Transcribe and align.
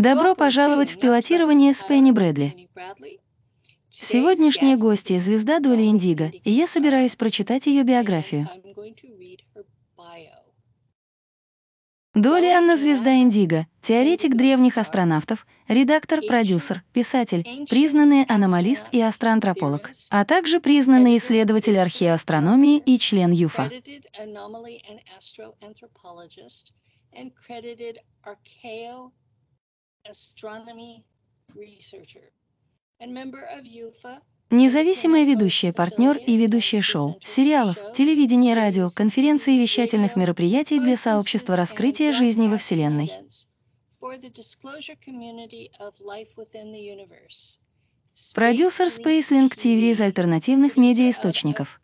Добро 0.00 0.34
пожаловать 0.34 0.92
в 0.92 0.98
пилотирование 0.98 1.74
с 1.74 1.84
Пенни 1.84 2.10
Брэдли. 2.10 2.70
Сегодняшняя 3.90 4.78
гостья— 4.78 5.18
звезда 5.20 5.60
Доли 5.60 5.82
Индиго, 5.82 6.32
и 6.42 6.50
я 6.50 6.66
собираюсь 6.66 7.16
прочитать 7.16 7.66
ее 7.66 7.82
биографию. 7.82 8.48
Доли 12.14 12.46
Анна 12.46 12.76
Звезда 12.76 13.16
Индиго, 13.16 13.66
теоретик 13.82 14.34
древних 14.36 14.78
астронавтов, 14.78 15.46
редактор, 15.68 16.22
продюсер, 16.26 16.82
писатель, 16.94 17.66
признанный 17.68 18.24
аномалист 18.24 18.86
и 18.92 19.02
астроантрополог, 19.02 19.90
а 20.08 20.24
также 20.24 20.60
признанный 20.60 21.18
исследователь 21.18 21.78
археоастрономии 21.78 22.78
и 22.78 22.96
член 22.96 23.32
ЮФА. 23.32 23.70
Независимая 34.50 35.24
ведущая, 35.24 35.72
партнер 35.72 36.16
и 36.16 36.36
ведущая 36.36 36.80
шоу, 36.80 37.18
сериалов, 37.22 37.76
телевидения, 37.94 38.54
радио, 38.54 38.90
конференций 38.90 39.54
и 39.54 39.60
вещательных 39.60 40.16
мероприятий 40.16 40.80
для 40.80 40.96
сообщества 40.96 41.54
раскрытия 41.54 42.12
жизни 42.12 42.48
во 42.48 42.58
Вселенной. 42.58 43.10
Продюсер 48.34 48.86
SpaceLink 48.88 49.54
TV 49.54 49.90
из 49.90 50.00
альтернативных 50.00 50.76
медиаисточников. 50.76 51.80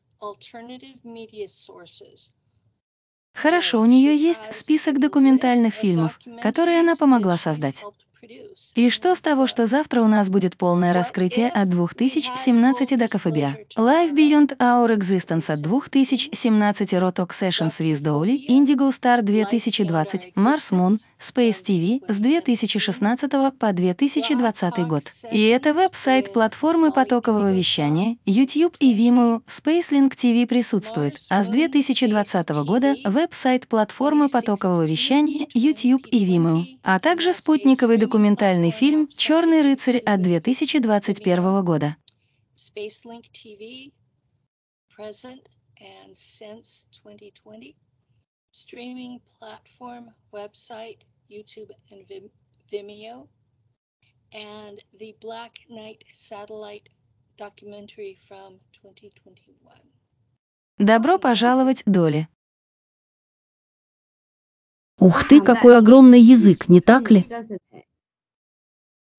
Хорошо, 3.37 3.81
у 3.81 3.85
нее 3.85 4.17
есть 4.17 4.55
список 4.55 4.99
документальных 4.99 5.75
фильмов, 5.75 6.19
которые 6.41 6.81
она 6.81 6.97
помогла 6.97 7.37
создать. 7.37 7.85
И 8.75 8.91
что 8.91 9.15
с 9.15 9.21
того, 9.21 9.47
что 9.47 9.67
завтра 9.67 10.03
у 10.03 10.07
нас 10.07 10.29
будет 10.29 10.57
полное 10.57 10.93
раскрытие 10.93 11.49
от 11.49 11.69
2017 11.69 12.99
до 12.99 13.09
КФБА? 13.09 13.57
Live 13.77 14.15
Beyond 14.15 14.57
Our 14.59 14.97
Existence 14.97 15.51
от 15.51 15.61
2017 15.61 16.93
Rotok 16.95 17.31
Sessions 17.31 17.81
with 17.81 18.03
Dolly, 18.03 18.47
Indigo 18.49 18.91
Star 18.91 19.23
2020, 19.23 20.33
Mars 20.37 20.73
Moon, 20.73 20.97
Space 21.19 21.63
TV 21.63 22.01
с 22.09 22.19
2016 22.19 23.31
по 23.59 23.73
2020 23.73 24.87
год. 24.87 25.05
И 25.33 25.43
это 25.47 25.73
веб-сайт 25.73 26.33
платформы 26.33 26.93
потокового 26.93 27.53
вещания, 27.53 28.17
YouTube 28.27 28.77
и 28.81 28.95
Vimeo, 28.95 29.43
SpaceLink 29.47 30.15
TV 30.15 30.47
присутствует, 30.47 31.19
а 31.29 31.43
с 31.43 31.49
2020 31.49 32.49
года 32.65 32.95
веб-сайт 33.05 33.67
платформы 33.69 34.29
потокового 34.29 34.85
вещания, 34.85 35.47
YouTube 35.55 36.07
и 36.11 36.25
Vimeo, 36.25 36.65
а 36.83 36.99
также 36.99 37.33
спутниковый 37.33 37.97
документальный 38.17 38.71
фильм 38.71 39.09
«Черный 39.09 39.61
рыцарь» 39.61 39.99
от 39.99 40.23
2021 40.23 41.63
года. 41.63 41.99
SpaceLink 42.57 43.25
TV, 43.31 43.93
present 44.97 45.43
and 45.79 46.15
since 46.15 46.87
2020 47.05 47.77
streaming 48.53 49.21
platform, 49.39 50.15
website, 50.33 51.01
YouTube 51.29 51.71
and 51.91 52.07
Vimeo, 52.73 53.29
and 54.33 54.83
the 54.99 55.15
Black 55.21 55.53
Knight 55.69 56.03
satellite 56.15 56.89
documentary 57.37 58.17
from 58.27 58.59
2021. 58.83 59.77
Добро 60.79 61.19
пожаловать, 61.19 61.83
Доли. 61.85 62.29
Ух 64.99 65.29
ты, 65.29 65.43
какой 65.43 65.77
огромный 65.77 66.23
язык, 66.23 66.71
не 66.71 66.81
так 66.81 67.11
ли? 67.11 67.27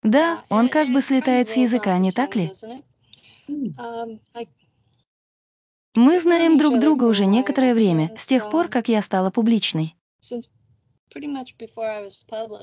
Да, 0.04 0.44
он 0.50 0.70
как 0.70 0.90
бы 0.90 1.02
слетает 1.02 1.50
с 1.50 1.58
языка, 1.58 1.98
не 1.98 2.12
так 2.12 2.36
ли? 2.36 2.54
Мы 5.96 6.20
знаем 6.20 6.58
друг 6.58 6.80
друга 6.80 7.06
уже 7.06 7.26
некоторое 7.26 7.74
время, 7.74 8.12
с 8.16 8.26
тех 8.26 8.50
пор, 8.52 8.68
как 8.68 8.88
я 8.88 9.02
стала 9.02 9.32
публичной. 9.32 9.96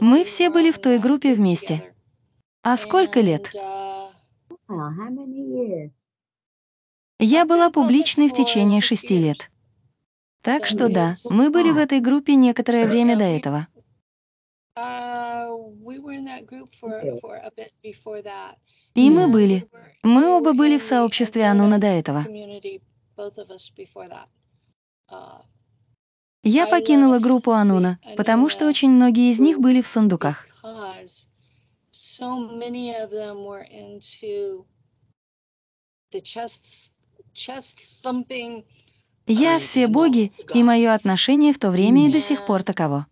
Мы 0.00 0.24
все 0.24 0.50
были 0.50 0.70
в 0.70 0.78
той 0.78 0.98
группе 0.98 1.34
вместе. 1.34 1.94
А 2.62 2.76
сколько 2.76 3.20
лет? 3.20 3.52
Я 7.18 7.44
была 7.44 7.70
публичной 7.70 8.28
в 8.28 8.32
течение 8.32 8.80
шести 8.80 9.18
лет. 9.18 9.50
Так 10.42 10.66
что 10.66 10.88
да, 10.88 11.14
мы 11.30 11.50
были 11.50 11.70
в 11.70 11.78
этой 11.78 12.00
группе 12.00 12.34
некоторое 12.34 12.86
время 12.86 13.16
до 13.16 13.24
этого. 13.24 13.66
И 18.94 19.10
мы 19.10 19.28
были. 19.28 19.68
Мы 20.02 20.28
оба 20.28 20.52
были 20.52 20.78
в 20.78 20.82
сообществе 20.82 21.44
Ануна 21.44 21.78
до 21.78 21.86
этого. 21.86 22.24
Я 26.42 26.66
покинула 26.66 27.18
группу 27.18 27.52
Ануна, 27.52 27.98
потому 28.16 28.48
что 28.48 28.66
очень 28.66 28.90
многие 28.90 29.30
из 29.30 29.40
них 29.40 29.58
были 29.60 29.80
в 29.80 29.86
сундуках. 29.86 30.46
Я 39.26 39.58
все 39.58 39.88
боги, 39.88 40.32
и 40.54 40.62
мое 40.62 40.92
отношение 40.92 41.52
в 41.54 41.58
то 41.58 41.70
время 41.70 42.06
и 42.06 42.12
до 42.12 42.20
сих 42.20 42.44
пор 42.46 42.62
таково. 42.62 43.06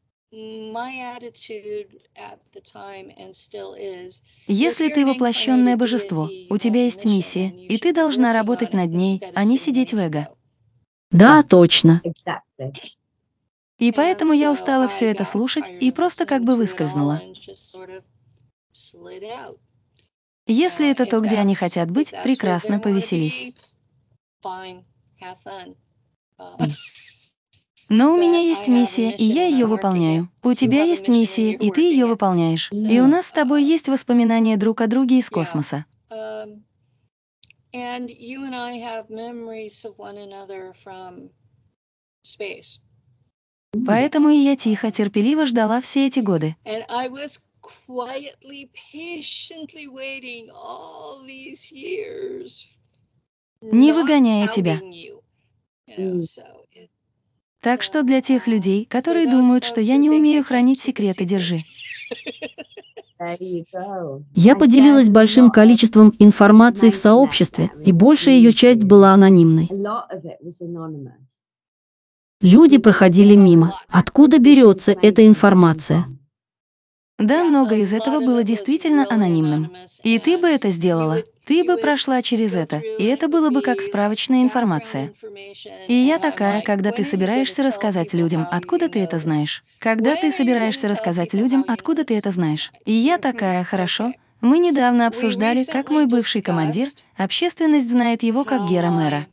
Если 4.46 4.88
ты 4.88 5.05
воплощенное 5.05 5.76
божество, 5.76 6.31
у 6.49 6.56
тебя 6.56 6.84
есть 6.84 7.05
миссия, 7.05 7.50
и 7.50 7.76
ты 7.76 7.93
должна 7.93 8.32
работать 8.32 8.73
над 8.73 8.90
ней, 8.90 9.20
а 9.34 9.44
не 9.44 9.58
сидеть 9.58 9.93
в 9.93 9.99
эго. 9.99 10.29
Да, 11.11 11.43
точно. 11.43 12.00
И 13.79 13.93
поэтому 13.93 14.32
я 14.32 14.50
устала 14.50 14.88
все 14.88 15.11
это 15.11 15.25
слушать 15.25 15.69
и 15.69 15.93
просто 15.93 16.25
как 16.25 16.44
бы 16.44 16.56
выскользнула. 16.56 17.20
Если 20.46 20.90
это 20.90 21.05
то, 21.05 21.20
где 21.20 21.37
они 21.37 21.55
хотят 21.55 21.90
быть, 21.90 22.14
прекрасно 22.25 22.81
повеселись. 22.81 23.52
Но 27.94 28.15
у 28.15 28.17
меня 28.17 28.39
есть 28.39 28.69
миссия, 28.69 29.11
и 29.15 29.23
я 29.23 29.44
ее 29.47 29.67
выполняю. 29.67 30.31
У 30.43 30.55
тебя 30.55 30.83
есть 30.83 31.09
миссия, 31.09 31.53
и 31.53 31.71
ты 31.71 31.83
ее 31.83 32.06
выполняешь. 32.06 32.71
И 32.73 32.99
у 33.00 33.06
нас 33.06 33.27
с 33.27 33.33
тобой 33.33 33.62
есть 33.62 33.87
воспоминания 33.87 34.56
друг 34.56 34.81
о 34.81 34.87
друге 34.87 35.19
из 35.19 35.29
космоса. 35.29 35.85
Поэтому 43.87 44.29
и 44.31 44.37
я 44.37 44.56
тихо, 44.56 44.91
терпеливо 44.91 45.44
ждала 45.44 45.83
все 45.83 46.06
эти 46.06 46.21
годы. 46.21 46.56
Не 53.61 53.93
выгоняя 53.93 54.49
тебя. 54.49 54.81
Так 57.62 57.82
что 57.82 58.03
для 58.03 58.20
тех 58.20 58.49
людей, 58.49 58.87
которые 58.91 59.31
думают, 59.31 59.64
что 59.64 59.81
я 59.81 59.97
не 59.97 60.11
умею 60.11 60.43
хранить 60.43 60.81
секреты, 60.81 61.25
держи. 61.25 61.61
Я 64.35 64.56
поделилась 64.56 65.09
большим 65.09 65.50
количеством 65.50 66.12
информации 66.19 66.91
в 66.91 66.97
сообществе, 66.97 67.70
и 67.85 67.93
большая 67.93 68.35
ее 68.35 68.53
часть 68.53 68.82
была 68.82 69.12
анонимной. 69.12 69.70
Люди 72.41 72.79
проходили 72.79 73.37
мимо. 73.37 73.79
Откуда 73.88 74.38
берется 74.41 74.97
эта 75.00 75.25
информация? 75.25 76.06
Да, 77.20 77.44
многое 77.44 77.81
из 77.81 77.93
этого 77.93 78.19
было 78.19 78.43
действительно 78.43 79.06
анонимным. 79.08 79.70
И 80.03 80.19
ты 80.19 80.37
бы 80.37 80.49
это 80.49 80.70
сделала. 80.70 81.19
Ты 81.44 81.65
бы 81.65 81.77
прошла 81.77 82.23
через 82.23 82.55
это, 82.55 82.79
и 82.79 83.05
это 83.05 83.29
было 83.29 83.50
бы 83.50 83.62
как 83.62 83.81
справочная 83.81 84.43
информация. 84.43 85.12
И 85.89 85.94
я 85.94 86.19
такая, 86.19 86.62
когда 86.62 86.93
ты 86.93 87.03
собираешься 87.03 87.65
рассказать 87.65 88.15
людям, 88.15 88.47
откуда 88.50 88.89
ты 88.89 89.00
это 89.00 89.19
знаешь. 89.19 89.65
Когда 89.81 90.15
ты 90.15 90.31
собираешься 90.31 90.89
рассказать 90.89 91.35
людям, 91.35 91.65
откуда 91.67 92.05
ты 92.05 92.17
это 92.17 92.31
знаешь. 92.31 92.71
И 92.85 92.93
я 92.93 93.19
такая, 93.19 93.65
хорошо. 93.65 94.12
Мы 94.41 94.59
недавно 94.59 95.06
обсуждали, 95.06 95.65
как 95.65 95.91
мой 95.91 96.06
бывший 96.06 96.43
командир, 96.43 96.89
общественность 97.17 97.91
знает 97.91 98.23
его 98.23 98.44
как 98.44 98.69
Гера 98.69 98.91
Мэра. 98.91 99.27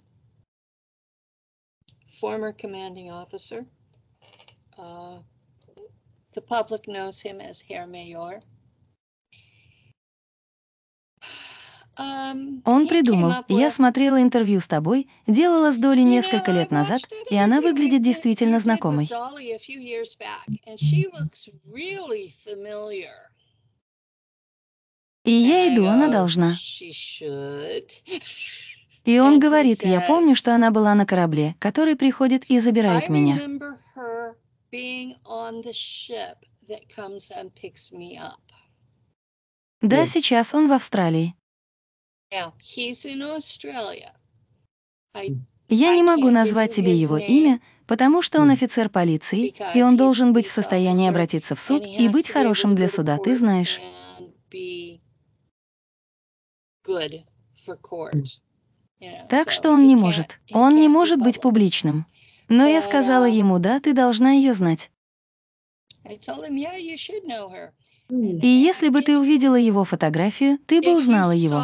Uh, 4.79 5.19
the 6.35 6.41
public 6.41 6.87
knows 6.87 7.19
him 7.19 7.41
as 7.41 7.59
Herr 7.59 7.85
Mayor. 7.85 8.41
Он 12.65 12.87
придумал. 12.87 13.33
Я 13.47 13.69
смотрела 13.71 14.21
интервью 14.21 14.59
с 14.59 14.67
тобой, 14.67 15.09
делала 15.27 15.71
с 15.71 15.77
Долей 15.77 16.03
несколько 16.03 16.51
лет 16.51 16.71
назад, 16.71 17.01
и 17.29 17.35
она 17.35 17.61
выглядит 17.61 18.01
действительно 18.01 18.59
знакомой. 18.59 19.09
И 25.25 25.31
я 25.31 25.73
иду, 25.73 25.85
она 25.85 26.07
должна. 26.07 26.55
И 29.05 29.19
он 29.19 29.39
говорит, 29.39 29.83
я 29.83 30.01
помню, 30.01 30.35
что 30.35 30.55
она 30.55 30.71
была 30.71 30.95
на 30.95 31.05
корабле, 31.05 31.55
который 31.59 31.95
приходит 31.95 32.45
и 32.45 32.59
забирает 32.59 33.09
меня. 33.09 33.39
Да, 39.81 40.05
сейчас 40.05 40.53
он 40.53 40.67
в 40.67 40.73
Австралии. 40.73 41.33
Now, 41.33 41.35
he's 41.35 41.35
in 41.35 41.35
Australia. 41.35 41.35
I, 41.35 41.45
Я 45.67 45.95
не 45.95 46.03
могу 46.03 46.29
назвать 46.29 46.75
тебе 46.75 46.95
его 46.95 47.17
имя, 47.17 47.61
потому 47.87 48.21
что 48.21 48.39
он 48.41 48.51
офицер 48.51 48.89
полиции, 48.89 49.55
и 49.73 49.81
он 49.81 49.97
должен 49.97 50.33
быть 50.33 50.47
в 50.47 50.51
состоянии 50.51 51.09
обратиться 51.09 51.55
в 51.55 51.59
суд 51.59 51.85
и 51.85 52.07
быть 52.07 52.29
хорошим 52.29 52.75
для 52.75 52.87
суда, 52.87 53.17
ты 53.17 53.35
знаешь. 53.35 53.79
know, 59.01 59.27
Так 59.29 59.51
что 59.51 59.71
он 59.71 59.85
не 59.85 59.95
может. 59.95 60.39
Он 60.51 60.75
не 60.75 60.87
может 60.87 61.19
быть 61.19 61.39
публичным. 61.41 62.05
Но 62.47 62.67
я 62.67 62.81
сказала 62.81 63.29
um, 63.29 63.31
ему, 63.31 63.59
да, 63.59 63.79
ты 63.79 63.93
должна 63.93 64.31
ее 64.31 64.53
знать. 64.53 64.89
И 68.09 68.47
если 68.47 68.89
бы 68.89 69.03
ты 69.03 69.19
увидела 69.19 69.55
его 69.55 69.83
фотографию, 69.83 70.57
ты 70.65 70.81
бы 70.81 70.97
узнала 70.97 71.31
его. 71.31 71.63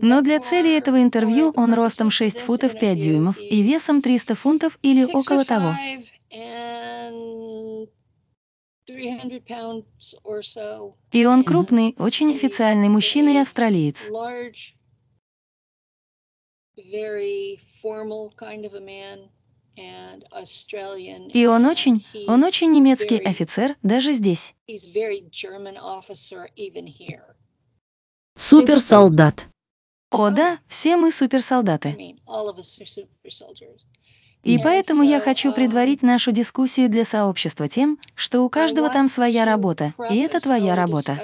Но 0.00 0.22
для 0.22 0.40
цели 0.40 0.74
этого 0.74 1.02
интервью 1.02 1.52
он 1.54 1.74
ростом 1.74 2.08
purposes 2.08 2.10
of 2.10 2.32
6 2.32 2.36
this 2.36 2.44
футов 2.44 2.72
5 2.72 2.82
interview, 2.82 3.00
дюймов 3.02 3.40
и 3.40 3.62
весом 3.62 4.00
300 4.00 4.34
фунтов 4.34 4.78
или 4.82 5.04
около 5.04 5.44
того. 5.44 5.68
five 5.68 6.04
and 6.30 7.88
300 8.86 9.40
pounds 9.46 10.14
or 10.24 10.40
so. 10.40 10.94
И 11.12 11.26
он 11.26 11.44
крупный, 11.44 11.94
очень 11.98 12.34
официальный 12.34 12.88
мужчина 12.88 13.28
и 13.28 13.36
a 13.36 13.42
австралиец. 13.42 14.10
И 21.32 21.46
он 21.46 21.66
очень, 21.66 22.04
он 22.26 22.44
очень 22.44 22.70
немецкий 22.72 23.18
офицер, 23.18 23.76
даже 23.82 24.12
здесь. 24.12 24.54
Суперсолдат. 28.36 29.46
О 30.10 30.30
да, 30.30 30.58
все 30.66 30.96
мы 30.96 31.12
суперсолдаты. 31.12 32.16
И 34.42 34.58
поэтому 34.58 35.02
я 35.02 35.20
хочу 35.20 35.50
um, 35.50 35.54
предварить 35.54 36.02
нашу 36.02 36.32
дискуссию 36.32 36.88
для 36.88 37.04
сообщества 37.04 37.68
тем, 37.68 37.98
что 38.14 38.42
у 38.42 38.48
каждого 38.48 38.88
там 38.88 39.08
своя 39.08 39.44
работа, 39.44 39.94
и 40.10 40.16
это 40.18 40.40
твоя 40.40 40.74
работа. 40.74 41.20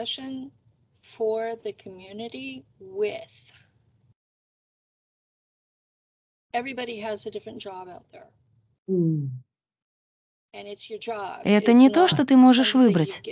everybody 6.55 7.01
has 7.01 7.27
a 7.27 7.31
different 7.31 7.59
job 7.59 7.89
out 7.89 8.05
there. 8.13 8.29
Это 11.45 11.73
не 11.73 11.91
то, 11.91 12.09
что 12.09 12.25
ты 12.25 12.37
можешь 12.37 12.75
выбрать. 12.75 13.23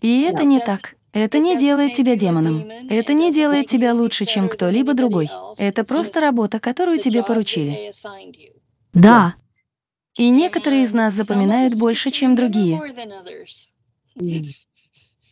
И 0.00 0.22
это 0.22 0.44
не 0.44 0.60
так. 0.60 0.96
Это 1.12 1.38
не 1.38 1.58
делает 1.58 1.94
тебя 1.94 2.16
демоном. 2.16 2.70
Это 2.88 3.12
не 3.12 3.32
делает 3.32 3.66
тебя 3.66 3.94
лучше, 3.94 4.24
чем 4.24 4.48
кто-либо 4.48 4.94
другой. 4.94 5.28
Это 5.58 5.84
просто 5.84 6.20
работа, 6.20 6.60
которую 6.60 6.98
тебе 6.98 7.22
поручили. 7.22 7.92
Да, 8.92 9.34
И 10.16 10.28
некоторые 10.30 10.82
из 10.82 10.92
нас 10.92 11.14
запоминают 11.14 11.74
больше, 11.74 12.10
чем 12.10 12.34
другие. 12.34 12.80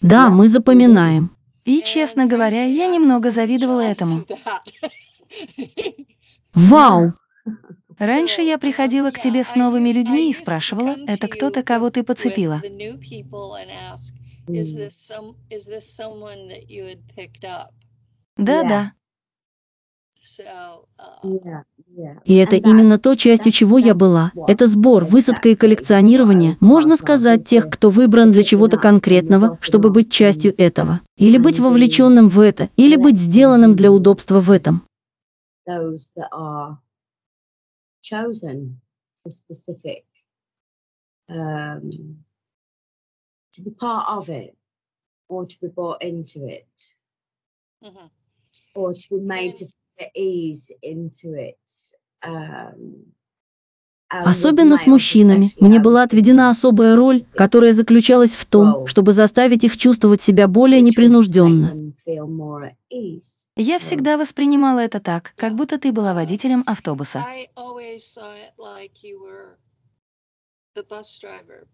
да, 0.00 0.30
мы 0.30 0.48
запоминаем. 0.48 1.36
И, 1.64 1.82
честно 1.82 2.26
говоря, 2.26 2.64
я 2.64 2.86
немного 2.86 3.30
завидовала 3.30 3.80
этому. 3.80 4.24
Вау! 6.54 7.12
Раньше 7.98 8.42
я 8.42 8.58
приходила 8.58 9.10
к 9.10 9.18
тебе 9.18 9.42
с 9.42 9.56
новыми 9.56 9.90
людьми 9.90 10.30
и 10.30 10.34
спрашивала, 10.34 10.96
это 11.06 11.26
кто-то, 11.28 11.62
кого 11.62 11.90
ты 11.90 12.04
подцепила. 12.04 12.62
Да-да. 18.36 18.92
uh, 20.38 21.64
И 22.24 22.34
это 22.36 22.54
именно 22.54 22.98
то, 23.00 23.16
частью 23.16 23.50
чего 23.50 23.78
я 23.78 23.94
была. 23.94 24.30
Это 24.46 24.68
сбор, 24.68 25.04
высадка 25.04 25.48
и 25.48 25.56
коллекционирование, 25.56 26.54
можно 26.60 26.96
сказать, 26.96 27.44
тех, 27.46 27.68
кто 27.68 27.90
выбран 27.90 28.30
для 28.30 28.44
чего-то 28.44 28.76
конкретного, 28.76 29.58
чтобы 29.60 29.90
быть 29.90 30.12
частью 30.12 30.54
этого. 30.56 31.00
Или 31.16 31.38
быть 31.38 31.58
вовлеченным 31.58 32.28
в 32.28 32.38
это, 32.38 32.68
или 32.76 32.94
быть 32.94 33.18
сделанным 33.18 33.74
для 33.74 33.90
удобства 33.90 34.38
в 34.38 34.52
этом. 34.52 34.82
Those 38.10 38.40
that 38.42 38.56
are 38.56 38.68
chosen 38.68 38.90
for 39.22 39.30
specific 39.30 40.04
um, 41.28 42.24
to 43.52 43.62
be 43.62 43.70
part 43.70 44.08
of 44.08 44.28
it 44.28 44.56
or 45.28 45.46
to 45.46 45.60
be 45.60 45.68
brought 45.68 46.02
into 46.02 46.46
it 46.46 46.94
Mhm. 47.82 48.10
or 48.74 48.94
to 48.94 49.08
be 49.10 49.20
made 49.20 49.56
to 49.56 49.66
feel 49.98 50.08
ease 50.14 50.70
into 50.82 51.34
it 51.34 51.92
um, 52.22 53.04
Особенно 54.08 54.78
с 54.78 54.86
мужчинами. 54.86 55.52
Мне 55.60 55.80
была 55.80 56.02
отведена 56.02 56.48
особая 56.50 56.96
роль, 56.96 57.24
которая 57.34 57.72
заключалась 57.72 58.32
в 58.32 58.46
том, 58.46 58.86
чтобы 58.86 59.12
заставить 59.12 59.64
их 59.64 59.76
чувствовать 59.76 60.22
себя 60.22 60.48
более 60.48 60.80
непринужденно. 60.80 61.92
Я 63.56 63.78
всегда 63.78 64.16
воспринимала 64.16 64.78
это 64.78 65.00
так, 65.00 65.34
как 65.36 65.54
будто 65.54 65.78
ты 65.78 65.92
была 65.92 66.14
водителем 66.14 66.64
автобуса. 66.66 67.22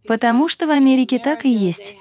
Потому 0.09 0.49
что 0.49 0.67
в 0.67 0.71
Америке 0.71 1.19
так 1.19 1.45
и 1.45 1.51
есть. 1.51 1.97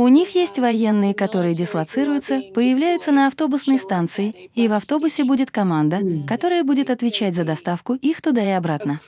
У 0.00 0.08
них 0.08 0.34
есть 0.34 0.58
военные, 0.58 1.12
которые 1.12 1.54
дислоцируются, 1.54 2.40
появляются 2.54 3.12
на 3.12 3.26
автобусной 3.26 3.78
станции, 3.78 4.50
и 4.54 4.66
в 4.66 4.72
автобусе 4.72 5.24
будет 5.24 5.50
команда, 5.50 6.00
которая 6.26 6.64
будет 6.64 6.88
отвечать 6.88 7.34
за 7.34 7.44
доставку 7.44 7.92
их 7.92 8.22
туда 8.22 8.42
и 8.42 8.48
обратно. 8.48 8.98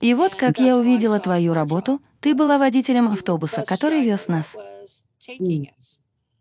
И 0.00 0.14
вот 0.14 0.34
как 0.34 0.58
я 0.58 0.76
увидела 0.76 1.18
твою 1.20 1.54
работу, 1.54 2.02
ты 2.20 2.34
была 2.34 2.58
водителем 2.58 3.08
автобуса, 3.08 3.64
который 3.66 4.02
вез 4.02 4.28
нас. 4.28 4.58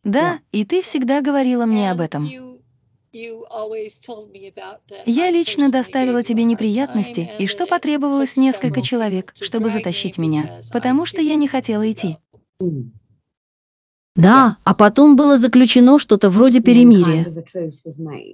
Да, 0.04 0.40
и 0.52 0.66
ты 0.66 0.82
всегда 0.82 1.22
говорила 1.22 1.66
мне 1.66 1.90
об 1.90 2.02
этом. 2.02 2.53
Я 5.06 5.30
лично 5.30 5.70
доставила 5.70 6.24
тебе 6.24 6.44
неприятности, 6.44 7.30
и 7.38 7.46
что 7.46 7.68
потребовалось 7.68 8.38
несколько 8.38 8.82
человек, 8.82 9.34
чтобы 9.40 9.70
затащить 9.70 10.18
меня, 10.18 10.62
потому 10.72 11.06
что 11.06 11.22
я 11.22 11.36
не 11.36 11.48
хотела 11.48 11.90
идти. 11.92 12.18
Да, 14.16 14.58
а 14.64 14.76
потом 14.76 15.16
было 15.16 15.38
заключено 15.38 15.98
что-то 15.98 16.30
вроде 16.30 16.60
перемирия. 16.60 17.26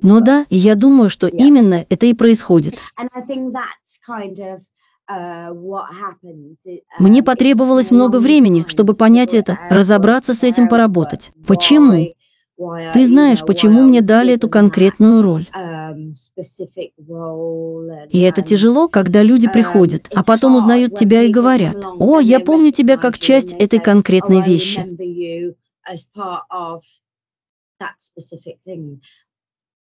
Ну 0.02 0.20
да, 0.20 0.46
и 0.50 0.58
я 0.58 0.76
думаю, 0.76 1.10
что 1.10 1.28
именно 1.28 1.86
это 1.90 2.06
и 2.06 2.14
происходит. 2.14 2.76
Uh. 5.12 5.52
It, 6.64 6.84
Мне 7.00 7.24
потребовалось 7.24 7.90
много 7.90 8.20
времени, 8.20 8.64
чтобы 8.68 8.94
понять 8.94 9.34
это, 9.34 9.58
разобраться 9.70 10.36
с 10.36 10.44
этим, 10.44 10.68
поработать. 10.68 11.32
Почему? 11.48 12.14
Ты 12.94 13.06
знаешь, 13.06 13.46
почему 13.46 13.84
мне 13.84 14.02
дали 14.02 14.34
эту 14.34 14.50
конкретную 14.50 15.22
роль. 15.22 15.46
um, 15.56 16.12
И 18.10 18.20
это 18.20 18.42
тяжело, 18.42 18.90
когда 18.90 19.24
люди 19.24 19.46
um, 19.48 19.54
приходят, 19.54 20.10
а 20.14 20.24
потом 20.24 20.58
узнают 20.58 20.98
тебя 20.98 21.24
и 21.24 21.32
говорят, 21.32 21.78
«О, 22.00 22.20
я 22.20 22.42
помню 22.42 22.72
тебя 22.72 22.98
как 22.98 23.18
часть 23.18 23.54
этой 23.54 23.80
конкретной 23.80 24.40
"Oh, 24.40 24.46
вещи». 24.46 24.86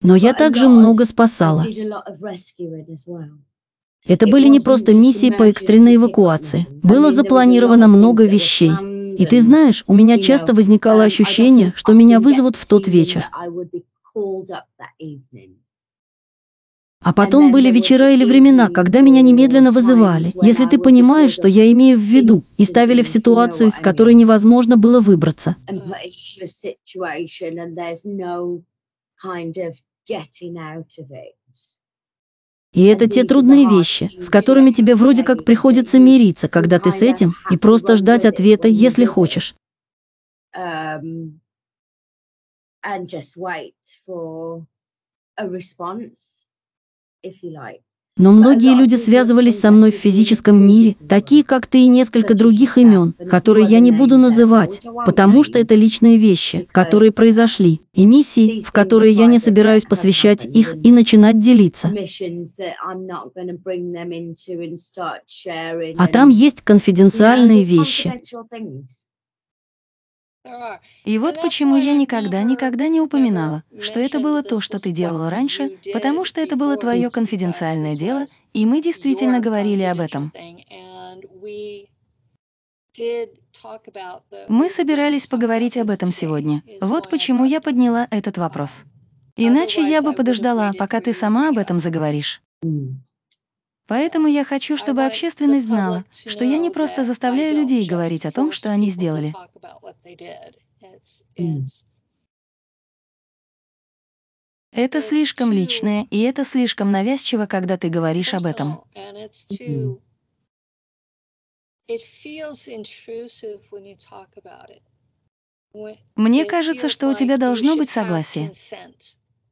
Но 0.01 0.15
я 0.15 0.33
также 0.33 0.69
много 0.69 1.05
спасала. 1.05 1.63
Это 4.05 4.27
были 4.27 4.47
не 4.47 4.59
просто 4.61 4.93
миссии 4.93 5.29
по 5.29 5.43
экстренной 5.43 5.97
эвакуации. 5.97 6.65
Было 6.81 7.11
запланировано 7.11 7.87
много 7.87 8.25
вещей. 8.25 8.71
И 9.17 9.25
ты 9.25 9.41
знаешь, 9.41 9.83
у 9.87 9.93
меня 9.93 10.17
часто 10.17 10.53
возникало 10.53 11.01
um, 11.01 11.05
ощущение, 11.05 11.73
что 11.75 11.93
меня 11.93 12.19
вызовут 12.19 12.55
в 12.55 12.65
тот 12.65 12.87
вечер. 12.87 13.25
А 17.03 17.13
потом 17.13 17.51
были 17.51 17.71
вечера 17.71 18.11
или 18.11 18.25
времена, 18.25 18.69
когда 18.69 19.01
меня 19.01 19.21
немедленно 19.23 19.71
вызывали, 19.71 20.29
если 20.43 20.67
ты 20.67 20.77
понимаешь, 20.77 21.31
что 21.31 21.47
я 21.47 21.71
имею 21.71 21.97
в 21.97 22.01
виду, 22.01 22.41
и 22.59 22.65
ставили 22.65 23.01
в 23.01 23.09
ситуацию, 23.09 23.69
из 23.69 23.75
которой 23.75 24.13
невозможно 24.13 24.77
было 24.77 24.99
выбраться. 25.01 25.55
kind 29.23 29.57
of 29.59 29.79
getting 30.07 30.57
out 30.57 30.97
of 30.97 31.11
it. 31.11 31.40
И 32.73 32.85
это 32.85 33.07
те 33.07 33.23
трудные 33.23 33.67
вещи, 33.67 34.09
с 34.21 34.29
которыми 34.29 34.71
тебе 34.71 34.95
вроде 34.95 35.23
как 35.23 35.43
приходится 35.43 35.99
мириться, 35.99 36.47
когда 36.47 36.79
ты 36.79 36.91
с 36.91 37.01
этим, 37.01 37.33
и 37.49 37.57
просто 37.57 37.97
ждать 37.97 38.25
ответа, 38.25 38.67
если 38.67 39.05
хочешь. 39.05 39.55
Um. 40.53 41.41
Но 48.21 48.31
многие 48.31 48.77
люди 48.77 48.93
связывались 48.93 49.59
со 49.59 49.71
мной 49.71 49.91
в 49.91 49.95
физическом 49.95 50.55
мире, 50.63 50.95
такие 51.09 51.43
как 51.43 51.65
ты 51.65 51.79
и 51.79 51.87
несколько 51.87 52.35
других 52.35 52.77
имен, 52.77 53.13
которые 53.27 53.65
я 53.65 53.79
не 53.79 53.91
буду 53.91 54.19
называть, 54.19 54.81
потому 55.07 55.43
что 55.43 55.57
это 55.57 55.73
личные 55.73 56.17
вещи, 56.17 56.67
которые 56.71 57.11
произошли, 57.11 57.81
и 57.93 58.05
миссии, 58.05 58.61
в 58.61 58.71
которые 58.71 59.11
я 59.11 59.25
не 59.25 59.39
собираюсь 59.39 59.85
посвящать 59.85 60.45
их 60.45 60.75
и 60.83 60.91
начинать 60.91 61.39
делиться. 61.39 61.91
А 65.97 66.07
там 66.07 66.29
есть 66.29 66.61
конфиденциальные 66.61 67.63
вещи. 67.63 68.21
И 71.05 71.17
вот 71.17 71.41
почему 71.41 71.75
я 71.77 71.93
никогда-никогда 71.93 72.87
не 72.87 72.99
упоминала, 72.99 73.63
что 73.79 73.99
это 73.99 74.19
было 74.19 74.43
то, 74.43 74.59
что 74.59 74.79
ты 74.79 74.91
делала 74.91 75.29
раньше, 75.29 75.77
потому 75.93 76.25
что 76.25 76.41
это 76.41 76.55
было 76.55 76.77
твое 76.77 77.09
конфиденциальное 77.09 77.95
дело, 77.95 78.25
и 78.53 78.65
мы 78.65 78.81
действительно 78.81 79.39
говорили 79.39 79.83
об 79.83 79.99
этом. 79.99 80.33
Мы 84.47 84.69
собирались 84.69 85.27
поговорить 85.27 85.77
об 85.77 85.89
этом 85.89 86.11
сегодня. 86.11 86.63
Вот 86.81 87.09
почему 87.09 87.45
я 87.45 87.61
подняла 87.61 88.07
этот 88.11 88.37
вопрос. 88.37 88.85
Иначе 89.37 89.81
я 89.81 90.01
бы 90.01 90.13
подождала, 90.13 90.73
пока 90.77 90.99
ты 91.01 91.13
сама 91.13 91.49
об 91.49 91.57
этом 91.57 91.79
заговоришь. 91.79 92.41
Поэтому 93.87 94.27
я 94.27 94.43
хочу, 94.43 94.77
чтобы 94.77 95.05
общественность 95.05 95.65
знала, 95.65 96.05
что 96.11 96.45
я 96.45 96.57
не 96.57 96.69
просто 96.69 97.03
заставляю 97.03 97.55
людей 97.55 97.87
говорить 97.87 98.25
о 98.25 98.31
том, 98.31 98.51
что 98.51 98.69
они 98.71 98.89
сделали. 98.89 99.33
Это 104.71 105.01
слишком 105.01 105.51
личное, 105.51 106.07
и 106.11 106.21
это 106.21 106.45
слишком 106.45 106.91
навязчиво, 106.91 107.45
когда 107.45 107.77
ты 107.77 107.89
говоришь 107.89 108.33
об 108.33 108.45
этом. 108.45 108.83
Мне 116.15 116.45
кажется, 116.45 116.89
что 116.89 117.09
у 117.09 117.13
тебя 117.13 117.37
должно 117.37 117.75
быть 117.75 117.89
согласие. 117.89 118.51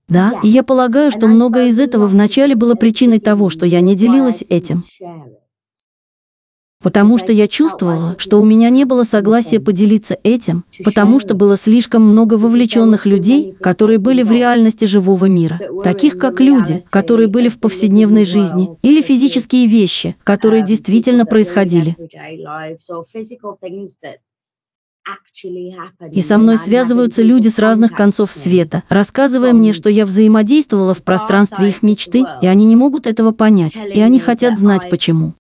Да, 0.10 0.40
и 0.44 0.48
я 0.48 0.64
полагаю, 0.64 1.12
что 1.12 1.28
многое 1.28 1.68
из 1.68 1.80
этого 1.80 2.08
вначале 2.08 2.56
было 2.56 2.76
причиной 2.76 3.20
того, 3.20 3.50
что 3.50 3.66
я 3.66 3.80
не 3.82 3.96
делилась 3.96 4.44
этим. 4.50 4.84
Потому 6.82 7.18
что 7.18 7.34
я 7.34 7.48
чувствовала, 7.48 8.16
что 8.18 8.40
у 8.40 8.46
меня 8.46 8.70
не 8.70 8.86
было 8.86 9.04
согласия 9.04 9.60
поделиться 9.60 10.18
этим, 10.24 10.64
потому 10.86 11.20
что 11.20 11.34
было 11.34 11.58
слишком 11.58 12.04
много 12.04 12.36
вовлеченных 12.36 13.06
людей, 13.06 13.54
которые 13.60 14.00
были 14.00 14.24
в 14.24 14.32
реальности 14.32 14.86
живого 14.86 15.26
мира, 15.26 15.60
таких 15.84 16.18
как 16.18 16.40
люди, 16.40 16.82
которые 16.90 17.28
были 17.28 17.50
в 17.50 17.60
повседневной 17.60 18.24
жизни, 18.24 18.70
или 18.82 19.02
физические 19.02 19.68
вещи, 19.68 20.16
которые 20.24 20.64
действительно 20.64 21.26
происходили. 21.26 21.98
И 26.12 26.22
со 26.22 26.38
мной 26.38 26.58
связываются 26.58 27.22
люди 27.22 27.48
с 27.48 27.60
разных 27.60 27.92
концов 27.92 28.34
света, 28.34 28.84
рассказывая 28.90 29.54
мне, 29.54 29.74
что 29.74 29.90
я 29.90 30.06
взаимодействовала 30.06 30.94
в 30.94 31.04
пространстве 31.04 31.70
их 31.70 31.84
мечты, 31.84 32.26
и 32.42 32.48
они 32.48 32.66
не 32.66 32.76
могут 32.76 33.08
этого 33.08 33.32
понять, 33.32 33.76
и 33.76 34.02
они 34.02 34.20
хотят 34.20 34.58
знать 34.58 34.90
почему. 34.90 35.34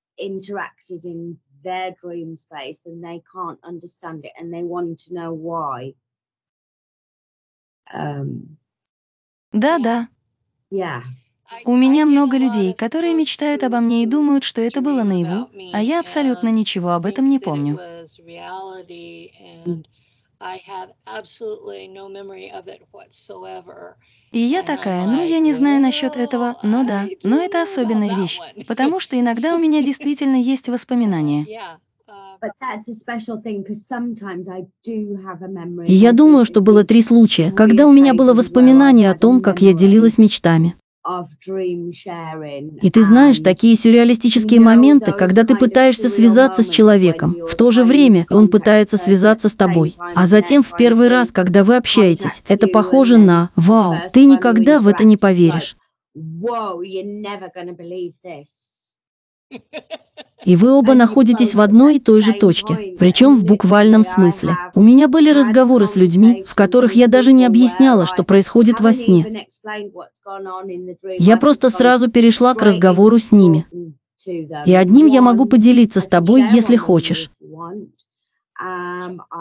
Да-да. 9.51 10.07
У 11.65 11.75
меня 11.75 12.05
много 12.05 12.37
людей, 12.37 12.73
которые 12.73 13.13
мечтают 13.13 13.63
обо 13.63 13.79
мне 13.79 14.03
и 14.03 14.05
думают, 14.05 14.43
что 14.43 14.61
это 14.61 14.81
было 14.81 15.03
наяву, 15.03 15.49
а 15.73 15.81
я 15.81 15.99
абсолютно 15.99 16.49
ничего 16.49 16.91
об 16.91 17.05
этом 17.05 17.29
не 17.29 17.39
помню. 17.39 17.79
И 24.31 24.39
я 24.39 24.63
такая, 24.63 25.07
ну 25.07 25.25
я 25.25 25.39
не 25.39 25.53
знаю 25.53 25.81
насчет 25.81 26.15
этого, 26.15 26.55
но 26.63 26.85
да, 26.85 27.07
но 27.23 27.41
это 27.41 27.61
особенная 27.63 28.15
вещь, 28.15 28.39
потому 28.67 28.99
что 28.99 29.19
иногда 29.19 29.55
у 29.55 29.59
меня 29.59 29.81
действительно 29.81 30.35
есть 30.35 30.69
воспоминания. 30.69 31.45
И 35.87 35.93
я 35.93 36.11
думаю, 36.13 36.45
что 36.45 36.61
было 36.61 36.83
три 36.83 37.01
случая, 37.01 37.51
когда 37.51 37.87
у 37.87 37.91
меня 37.91 38.13
было 38.13 38.33
воспоминание 38.33 39.11
о 39.11 39.17
том, 39.17 39.41
как 39.41 39.61
я 39.61 39.73
делилась 39.73 40.17
мечтами. 40.17 40.75
И 42.81 42.89
ты 42.91 43.03
знаешь, 43.03 43.39
такие 43.39 43.75
сюрреалистические 43.75 44.59
моменты, 44.59 45.11
когда 45.11 45.43
ты 45.43 45.55
пытаешься 45.55 46.09
связаться 46.09 46.61
с 46.61 46.69
человеком, 46.69 47.35
в 47.49 47.55
то 47.55 47.71
же 47.71 47.83
время 47.83 48.25
он 48.29 48.47
пытается 48.47 48.97
связаться 48.97 49.49
с 49.49 49.55
тобой. 49.55 49.95
А 50.15 50.25
затем 50.25 50.61
в 50.61 50.75
первый 50.77 51.07
раз, 51.07 51.31
когда 51.31 51.63
вы 51.63 51.77
общаетесь, 51.77 52.43
это 52.47 52.67
похоже 52.67 53.17
на 53.17 53.49
«Вау, 53.55 53.95
ты 54.13 54.25
никогда 54.25 54.79
в 54.79 54.87
это 54.87 55.03
не 55.03 55.17
поверишь». 55.17 55.75
И 60.45 60.55
вы 60.55 60.71
оба 60.71 60.93
находитесь 60.93 61.53
в 61.53 61.61
одной 61.61 61.97
и 61.97 61.99
той 61.99 62.21
же 62.21 62.33
точке, 62.33 62.95
причем 62.97 63.35
в 63.35 63.43
буквальном 63.43 64.03
смысле. 64.03 64.57
У 64.73 64.81
меня 64.81 65.07
были 65.07 65.31
разговоры 65.31 65.85
с 65.85 65.95
людьми, 65.95 66.43
в 66.47 66.55
которых 66.55 66.93
я 66.93 67.07
даже 67.07 67.33
не 67.33 67.45
объясняла, 67.45 68.05
что 68.05 68.23
происходит 68.23 68.79
во 68.79 68.93
сне. 68.93 69.47
Я 71.19 71.37
просто 71.37 71.69
сразу 71.69 72.09
перешла 72.09 72.53
к 72.53 72.61
разговору 72.61 73.17
с 73.17 73.31
ними. 73.31 73.65
И 74.65 74.73
одним 74.73 75.07
я 75.07 75.21
могу 75.21 75.45
поделиться 75.45 75.99
с 75.99 76.07
тобой, 76.07 76.45
если 76.51 76.75
хочешь. 76.75 77.29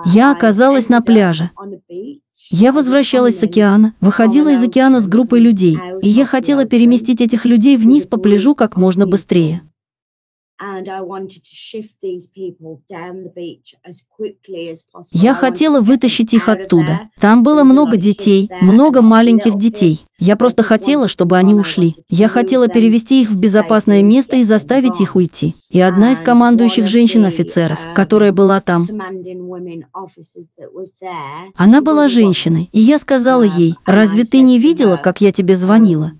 Я 0.04 0.32
оказалась 0.32 0.88
на 0.88 1.00
пляже. 1.00 1.50
Я 2.50 2.72
возвращалась 2.72 3.38
с 3.38 3.42
океана, 3.42 3.94
выходила 4.00 4.52
из 4.52 4.62
океана 4.62 5.00
с 5.00 5.08
группой 5.08 5.40
людей, 5.40 5.76
и 6.02 6.08
я 6.08 6.24
хотела 6.24 6.66
переместить 6.66 7.20
этих 7.20 7.44
людей 7.44 7.76
вниз 7.76 8.06
по 8.06 8.16
пляжу 8.16 8.54
как 8.54 8.76
можно 8.76 9.06
быстрее. 9.06 9.62
Я 15.12 15.34
хотела 15.34 15.80
вытащить 15.80 16.34
их 16.34 16.48
оттуда. 16.48 17.10
Там 17.20 17.42
было 17.42 17.64
много 17.64 17.96
детей, 17.96 18.50
много 18.60 19.00
маленьких 19.00 19.56
детей. 19.56 20.00
Я 20.18 20.34
просто 20.36 20.64
хотела, 20.64 21.06
чтобы 21.06 21.36
они 21.36 21.54
ушли. 21.54 21.94
Я 22.08 22.26
хотела 22.26 22.66
перевести 22.66 23.22
их 23.22 23.30
в 23.30 23.40
безопасное 23.40 24.02
место 24.02 24.36
и 24.36 24.42
заставить 24.42 25.00
их 25.00 25.14
уйти. 25.14 25.54
И 25.70 25.80
одна 25.80 26.12
из 26.12 26.18
командующих 26.18 26.88
женщин-офицеров, 26.88 27.78
um, 27.78 27.94
которая 27.94 28.32
была 28.32 28.60
там, 28.60 28.88
она 31.54 31.80
была 31.82 32.08
женщиной, 32.08 32.68
и 32.72 32.80
я 32.80 32.98
сказала 32.98 33.46
um, 33.46 33.56
ей, 33.56 33.74
«Разве 33.86 34.24
ты 34.24 34.40
не 34.40 34.58
видела, 34.58 34.96
как 34.96 35.20
я 35.20 35.30
тебе 35.30 35.54
звонила?» 35.54 36.12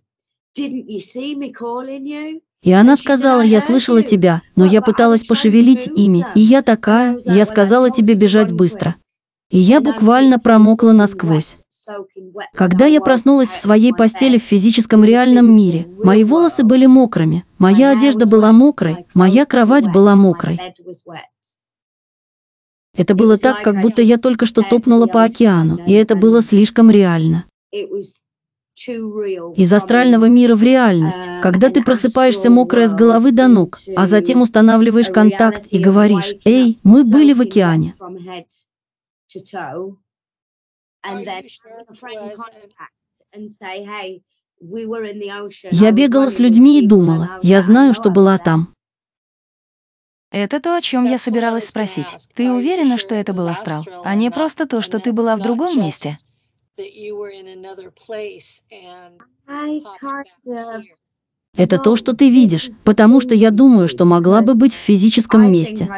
И 2.63 2.73
она 2.73 2.97
сказала, 2.97 3.41
я 3.41 3.61
слышала 3.61 4.03
тебя, 4.03 4.43
но 4.57 4.65
я 4.65 4.83
пыталась 4.83 5.25
пошевелить 5.25 5.87
ими, 5.87 6.27
и 6.35 6.41
я 6.41 6.63
такая, 6.63 7.19
я 7.25 7.45
сказала 7.45 7.91
тебе 7.91 8.15
бежать 8.15 8.53
быстро. 8.53 8.97
И 9.51 9.59
я 9.59 9.81
буквально 9.81 10.39
промокла 10.39 10.93
насквозь. 10.93 11.59
Когда 12.55 12.87
я 12.87 13.01
проснулась 13.01 13.49
в 13.49 13.57
своей 13.57 13.95
постели 13.95 14.39
в 14.39 14.43
физическом 14.43 15.05
реальном 15.05 15.55
мире, 15.55 15.87
мои 16.03 16.25
волосы 16.25 16.65
были 16.65 16.87
мокрыми, 16.87 17.45
моя 17.59 17.93
одежда 17.93 18.27
была 18.27 18.53
мокрой, 18.53 19.07
моя 19.15 19.47
кровать 19.47 19.91
была 19.91 20.17
мокрой. 20.17 20.59
Это 22.95 23.15
было 23.15 23.37
так, 23.37 23.63
как 23.63 23.81
будто 23.81 24.03
я 24.03 24.19
только 24.19 24.45
что 24.45 24.63
топнула 24.63 25.07
по 25.07 25.23
океану, 25.23 25.79
и 25.87 25.93
это 25.93 26.17
было 26.17 26.43
слишком 26.43 26.91
реально 26.91 27.45
из 28.87 29.73
астрального 29.73 30.27
мира 30.27 30.55
в 30.55 30.63
реальность, 30.63 31.29
когда 31.43 31.69
ты 31.69 31.83
просыпаешься 31.83 32.51
мокрая 32.51 32.87
с 32.87 32.95
головы 32.95 33.33
до 33.33 33.49
ног, 33.49 33.79
а 33.97 34.07
затем 34.07 34.43
устанавливаешь 34.43 35.09
контакт 35.09 35.67
и 35.71 35.79
говоришь, 35.79 36.35
«Эй, 36.45 36.79
мы 36.85 37.05
были 37.05 37.33
в 37.33 37.41
океане». 37.41 37.95
Я 45.71 45.93
бегала 45.93 46.31
с 46.31 46.39
людьми 46.39 46.81
и 46.81 46.87
думала, 46.87 47.39
я 47.43 47.61
знаю, 47.61 47.95
что 47.95 48.11
была 48.11 48.39
там. 48.39 48.75
Это 50.31 50.61
то, 50.61 50.77
о 50.77 50.81
чем 50.81 51.05
я 51.05 51.17
собиралась 51.17 51.69
спросить. 51.69 52.29
Ты 52.35 52.53
уверена, 52.53 52.99
что 52.99 53.15
это 53.15 53.33
был 53.33 53.49
астрал, 53.49 53.87
а 54.05 54.15
не 54.15 54.31
просто 54.31 54.67
то, 54.67 54.83
что 54.83 54.99
ты 54.99 55.13
была 55.13 55.37
в 55.37 55.41
другом 55.41 55.81
месте? 55.81 56.19
Это 61.57 61.79
то, 61.79 61.97
что 61.97 62.13
ты 62.13 62.31
видишь, 62.31 62.71
потому 62.85 63.21
что 63.21 63.35
я 63.35 63.51
думаю, 63.51 63.89
что 63.89 64.05
могла 64.05 64.43
бы 64.43 64.55
быть 64.55 64.75
в 64.75 64.77
физическом 64.77 65.51
месте. 65.51 65.89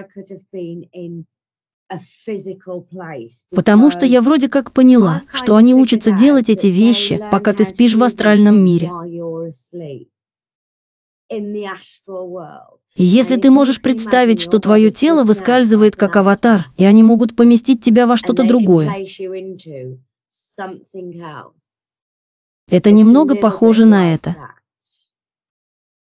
Потому 3.50 3.90
что 3.90 4.06
я 4.06 4.22
вроде 4.22 4.48
как 4.48 4.72
поняла, 4.72 5.22
что 5.32 5.56
они 5.56 5.74
учатся 5.74 6.12
делать 6.12 6.48
эти 6.48 6.68
вещи, 6.68 7.20
пока 7.30 7.52
ты 7.52 7.64
спишь 7.64 7.94
в 7.94 8.02
астральном 8.02 8.64
мире. 8.64 8.90
И 12.96 13.04
если 13.04 13.36
ты 13.36 13.50
можешь 13.50 13.80
представить, 13.80 14.40
что 14.40 14.58
твое 14.58 14.90
тело 14.90 15.24
выскальзывает 15.24 15.94
как 15.94 16.16
аватар, 16.16 16.66
и 16.76 16.84
они 16.84 17.02
могут 17.02 17.36
поместить 17.36 17.82
тебя 17.82 18.06
во 18.06 18.16
что-то 18.16 18.46
другое. 18.46 18.88
Это 22.68 22.90
немного 22.90 23.34
похоже 23.36 23.84
на 23.84 24.14
это. 24.14 24.36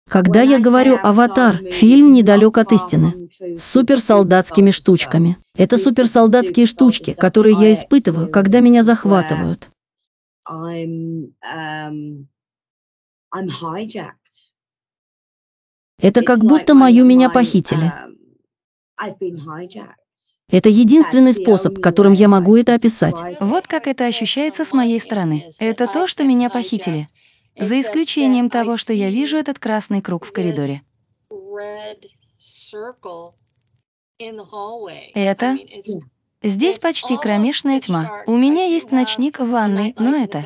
Когда 0.08 0.41
я 0.41 0.60
говорю 0.60 0.97
«Аватар», 1.01 1.58
фильм 1.58 2.13
недалек 2.13 2.58
от 2.58 2.71
истины. 2.71 3.29
С 3.39 3.63
суперсолдатскими 3.63 4.71
штучками. 4.71 5.38
Это 5.55 5.77
суперсолдатские 5.77 6.67
штучки, 6.67 7.13
которые 7.13 7.55
я 7.60 7.73
испытываю, 7.73 8.29
когда 8.29 8.60
меня 8.60 8.84
захватывают. 8.84 9.69
Это 15.99 16.21
как 16.21 16.39
будто 16.39 16.75
мою 16.75 17.03
меня 17.03 17.29
похитили. 17.29 17.91
Это 20.49 20.69
единственный 20.69 21.34
способ, 21.34 21.79
которым 21.79 22.13
я 22.13 22.27
могу 22.27 22.55
это 22.55 22.75
описать. 22.75 23.15
Вот 23.39 23.67
как 23.67 23.88
это 23.88 24.05
ощущается 24.05 24.63
с 24.63 24.73
моей 24.73 24.99
стороны. 24.99 25.49
Это 25.60 25.88
то, 25.88 26.08
что 26.08 26.23
меня 26.23 26.49
похитили. 26.49 27.08
За 27.60 27.79
исключением 27.79 28.49
того, 28.49 28.77
что 28.77 28.93
я 28.93 29.10
вижу 29.10 29.38
этот 29.38 29.60
красный 29.60 30.01
круг 30.01 30.25
в 30.25 30.31
коридоре. 30.31 30.81
Это... 35.13 35.58
Здесь 36.43 36.77
почти 36.77 37.17
кромешная 37.17 37.79
тьма. 37.79 38.23
У 38.27 38.38
меня 38.38 38.65
есть 38.65 38.91
ночник 38.91 39.39
в 39.39 39.49
ванной, 39.49 39.95
но 39.97 40.15
это... 40.15 40.45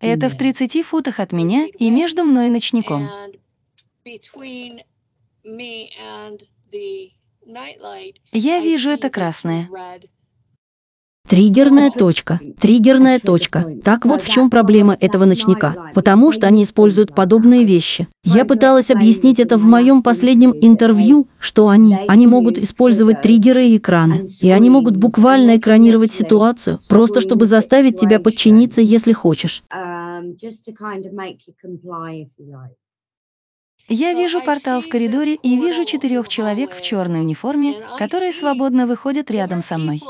Это 0.00 0.28
в 0.28 0.36
30 0.36 0.84
футах 0.84 1.18
от 1.20 1.32
меня 1.32 1.66
и 1.78 1.88
между 1.88 2.24
мной 2.24 2.48
и 2.48 2.50
ночником. 2.50 3.08
Я 8.32 8.60
вижу 8.60 8.90
это 8.90 9.08
красное. 9.08 9.68
Триггерная 11.28 11.90
точка. 11.90 12.40
Триггерная 12.60 13.18
точка. 13.18 13.66
Так 13.84 14.04
вот 14.04 14.22
в 14.22 14.28
чем 14.28 14.48
проблема 14.48 14.96
этого 14.98 15.24
ночника. 15.24 15.90
Потому 15.92 16.30
что 16.30 16.46
они 16.46 16.62
используют 16.62 17.14
подобные 17.14 17.64
вещи. 17.64 18.06
Я 18.22 18.44
пыталась 18.44 18.90
объяснить 18.90 19.40
это 19.40 19.56
в 19.58 19.64
моем 19.64 20.02
последнем 20.02 20.54
интервью, 20.60 21.28
что 21.40 21.68
они, 21.68 21.96
они 22.06 22.26
могут 22.26 22.58
использовать 22.58 23.22
триггеры 23.22 23.66
и 23.66 23.76
экраны. 23.76 24.28
И 24.40 24.50
они 24.50 24.70
могут 24.70 24.96
буквально 24.96 25.56
экранировать 25.56 26.12
ситуацию, 26.12 26.78
просто 26.88 27.20
чтобы 27.20 27.46
заставить 27.46 27.98
тебя 27.98 28.20
подчиниться, 28.20 28.80
если 28.80 29.12
хочешь. 29.12 29.64
Я 33.88 34.12
вижу 34.14 34.42
портал 34.42 34.80
в 34.80 34.88
коридоре 34.88 35.34
и 35.34 35.56
вижу 35.56 35.84
четырех 35.84 36.28
человек 36.28 36.74
в 36.74 36.80
черной 36.80 37.20
униформе, 37.20 37.74
которые 37.98 38.32
свободно 38.32 38.86
выходят 38.86 39.30
рядом 39.30 39.62
со 39.62 39.78
мной. 39.78 40.00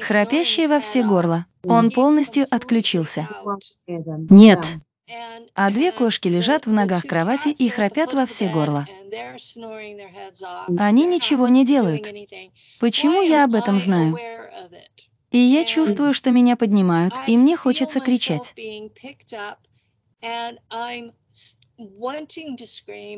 Храпящий 0.00 0.66
во 0.66 0.80
все 0.80 1.02
горло. 1.02 1.46
Он 1.64 1.90
полностью 1.90 2.46
отключился. 2.50 3.28
Нет. 4.30 4.64
А 5.54 5.70
две 5.70 5.92
кошки 5.92 6.28
лежат 6.28 6.66
в 6.66 6.72
ногах 6.72 7.02
кровати 7.02 7.48
и 7.48 7.68
храпят 7.68 8.14
во 8.14 8.26
все 8.26 8.48
горло. 8.48 8.86
Они 10.78 11.06
ничего 11.06 11.48
не 11.48 11.64
делают. 11.64 12.08
Почему 12.80 13.22
я 13.22 13.44
об 13.44 13.54
этом 13.54 13.78
знаю? 13.78 14.16
И 15.34 15.38
я 15.38 15.64
чувствую, 15.64 16.14
что 16.14 16.30
меня 16.30 16.54
поднимают, 16.54 17.12
и 17.26 17.36
мне 17.36 17.56
хочется 17.56 17.98
кричать. 17.98 18.54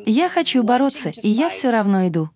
Я 0.06 0.28
хочу 0.30 0.62
бороться, 0.62 1.10
и 1.10 1.28
я 1.28 1.50
все 1.50 1.70
равно 1.70 2.08
иду. 2.08 2.30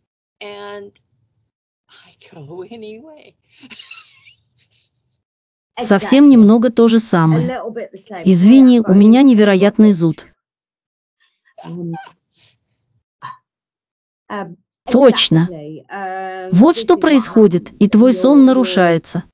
Совсем 5.80 6.28
немного 6.28 6.70
то 6.70 6.86
же 6.86 7.00
самое. 7.00 7.48
Извини, 8.26 8.80
у 8.80 8.92
меня 8.92 9.22
невероятный 9.22 9.92
зуд. 9.92 10.26
Точно. 14.90 15.48
Вот 16.52 16.76
что 16.76 16.96
происходит, 16.96 17.72
и 17.78 17.88
твой 17.88 18.14
сон 18.14 18.44
нарушается. 18.44 19.24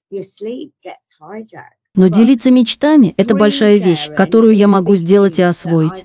Но 1.96 2.08
делиться 2.08 2.50
мечтами— 2.50 3.14
это 3.16 3.34
большая 3.34 3.78
вещь, 3.78 4.10
которую 4.14 4.54
я 4.54 4.68
могу 4.68 4.96
сделать 4.96 5.38
и 5.38 5.42
освоить. 5.42 6.04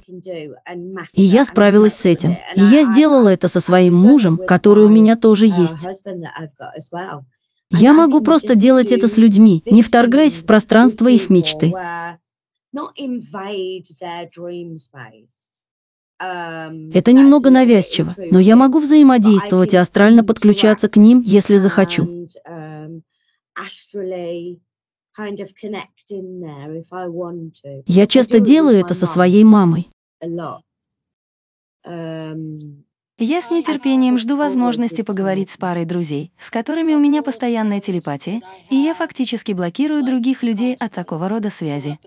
И 1.13 1.21
я 1.21 1.43
справилась 1.43 1.93
с 1.93 2.05
этим. 2.05 2.37
И 2.55 2.61
я 2.61 2.83
сделала 2.83 3.27
это 3.27 3.49
со 3.49 3.59
своим 3.59 3.95
мужем, 3.95 4.37
который 4.37 4.85
у 4.85 4.89
меня 4.89 5.17
тоже 5.17 5.47
есть. 5.47 5.85
Я 7.69 7.93
могу 7.93 8.21
просто 8.21 8.55
делать 8.55 8.91
это 8.91 9.07
с 9.07 9.17
людьми, 9.17 9.63
не 9.65 9.81
вторгаясь 9.81 10.35
в 10.35 10.45
пространство 10.45 11.07
их 11.07 11.29
мечты. 11.29 11.73
Это 16.21 17.13
немного 17.13 17.49
навязчиво, 17.49 18.13
но 18.29 18.39
я 18.39 18.55
могу 18.55 18.79
взаимодействовать 18.79 19.73
и 19.73 19.77
астрально 19.77 20.23
подключаться 20.23 20.87
к 20.87 20.97
ним, 20.97 21.21
если 21.21 21.57
захочу. 21.57 22.27
Я 27.87 28.07
часто 28.07 28.39
делаю 28.39 28.79
это 28.79 28.93
со 28.93 29.05
своей 29.07 29.43
мамой. 29.43 29.89
Я 33.23 33.41
с 33.41 33.51
нетерпением 33.51 34.19
жду 34.19 34.37
возможности 34.37 35.01
поговорить 35.01 35.49
с 35.49 35.57
парой 35.57 35.85
друзей, 35.85 36.31
с 36.37 36.51
которыми 36.51 36.93
у 36.93 36.99
меня 36.99 37.23
постоянная 37.23 37.79
телепатия, 37.79 38.41
и 38.69 38.75
я 38.75 38.93
фактически 38.93 39.53
блокирую 39.53 40.05
других 40.05 40.43
людей 40.43 40.75
от 40.75 40.91
такого 40.91 41.29
рода 41.29 41.49
связи. 41.49 41.97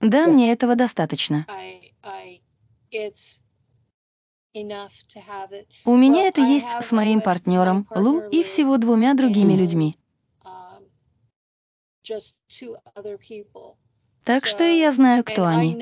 Да, 0.00 0.26
мне 0.26 0.52
этого 0.52 0.76
достаточно. 0.76 1.46
У 5.84 5.96
меня 5.96 6.28
это 6.28 6.40
есть 6.40 6.70
с 6.70 6.92
моим 6.92 7.20
партнером 7.20 7.86
Лу 7.94 8.20
и 8.30 8.42
всего 8.42 8.78
двумя 8.78 9.14
другими 9.14 9.54
людьми. 9.54 9.98
Так 14.26 14.44
что 14.44 14.64
и 14.64 14.80
я 14.80 14.90
знаю, 14.90 15.22
кто 15.22 15.46
они. 15.46 15.80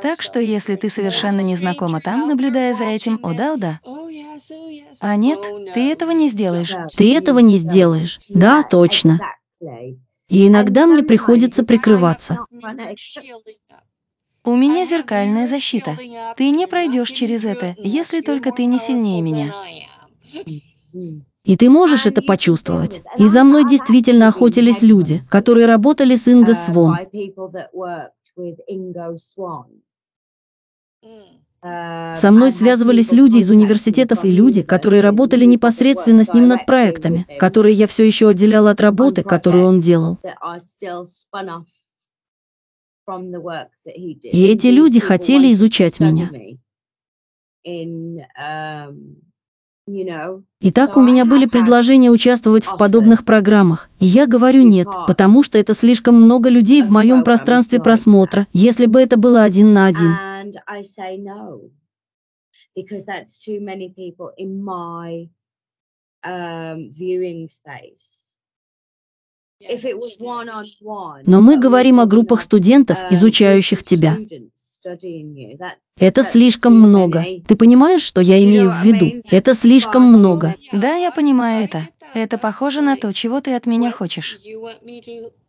Так 0.00 0.22
что 0.22 0.38
если 0.38 0.76
ты 0.76 0.88
совершенно 0.88 1.40
не 1.40 1.56
знакома 1.56 2.00
там, 2.00 2.28
наблюдая 2.28 2.72
за 2.72 2.84
этим, 2.84 3.18
о 3.24 3.34
да, 3.34 3.54
о 3.54 3.56
да. 3.56 3.80
Oh, 3.84 4.08
oh, 4.08 4.96
а 5.00 5.16
нет, 5.16 5.40
oh, 5.40 5.72
ты 5.72 5.90
этого 5.90 6.12
не 6.12 6.28
сделаешь. 6.28 6.72
Ты 6.96 7.16
этого 7.16 7.40
не 7.40 7.58
сделаешь. 7.58 8.20
Да, 8.28 8.62
точно. 8.62 9.18
И 10.28 10.46
иногда 10.46 10.86
мне 10.86 11.02
приходится 11.02 11.64
прикрываться. 11.64 12.38
У 14.44 14.54
меня 14.54 14.84
зеркальная 14.84 15.48
защита. 15.48 15.96
Ты 16.36 16.50
не 16.50 16.68
пройдешь 16.68 17.10
через 17.10 17.44
это, 17.44 17.74
если 17.78 18.20
только 18.20 18.52
ты 18.52 18.66
не 18.66 18.78
сильнее 18.78 19.20
меня. 19.20 19.52
И 21.44 21.56
ты 21.56 21.68
можешь 21.68 22.06
это 22.06 22.22
почувствовать. 22.22 23.02
И 23.18 23.26
за 23.26 23.42
мной 23.42 23.68
действительно 23.68 24.28
охотились 24.28 24.82
люди, 24.82 25.24
которые 25.28 25.66
работали 25.66 26.14
с 26.14 26.28
Инго 26.28 26.54
Свон. 26.54 26.96
Со 31.62 32.30
мной 32.32 32.50
связывались 32.50 33.12
люди 33.12 33.38
из 33.38 33.50
университетов 33.50 34.24
и 34.24 34.30
люди, 34.30 34.62
которые 34.62 35.00
работали 35.00 35.44
непосредственно 35.44 36.24
с 36.24 36.34
ним 36.34 36.48
над 36.48 36.66
проектами, 36.66 37.24
которые 37.38 37.74
я 37.74 37.86
все 37.86 38.04
еще 38.04 38.28
отделяла 38.28 38.70
от 38.70 38.80
работы, 38.80 39.22
которую 39.22 39.66
он 39.66 39.80
делал. 39.80 40.18
И 44.24 44.46
эти 44.46 44.66
люди 44.68 44.98
хотели 44.98 45.52
изучать 45.52 46.00
меня. 46.00 46.30
Итак, 50.60 50.96
у 50.96 51.00
меня 51.02 51.24
были 51.24 51.46
предложения 51.46 52.10
участвовать 52.10 52.64
в 52.64 52.76
подобных 52.76 53.24
программах, 53.24 53.90
и 53.98 54.06
я 54.06 54.26
говорю 54.26 54.62
нет, 54.62 54.86
потому 55.08 55.42
что 55.42 55.58
это 55.58 55.74
слишком 55.74 56.14
много 56.14 56.48
людей 56.48 56.82
в 56.82 56.90
моем 56.90 57.24
пространстве 57.24 57.80
просмотра, 57.80 58.46
если 58.52 58.86
бы 58.86 59.00
это 59.00 59.16
было 59.16 59.42
один 59.42 59.72
на 59.72 59.86
один. 59.86 60.12
um, 66.24 66.88
Но 71.26 71.40
мы 71.40 71.58
говорим 71.58 72.00
о 72.00 72.06
группах 72.06 72.40
студентов, 72.40 72.98
um, 72.98 73.14
изучающих 73.14 73.82
тебя. 73.84 74.16
Это 75.98 76.22
слишком 76.22 76.78
много. 76.78 77.24
Ты 77.46 77.56
понимаешь, 77.56 78.02
что 78.02 78.20
я 78.20 78.42
имею 78.42 78.70
в 78.70 78.84
виду? 78.84 79.22
Это 79.30 79.54
слишком 79.54 80.04
много. 80.04 80.54
Да, 80.72 80.94
я 80.94 81.10
понимаю 81.10 81.64
это. 81.64 81.88
Это 82.14 82.36
похоже 82.36 82.82
на 82.82 82.96
то, 82.96 83.12
чего 83.12 83.40
ты 83.40 83.54
от 83.54 83.66
меня 83.66 83.90
хочешь. 83.90 84.38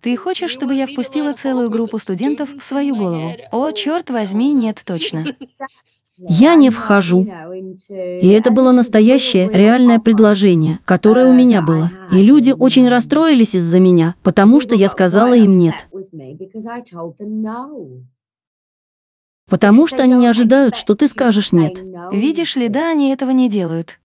Ты 0.02 0.16
хочешь, 0.18 0.52
чтобы 0.52 0.76
я 0.76 0.88
впустила 0.88 1.34
целую 1.34 1.70
группу 1.70 2.00
студентов 2.00 2.54
в 2.54 2.64
свою 2.64 2.96
голову? 2.96 3.34
О, 3.52 3.72
черт 3.72 4.10
возьми, 4.10 4.54
нет, 4.54 4.82
точно. 4.86 5.26
Я 6.18 6.56
не 6.56 6.70
вхожу. 6.70 7.28
И 7.90 8.28
это 8.28 8.52
было 8.52 8.72
настоящее, 8.72 9.50
реальное 9.52 10.00
предложение, 10.00 10.80
которое 10.86 11.28
у 11.28 11.34
меня 11.34 11.62
было. 11.62 11.92
И 12.12 12.22
люди 12.22 12.52
очень 12.52 12.88
расстроились 12.88 13.56
из-за 13.56 13.80
меня, 13.80 14.16
потому 14.22 14.62
что 14.62 14.76
я 14.76 14.90
сказала 14.90 15.34
им 15.34 15.58
нет. 15.58 15.76
Потому 19.54 19.86
что 19.86 20.02
они 20.02 20.16
не 20.16 20.26
ожидают, 20.26 20.76
что 20.76 20.96
ты 20.96 21.08
скажешь 21.08 21.52
нет. 21.52 21.80
Видишь 22.12 22.56
ли, 22.56 22.70
да, 22.70 22.90
они 22.90 23.12
этого 23.12 23.30
не 23.30 23.48
делают. 23.48 24.00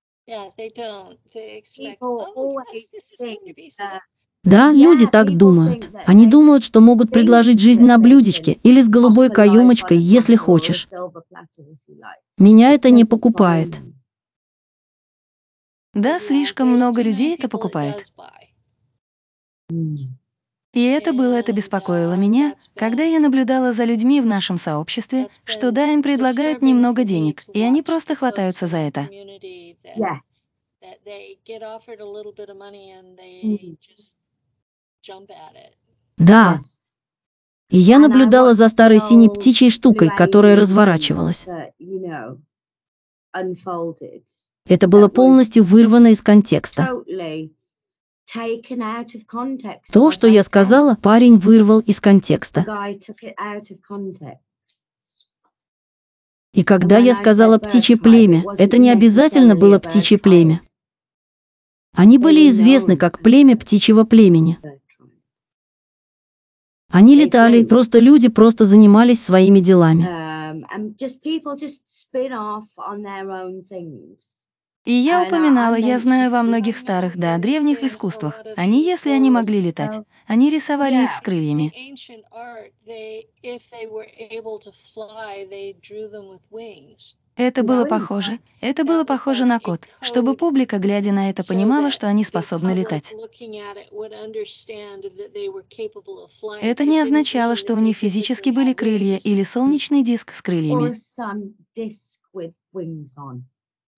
Да, 4.44 4.72
люди 4.72 5.06
так 5.06 5.34
думают. 5.34 5.88
Они 6.04 6.26
думают, 6.26 6.64
что 6.64 6.82
могут 6.82 7.10
предложить 7.10 7.60
жизнь 7.60 7.82
на 7.82 7.96
блюдечке 7.96 8.58
или 8.62 8.82
с 8.82 8.90
голубой 8.90 9.30
каемочкой, 9.30 9.96
если 9.96 10.36
хочешь. 10.36 10.86
Меня 12.36 12.74
это 12.74 12.90
не 12.90 13.06
покупает. 13.06 13.78
Да, 15.94 16.18
слишком 16.18 16.68
много 16.68 17.00
людей 17.00 17.34
это 17.36 17.48
покупает. 17.48 18.12
И 20.78 20.84
это 20.84 21.12
было, 21.12 21.32
это 21.32 21.52
беспокоило 21.52 22.12
меня, 22.12 22.54
когда 22.76 23.02
я 23.02 23.18
наблюдала 23.18 23.72
за 23.72 23.82
людьми 23.82 24.20
в 24.20 24.26
нашем 24.26 24.58
сообществе, 24.58 25.26
что 25.42 25.72
да, 25.72 25.90
им 25.90 26.04
предлагают 26.04 26.62
немного 26.62 27.02
денег, 27.02 27.42
и 27.52 27.60
они 27.62 27.82
просто 27.82 28.14
хватаются 28.14 28.68
за 28.68 28.76
это. 28.76 29.08
Yes. 29.96 30.20
Да. 36.16 36.62
И 37.70 37.78
я 37.78 37.98
наблюдала 37.98 38.54
за 38.54 38.68
старой 38.68 39.00
синей 39.00 39.30
птичьей 39.30 39.70
штукой, 39.70 40.10
которая 40.16 40.54
разворачивалась. 40.54 41.48
Это 44.64 44.86
было 44.86 45.08
полностью 45.08 45.64
вырвано 45.64 46.12
из 46.12 46.22
контекста. 46.22 47.02
То, 49.92 50.10
что 50.10 50.26
я 50.26 50.42
сказала, 50.42 50.96
парень 50.96 51.36
вырвал 51.36 51.80
из 51.80 52.00
контекста. 52.00 52.64
И 56.52 56.64
когда 56.64 56.98
я 56.98 57.14
сказала 57.14 57.58
«птичье 57.58 57.96
племя», 57.96 58.42
это 58.58 58.78
не 58.78 58.90
обязательно 58.90 59.54
было 59.56 59.78
птичье 59.78 60.18
племя. 60.18 60.60
Они 61.94 62.18
были 62.18 62.48
известны 62.48 62.96
как 62.96 63.22
племя 63.22 63.56
птичьего 63.56 64.04
племени. 64.04 64.58
Они 66.90 67.14
летали, 67.14 67.64
просто 67.64 67.98
люди 67.98 68.28
просто 68.28 68.64
занимались 68.64 69.22
своими 69.22 69.60
делами. 69.60 70.04
И 74.88 74.92
я 74.94 75.22
упоминала, 75.22 75.74
я 75.74 75.98
знаю 75.98 76.30
во 76.30 76.42
многих 76.42 76.78
старых, 76.78 77.18
да, 77.18 77.36
древних 77.36 77.82
искусствах. 77.84 78.40
Они, 78.56 78.82
если 78.82 79.10
они 79.10 79.30
могли 79.30 79.60
летать, 79.60 80.00
они 80.26 80.48
рисовали 80.48 81.04
их 81.04 81.12
с 81.12 81.20
крыльями. 81.20 81.74
Это 87.36 87.62
было 87.62 87.84
похоже. 87.84 88.38
Это 88.62 88.84
было 88.84 89.04
похоже 89.04 89.44
на 89.44 89.60
код, 89.60 89.82
чтобы 90.00 90.34
публика, 90.34 90.78
глядя 90.78 91.12
на 91.12 91.28
это, 91.28 91.44
понимала, 91.44 91.90
что 91.90 92.06
они 92.06 92.24
способны 92.24 92.70
летать. 92.70 93.14
Это 96.62 96.84
не 96.86 97.00
означало, 97.00 97.56
что 97.56 97.74
у 97.74 97.78
них 97.78 97.98
физически 97.98 98.48
были 98.48 98.72
крылья 98.72 99.18
или 99.18 99.42
солнечный 99.42 100.02
диск 100.02 100.32
с 100.32 100.40
крыльями. 100.40 100.94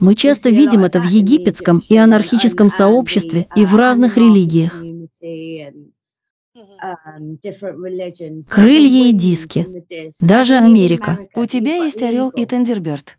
Мы 0.01 0.15
часто 0.15 0.49
видим 0.49 0.85
это 0.85 0.99
в 1.01 1.07
египетском 1.07 1.83
и 1.87 1.97
анархическом 1.97 2.71
сообществе 2.71 3.47
и 3.55 3.65
в 3.65 3.77
разных 3.77 4.17
религиях. 4.17 4.83
Крылья 8.49 9.09
и 9.09 9.13
диски. 9.13 9.67
Даже 10.21 10.57
Америка. 10.57 11.29
У 11.35 11.45
тебя 11.47 11.85
есть 11.85 12.03
орел 12.03 12.31
и 12.31 12.47
тендерберт. 12.47 13.19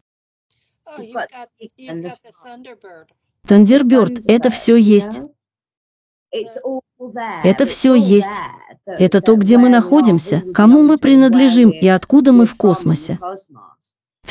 Тандерберт— 3.48 4.26
это 4.26 4.50
все 4.50 4.76
есть. 4.76 5.22
Это 7.44 7.66
все 7.66 7.94
есть. 7.94 8.28
Это 8.86 9.22
то, 9.22 9.36
где 9.36 9.58
мы 9.58 9.70
находимся, 9.70 10.42
кому 10.54 10.82
мы 10.82 10.98
принадлежим 10.98 11.70
и 11.70 11.88
откуда 11.88 12.32
мы 12.32 12.46
в 12.46 12.56
космосе. 12.56 13.20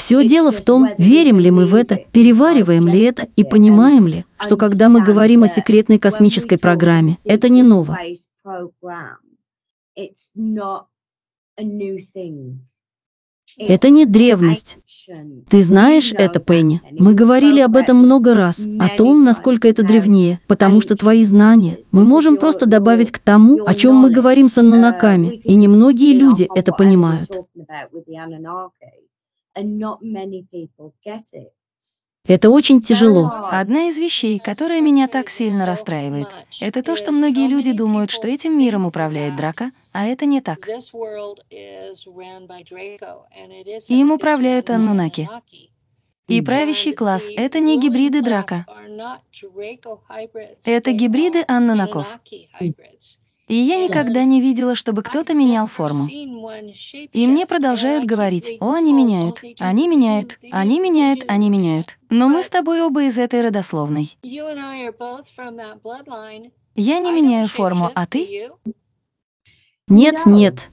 Все 0.00 0.26
дело 0.26 0.50
в 0.50 0.64
том, 0.64 0.88
верим 0.96 1.38
ли 1.38 1.50
мы 1.50 1.66
в 1.66 1.74
это, 1.74 1.98
перевариваем 2.10 2.88
ли 2.88 3.00
это 3.02 3.26
и 3.36 3.44
понимаем 3.44 4.06
ли, 4.06 4.24
что 4.40 4.56
когда 4.56 4.88
мы 4.88 5.04
говорим 5.04 5.42
о 5.42 5.48
секретной 5.48 5.98
космической 5.98 6.58
программе, 6.58 7.16
это 7.26 7.50
не 7.50 7.62
ново. 7.62 7.98
Это 13.58 13.90
не 13.90 14.06
древность. 14.06 14.78
Ты 15.50 15.62
знаешь 15.62 16.12
это, 16.12 16.40
Пенни? 16.40 16.80
Мы 16.92 17.12
говорили 17.12 17.60
об 17.60 17.76
этом 17.76 17.98
много 17.98 18.34
раз, 18.34 18.66
о 18.78 18.88
том, 18.96 19.22
насколько 19.22 19.68
это 19.68 19.82
древнее, 19.82 20.40
потому 20.46 20.80
что 20.80 20.96
твои 20.96 21.24
знания 21.24 21.80
мы 21.92 22.04
можем 22.04 22.38
просто 22.38 22.64
добавить 22.64 23.10
к 23.10 23.18
тому, 23.18 23.66
о 23.66 23.74
чем 23.74 23.96
мы 23.96 24.10
говорим 24.10 24.48
с 24.48 24.56
аннунаками, 24.56 25.34
и 25.44 25.54
немногие 25.56 26.14
люди 26.14 26.48
это 26.54 26.72
понимают. 26.72 27.30
Это 32.24 32.50
очень 32.50 32.80
тяжело. 32.80 33.30
Одна 33.50 33.88
из 33.88 33.98
вещей, 33.98 34.38
которая 34.38 34.80
меня 34.80 35.08
так 35.08 35.30
сильно 35.30 35.66
расстраивает, 35.66 36.28
это 36.60 36.82
то, 36.82 36.94
что 36.94 37.12
многие 37.12 37.48
люди 37.48 37.72
думают, 37.72 38.10
что 38.10 38.28
этим 38.28 38.58
миром 38.58 38.86
управляет 38.86 39.36
Драка, 39.36 39.72
а 39.92 40.06
это 40.06 40.26
не 40.26 40.40
так. 40.40 40.68
Им 43.88 44.12
управляют 44.12 44.70
Аннунаки. 44.70 45.28
И 46.28 46.42
правящий 46.42 46.92
класс— 46.92 47.28
это 47.36 47.58
не 47.58 47.80
гибриды 47.80 48.22
Драка. 48.22 48.64
Это 50.64 50.92
гибриды 50.92 51.44
Аннунаков. 51.48 52.20
И 53.50 53.56
я 53.56 53.84
никогда 53.84 54.22
не 54.22 54.40
видела, 54.40 54.76
чтобы 54.76 55.02
кто-то 55.02 55.34
менял 55.34 55.66
форму. 55.66 56.06
И 56.06 57.26
мне 57.26 57.46
продолжают 57.46 58.04
говорить, 58.04 58.56
о, 58.60 58.74
они 58.74 58.92
меняют, 58.92 59.42
они 59.58 59.88
меняют, 59.88 60.38
они 60.52 60.78
меняют, 60.78 61.24
они 61.26 61.50
меняют. 61.50 61.98
Но 62.10 62.28
мы 62.28 62.44
с 62.44 62.48
тобой 62.48 62.80
оба 62.80 63.02
из 63.02 63.18
этой 63.18 63.40
родословной. 63.40 64.16
Я 64.22 64.54
не 67.00 67.10
меняю 67.10 67.48
форму, 67.48 67.90
а 67.92 68.06
ты? 68.06 68.50
Нет, 69.88 70.26
нет. 70.26 70.70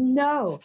Но 0.00 0.58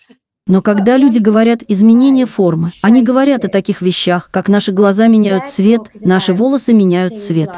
когда 0.63 0.97
люди 0.97 1.19
говорят 1.19 1.61
«изменение 1.67 2.25
формы», 2.25 2.71
они 2.81 3.03
говорят 3.03 3.45
о 3.45 3.47
таких 3.47 3.83
вещах, 3.83 4.31
как 4.31 4.49
наши 4.49 4.71
глаза 4.71 5.05
меняют 5.05 5.49
цвет, 5.49 5.81
наши 5.93 6.33
волосы 6.33 6.73
меняют 6.73 7.21
цвет. 7.21 7.51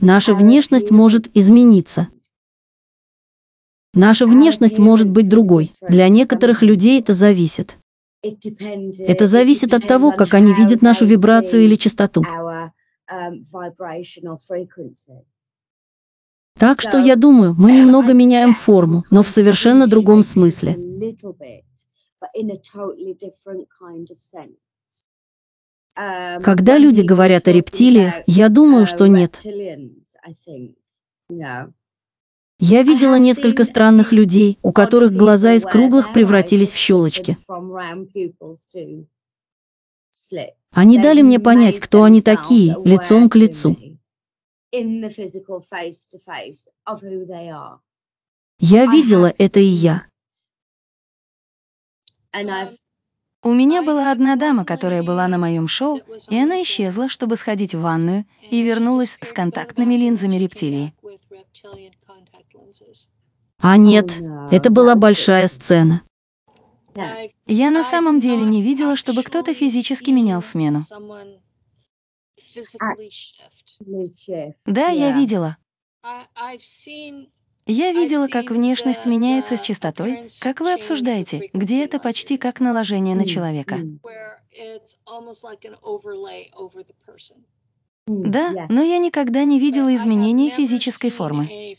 Наша 0.00 0.34
внешность 0.34 0.90
может 0.90 1.36
измениться. 1.36 2.08
Наша 3.94 4.26
внешность 4.26 4.78
может 4.78 5.08
быть 5.08 5.28
другой. 5.28 5.70
Для 5.86 6.08
некоторых 6.08 6.62
людей 6.62 6.98
это 7.00 7.14
зависит. 7.14 7.78
Это 8.22 9.26
зависит 9.26 9.74
от 9.74 9.86
того, 9.86 10.12
как 10.12 10.34
они 10.34 10.54
видят 10.54 10.80
нашу 10.80 11.06
вибрацию 11.06 11.64
или 11.64 11.74
частоту. 11.74 12.22
Так 16.58 16.80
что 16.80 16.98
я 16.98 17.16
думаю, 17.16 17.54
мы 17.58 17.72
немного 17.78 18.12
меняем 18.12 18.54
форму, 18.54 19.04
но 19.10 19.22
в 19.22 19.28
совершенно 19.28 19.86
другом 19.86 20.22
смысле. 20.22 20.76
Когда 25.94 26.78
люди 26.78 27.02
говорят 27.02 27.48
о 27.48 27.52
рептилиях, 27.52 28.14
я 28.26 28.48
думаю, 28.48 28.86
что 28.86 29.06
нет. 29.06 29.40
Я 32.64 32.82
видела 32.82 33.18
несколько 33.18 33.64
странных 33.64 34.12
людей, 34.12 34.58
у 34.62 34.72
которых 34.72 35.12
глаза 35.12 35.54
из 35.54 35.64
круглых 35.64 36.12
превратились 36.12 36.70
в 36.70 36.76
щелочки. 36.76 37.36
Они 40.72 41.00
дали 41.00 41.22
мне 41.22 41.40
понять, 41.40 41.80
кто 41.80 42.04
они 42.04 42.22
такие, 42.22 42.76
лицом 42.84 43.28
к 43.28 43.36
лицу. 43.36 43.76
Я 48.58 48.86
видела 48.86 49.34
это 49.38 49.60
и 49.60 49.64
я. 49.64 50.06
У 53.44 53.52
меня 53.52 53.82
была 53.82 54.12
одна 54.12 54.36
дама, 54.36 54.64
которая 54.64 55.02
была 55.02 55.26
на 55.26 55.36
моем 55.36 55.66
шоу, 55.66 56.00
и 56.28 56.38
она 56.38 56.62
исчезла, 56.62 57.08
чтобы 57.08 57.36
сходить 57.36 57.74
в 57.74 57.80
ванную, 57.80 58.24
и 58.50 58.62
вернулась 58.62 59.18
с 59.20 59.32
контактными 59.32 59.94
линзами 59.94 60.36
рептилии. 60.36 60.94
А 63.58 63.76
нет, 63.76 64.12
это 64.50 64.70
была 64.70 64.94
большая 64.94 65.48
сцена. 65.48 66.02
Я 67.46 67.70
на 67.70 67.82
самом 67.82 68.20
деле 68.20 68.44
не 68.44 68.62
видела, 68.62 68.96
чтобы 68.96 69.22
кто-то 69.24 69.54
физически 69.54 70.10
менял 70.10 70.42
смену. 70.42 70.82
Shift. 74.14 74.54
Да, 74.66 74.88
я 74.88 75.10
видела. 75.12 75.56
Я 77.66 77.92
видела, 77.92 78.26
как 78.26 78.50
внешность 78.50 79.06
меняется 79.06 79.56
с 79.56 79.60
частотой, 79.60 80.26
как 80.40 80.60
вы 80.60 80.72
обсуждаете, 80.72 81.50
где 81.52 81.84
это 81.84 81.98
почти 81.98 82.36
как 82.36 82.60
наложение 82.60 83.14
на 83.14 83.24
человека. 83.24 83.78
Да, 88.06 88.66
но 88.68 88.82
я 88.82 88.98
никогда 88.98 89.44
не 89.44 89.60
видела 89.60 89.94
изменений 89.94 90.50
физической 90.50 91.10
формы. 91.10 91.76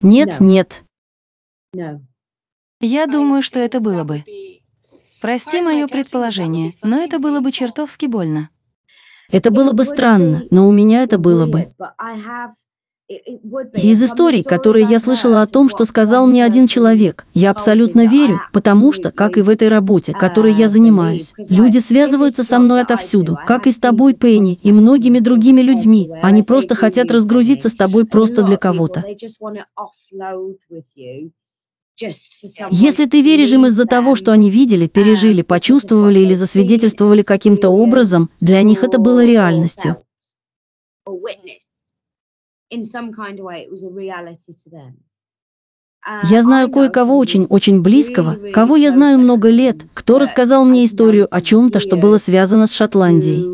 Нет, 0.00 0.40
нет. 0.40 0.84
Я 2.80 3.06
думаю, 3.06 3.42
что 3.42 3.58
это 3.58 3.80
было 3.80 4.04
бы. 4.04 4.24
Прости 5.20 5.60
мое 5.60 5.86
предположение, 5.86 6.74
но 6.82 7.00
это 7.00 7.18
было 7.18 7.40
бы 7.40 7.52
чертовски 7.52 8.06
больно. 8.06 8.50
Это 9.30 9.50
было 9.50 9.72
бы 9.72 9.84
странно, 9.84 10.44
но 10.50 10.68
у 10.68 10.72
меня 10.72 11.02
это 11.02 11.18
было 11.18 11.46
бы. 11.46 11.74
Из 13.08 14.02
историй, 14.02 14.42
которые 14.42 14.84
я 14.84 14.98
слышала 14.98 15.40
о 15.40 15.46
том, 15.46 15.68
что 15.68 15.84
сказал 15.84 16.26
мне 16.26 16.44
один 16.44 16.66
человек, 16.66 17.24
я 17.34 17.52
абсолютно 17.52 18.06
верю, 18.06 18.40
потому 18.52 18.92
что, 18.92 19.12
как 19.12 19.38
и 19.38 19.42
в 19.42 19.48
этой 19.48 19.68
работе, 19.68 20.12
которой 20.12 20.52
я 20.52 20.66
занимаюсь, 20.66 21.32
люди 21.48 21.78
связываются 21.78 22.42
со 22.42 22.58
мной 22.58 22.80
отовсюду, 22.80 23.38
как 23.46 23.68
и 23.68 23.72
с 23.72 23.78
тобой, 23.78 24.14
Пенни, 24.14 24.58
и 24.60 24.72
многими 24.72 25.20
другими 25.20 25.60
людьми. 25.60 26.10
Они 26.20 26.42
просто 26.42 26.74
хотят 26.74 27.12
разгрузиться 27.12 27.68
с 27.68 27.76
тобой 27.76 28.06
просто 28.06 28.42
для 28.42 28.56
кого-то. 28.56 29.04
Если 32.70 33.06
ты 33.06 33.22
веришь 33.22 33.52
им 33.52 33.66
из-за 33.66 33.84
того, 33.84 34.16
что 34.16 34.32
они 34.32 34.50
видели, 34.50 34.88
пережили, 34.88 35.42
почувствовали 35.42 36.18
или 36.18 36.34
засвидетельствовали 36.34 37.22
каким-то 37.22 37.68
образом, 37.68 38.28
для 38.40 38.62
них 38.62 38.82
это 38.82 38.98
было 38.98 39.24
реальностью. 39.24 39.96
Я 46.30 46.42
знаю 46.42 46.70
кое-кого 46.70 47.18
очень-очень 47.18 47.82
близкого, 47.82 48.36
кого 48.52 48.76
я 48.76 48.92
знаю 48.92 49.18
много 49.18 49.50
лет, 49.50 49.84
кто 49.92 50.18
рассказал 50.18 50.64
мне 50.64 50.84
историю 50.84 51.26
о 51.34 51.40
чем-то, 51.40 51.80
что 51.80 51.96
было 51.96 52.18
связано 52.18 52.66
с 52.68 52.72
Шотландией. 52.72 53.44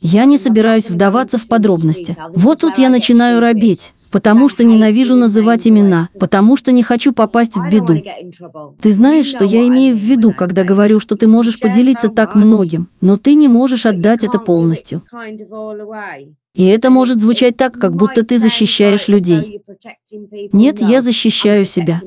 Я 0.00 0.24
не 0.24 0.38
собираюсь 0.38 0.90
вдаваться 0.90 1.38
в 1.38 1.46
подробности. 1.46 2.16
Вот 2.34 2.60
тут 2.60 2.78
я 2.78 2.88
начинаю 2.88 3.40
робеть, 3.40 3.92
потому 4.10 4.48
что 4.48 4.64
ненавижу 4.64 5.14
называть 5.14 5.66
имена, 5.66 6.08
потому 6.18 6.56
что 6.56 6.72
не 6.72 6.82
хочу 6.82 7.12
попасть 7.12 7.56
в 7.56 7.70
беду. 7.70 8.02
Ты 8.80 8.92
знаешь, 8.92 9.26
что 9.26 9.44
я 9.44 9.66
имею 9.66 9.96
в 9.96 10.00
виду, 10.00 10.32
когда 10.32 10.64
говорю, 10.64 11.00
что 11.00 11.16
ты 11.16 11.26
можешь 11.26 11.60
поделиться 11.60 12.08
так 12.08 12.34
многим, 12.34 12.88
но 13.00 13.16
ты 13.16 13.34
не 13.34 13.48
можешь 13.48 13.86
отдать 13.86 14.24
это 14.24 14.38
полностью. 14.38 15.02
И 16.54 16.64
это 16.66 16.88
может 16.88 17.20
звучать 17.20 17.56
так, 17.56 17.74
как 17.74 17.96
будто 17.96 18.22
ты 18.22 18.38
защищаешь 18.38 19.08
людей. 19.08 19.60
Нет, 20.52 20.80
я 20.80 21.00
защищаю 21.00 21.64
себя. 21.64 22.00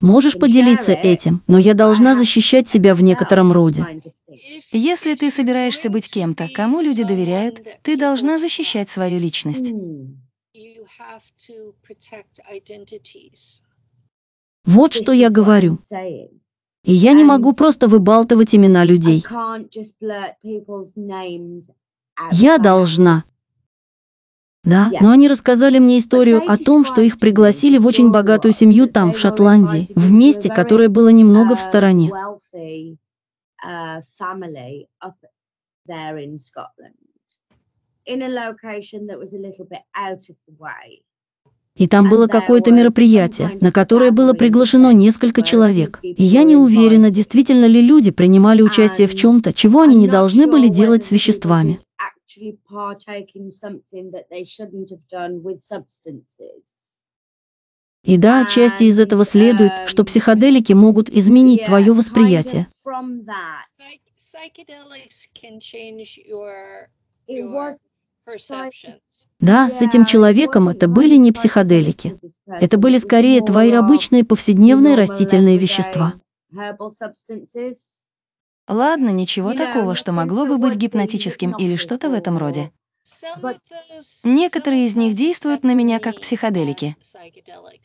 Можешь 0.00 0.38
поделиться 0.38 0.92
этим, 0.92 1.42
но 1.46 1.58
я 1.58 1.74
должна 1.74 2.14
защищать 2.14 2.68
себя 2.68 2.94
в 2.94 3.02
некотором 3.02 3.52
роде. 3.52 3.84
Если 4.72 5.14
ты 5.14 5.30
собираешься 5.30 5.90
быть 5.90 6.10
кем-то, 6.10 6.48
кому 6.54 6.80
люди 6.80 7.04
доверяют, 7.04 7.62
ты 7.82 7.96
должна 7.96 8.38
защищать 8.38 8.90
свою 8.90 9.18
личность. 9.18 9.72
Вот 14.64 14.92
что 14.92 15.12
я 15.12 15.30
говорю. 15.30 15.76
И 16.84 16.92
я 16.92 17.12
не 17.12 17.24
могу 17.24 17.52
просто 17.52 17.88
выбалтывать 17.88 18.54
имена 18.54 18.84
людей. 18.84 19.24
Я 22.32 22.58
должна. 22.58 23.24
Да, 24.62 24.90
но 25.00 25.12
они 25.12 25.28
рассказали 25.28 25.78
мне 25.78 25.98
историю 25.98 26.42
о 26.50 26.56
том, 26.56 26.84
что 26.84 27.00
их 27.00 27.20
пригласили 27.20 27.78
в 27.78 27.86
очень 27.86 28.10
богатую 28.10 28.52
семью 28.52 28.88
там, 28.88 29.12
в 29.12 29.18
Шотландии, 29.18 29.88
в 29.94 30.10
месте, 30.10 30.48
которое 30.48 30.88
было 30.88 31.08
немного 31.08 31.54
в 31.54 31.60
стороне. 31.60 32.10
И 41.74 41.88
там 41.88 42.08
было 42.08 42.26
какое-то 42.26 42.70
мероприятие, 42.70 43.58
на 43.60 43.70
которое 43.70 44.10
было 44.10 44.32
приглашено 44.32 44.92
несколько 44.92 45.42
человек. 45.42 45.98
И 46.02 46.24
я 46.24 46.42
не 46.42 46.56
уверена, 46.56 47.10
действительно 47.10 47.66
ли 47.66 47.82
люди 47.82 48.10
принимали 48.10 48.62
участие 48.62 49.06
в 49.06 49.14
чем-то, 49.14 49.52
чего 49.52 49.82
они 49.82 49.96
не 49.96 50.08
должны 50.08 50.46
были 50.46 50.68
делать 50.68 51.04
с 51.04 51.10
веществами. 51.10 51.80
И 58.06 58.16
да, 58.18 58.42
отчасти 58.42 58.84
из 58.84 59.00
этого 59.00 59.24
следует, 59.24 59.72
что 59.86 60.04
психоделики 60.04 60.72
могут 60.72 61.10
изменить 61.10 61.64
твое 61.64 61.92
восприятие. 61.92 62.68
Да, 69.40 69.70
с 69.70 69.82
этим 69.82 70.04
человеком 70.04 70.68
это 70.68 70.86
были 70.86 71.16
не 71.16 71.32
психоделики. 71.32 72.16
Это 72.46 72.78
были 72.78 72.98
скорее 72.98 73.40
твои 73.40 73.72
обычные 73.72 74.24
повседневные 74.24 74.94
растительные 74.94 75.58
вещества. 75.58 76.14
Ладно, 78.68 79.10
ничего 79.10 79.52
такого, 79.52 79.96
что 79.96 80.12
могло 80.12 80.46
бы 80.46 80.58
быть 80.58 80.76
гипнотическим 80.76 81.56
или 81.56 81.74
что-то 81.74 82.08
в 82.08 82.12
этом 82.12 82.38
роде. 82.38 82.70
Некоторые 84.24 84.86
из 84.86 84.96
них 84.96 85.14
действуют 85.14 85.64
на 85.64 85.74
меня 85.74 85.98
как 85.98 86.20
психоделики. 86.20 86.96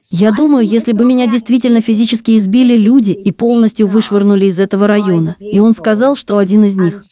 Я 0.09 0.31
думаю, 0.31 0.65
если 0.65 0.91
бы 0.91 1.05
меня 1.05 1.27
действительно 1.27 1.81
физически 1.81 2.37
избили 2.37 2.75
люди 2.75 3.11
и 3.11 3.31
полностью 3.31 3.87
вышвырнули 3.87 4.45
из 4.45 4.59
этого 4.59 4.87
района, 4.87 5.35
и 5.39 5.59
он 5.59 5.73
сказал, 5.73 6.15
что 6.15 6.37
один 6.37 6.63
из 6.63 6.75
них 6.75 7.03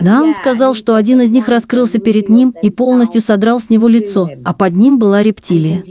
да, 0.00 0.22
он 0.22 0.34
сказал, 0.34 0.74
что 0.74 0.94
один 0.94 1.20
из 1.20 1.30
них 1.32 1.48
раскрылся 1.48 1.98
перед 1.98 2.28
ним 2.28 2.54
и 2.62 2.70
полностью 2.70 3.20
содрал 3.20 3.60
с 3.60 3.70
него 3.70 3.88
лицо, 3.88 4.30
а 4.44 4.54
под 4.54 4.74
ним 4.74 4.98
была 4.98 5.22
рептилия. 5.22 5.82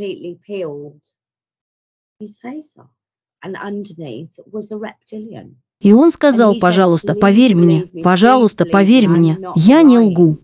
И 5.79 5.93
он 5.93 6.11
сказал, 6.11 6.57
пожалуйста, 6.59 7.13
поверь 7.13 7.55
мне, 7.55 7.85
пожалуйста, 8.03 8.65
поверь 8.65 9.07
мне, 9.07 9.37
я 9.55 9.83
не 9.83 9.99
лгу. 9.99 10.39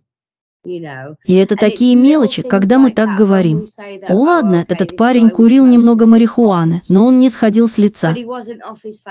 И 0.66 1.34
это 1.34 1.56
такие 1.58 1.96
мелочи, 1.96 2.42
когда 2.42 2.80
мы 2.80 2.92
так 2.92 3.18
говорим. 3.18 3.66
Ладно, 4.08 4.66
этот 4.68 4.96
парень 4.96 5.30
курил 5.30 5.66
немного 5.66 6.06
марихуаны, 6.06 6.82
но 6.88 7.06
он 7.06 7.20
не 7.20 7.30
сходил 7.30 7.68
с 7.68 7.78
лица. 7.78 8.16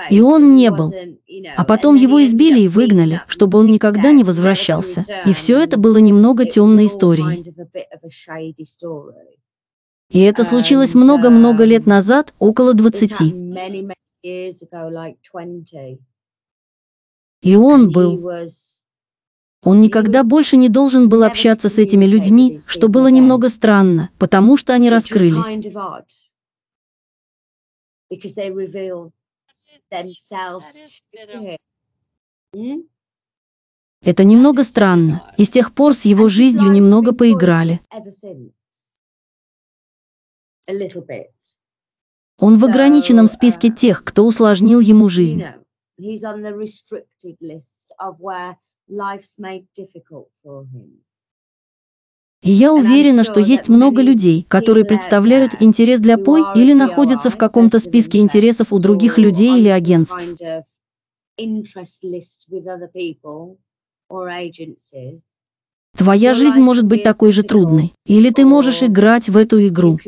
И 0.09 0.21
он 0.21 0.55
не 0.55 0.71
был. 0.71 0.91
А 1.55 1.63
потом 1.63 1.95
его 1.95 2.23
избили 2.23 2.61
и 2.61 2.67
выгнали, 2.67 3.21
чтобы 3.27 3.59
он 3.59 3.67
никогда 3.67 4.11
не 4.11 4.23
возвращался. 4.23 5.03
И 5.25 5.33
все 5.33 5.61
это 5.61 5.77
было 5.77 5.97
немного 5.97 6.45
темной 6.45 6.87
историей. 6.87 7.43
И 10.13 10.19
это 10.19 10.43
случилось 10.43 10.93
много-много 10.93 11.63
лет 11.63 11.87
назад, 11.87 12.35
около 12.37 12.75
20. 12.75 13.21
И 17.41 17.55
он 17.55 17.91
был... 17.91 18.31
Он 19.65 19.81
никогда 19.81 20.23
больше 20.23 20.57
не 20.57 20.69
должен 20.69 21.09
был 21.09 21.23
общаться 21.23 21.67
с 21.67 21.79
этими 21.79 22.05
людьми, 22.05 22.59
что 22.67 22.89
было 22.89 23.07
немного 23.07 23.49
странно, 23.49 24.11
потому 24.19 24.55
что 24.55 24.73
они 24.73 24.91
раскрылись. 24.91 25.67
Это 34.01 34.23
немного 34.25 34.63
странно, 34.63 35.33
и 35.37 35.45
с 35.45 35.49
тех 35.49 35.73
пор 35.73 35.95
с 35.95 36.05
его 36.05 36.27
жизнью 36.27 36.69
немного 36.71 37.13
поиграли. 37.13 37.81
Он 42.39 42.57
в 42.57 42.65
ограниченном 42.65 43.27
списке 43.27 43.69
тех, 43.69 44.03
кто 44.03 44.25
усложнил 44.25 44.79
ему 44.79 45.09
жизнь. 45.09 45.43
И 52.43 52.51
я 52.51 52.73
уверена, 52.73 53.23
что 53.23 53.39
есть 53.39 53.69
много 53.69 54.01
людей, 54.01 54.43
которые 54.43 54.83
представляют 54.85 55.61
интерес 55.61 56.01
для 56.01 56.17
Пой 56.17 56.41
или 56.55 56.73
находятся 56.73 57.29
в 57.29 57.37
каком-то 57.37 57.79
списке 57.79 58.17
интересов 58.19 58.73
у 58.73 58.79
других 58.79 59.17
людей 59.17 59.57
или 59.59 59.69
агентств. 59.69 60.21
Interest 61.39 62.03
list 62.03 62.47
with 62.51 62.67
other 62.67 62.91
people 62.93 63.57
or 64.07 64.29
agencies. 64.29 65.23
Твоя 65.95 66.33
жизнь 66.33 66.57
может 66.57 66.85
быть 66.85 67.03
такой 67.03 67.31
же 67.31 67.43
трудной. 67.43 67.93
Или 68.05 68.31
ты 68.31 68.45
можешь 68.45 68.81
играть 68.81 69.29
в 69.29 69.37
эту 69.37 69.65
игру. 69.67 69.99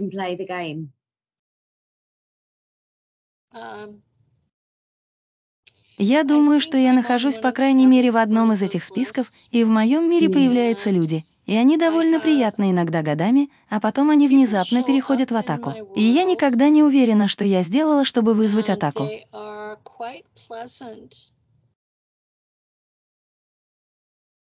Я 5.97 6.23
думаю, 6.23 6.59
что 6.59 6.77
я 6.77 6.91
нахожусь, 6.91 7.37
по 7.37 7.51
крайней 7.51 7.85
мере, 7.85 8.11
в 8.11 8.17
одном 8.17 8.51
из 8.51 8.61
этих 8.61 8.83
списков, 8.83 9.31
и 9.51 9.63
в 9.63 9.69
моем 9.69 10.09
мире 10.09 10.29
появляются 10.29 10.89
люди. 10.89 11.23
И 11.45 11.55
они 11.55 11.77
довольно 11.77 12.19
приятны 12.19 12.71
иногда 12.71 13.03
годами, 13.03 13.49
а 13.69 13.79
потом 13.79 14.09
они 14.09 14.27
внезапно 14.27 14.83
переходят 14.83 15.29
в 15.31 15.35
атаку. 15.35 15.73
И 15.95 16.01
я 16.01 16.23
никогда 16.23 16.69
не 16.69 16.81
уверена, 16.81 17.27
что 17.27 17.45
я 17.45 17.61
сделала, 17.61 18.03
чтобы 18.03 18.33
вызвать 18.33 18.69
атаку. 18.69 19.03
They 19.03 19.21
are 19.31 19.77
quite 19.83 20.25
pleasant 20.49 21.13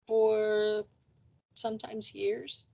for 0.09 0.87
sometimes 1.57 2.15
years, 2.15 2.67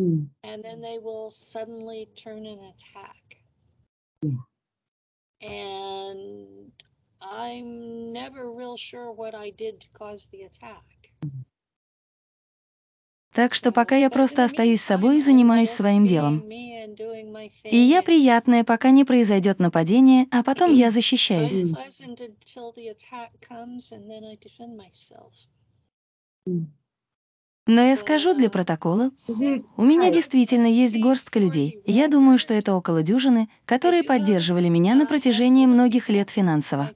Mm. 0.00 0.28
and 0.42 0.62
then 0.62 0.80
they 0.80 0.98
will 0.98 1.30
suddenly 1.30 2.08
turn 2.16 2.46
an 2.46 2.60
attack. 2.72 3.38
Yeah. 4.22 4.38
And 5.40 6.72
I'm 7.20 8.12
never 8.12 8.50
real 8.50 8.76
sure 8.76 9.12
what 9.12 9.34
I 9.34 9.50
did 9.50 9.80
to 9.80 9.88
cause 9.92 10.28
the 10.30 10.42
attack. 10.44 10.84
Так 13.32 13.54
что 13.54 13.70
пока 13.70 13.94
я 13.96 14.10
просто 14.10 14.42
остаюсь 14.42 14.80
собой 14.80 15.18
и 15.18 15.20
занимаюсь 15.20 15.70
своим 15.70 16.06
делом. 16.06 16.48
И 16.48 17.76
я 17.76 18.02
приятная, 18.02 18.64
пока 18.64 18.90
не 18.90 19.04
произойдет 19.04 19.60
нападение, 19.60 20.26
а 20.32 20.42
потом 20.42 20.72
я 20.72 20.90
защищаюсь. 20.90 21.62
Но 27.68 27.82
я 27.82 27.96
скажу 27.96 28.32
для 28.32 28.48
протокола, 28.48 29.10
у 29.76 29.84
меня 29.84 30.10
действительно 30.10 30.64
есть 30.64 30.98
горстка 30.98 31.38
людей. 31.38 31.82
Я 31.84 32.08
думаю, 32.08 32.38
что 32.38 32.54
это 32.54 32.74
около 32.74 33.02
дюжины, 33.02 33.50
которые 33.66 34.04
поддерживали 34.04 34.68
меня 34.68 34.94
на 34.94 35.04
протяжении 35.04 35.66
многих 35.66 36.08
лет 36.08 36.30
финансово. 36.30 36.90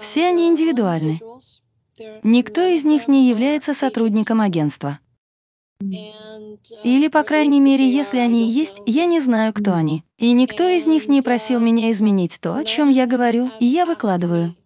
Все 0.00 0.26
они 0.26 0.42
they're 0.42 0.46
all 0.46 0.52
индивидуальны. 0.52 1.20
Никто 2.22 2.62
из 2.62 2.86
них 2.86 3.06
не 3.06 3.28
является 3.28 3.74
сотрудником 3.74 4.40
агентства. 4.40 4.98
Или, 5.80 7.08
по 7.08 7.22
крайней 7.22 7.60
мере, 7.60 7.88
если 7.88 8.18
они 8.18 8.50
есть, 8.50 8.82
я 8.86 9.06
не 9.06 9.20
знаю, 9.20 9.52
кто 9.52 9.74
они. 9.74 10.02
И 10.16 10.32
никто 10.32 10.68
из 10.68 10.86
них 10.86 11.08
не 11.08 11.22
просил 11.22 11.60
меня 11.60 11.90
изменить 11.90 12.40
то, 12.40 12.56
о 12.56 12.64
чем 12.64 12.88
я 12.88 13.06
говорю, 13.06 13.50
и 13.60 13.66
я 13.66 13.86
выкладываю. 13.86 14.56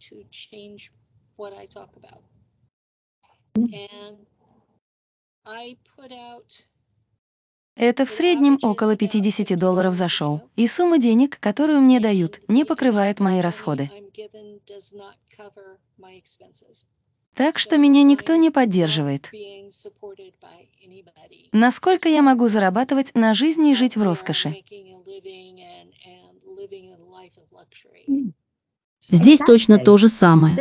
Это 7.74 8.04
в 8.04 8.10
среднем 8.10 8.58
около 8.62 8.96
50 8.96 9.58
долларов 9.58 9.94
за 9.94 10.08
шоу. 10.08 10.42
И 10.56 10.66
сумма 10.66 10.98
денег, 10.98 11.38
которую 11.40 11.80
мне 11.80 12.00
дают, 12.00 12.40
не 12.48 12.64
покрывает 12.64 13.20
мои 13.20 13.40
расходы. 13.40 13.90
Так 17.34 17.58
что 17.58 17.78
меня 17.78 18.02
никто 18.02 18.36
не 18.36 18.50
поддерживает. 18.50 19.30
Насколько 21.52 22.08
я 22.08 22.22
могу 22.22 22.48
зарабатывать 22.48 23.14
на 23.14 23.34
жизни 23.34 23.72
и 23.72 23.74
жить 23.74 23.96
в 23.96 24.02
роскоши? 24.02 24.56
Здесь 29.00 29.40
точно 29.40 29.78
то 29.78 29.96
же 29.96 30.08
самое. 30.08 30.56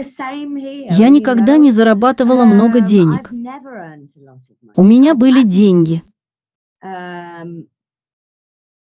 Я 0.90 1.10
никогда 1.10 1.58
не 1.58 1.72
зарабатывала 1.72 2.46
много 2.46 2.80
денег. 2.82 3.32
У 4.76 4.84
меня 4.84 5.16
были 5.16 5.44
деньги. 5.44 6.04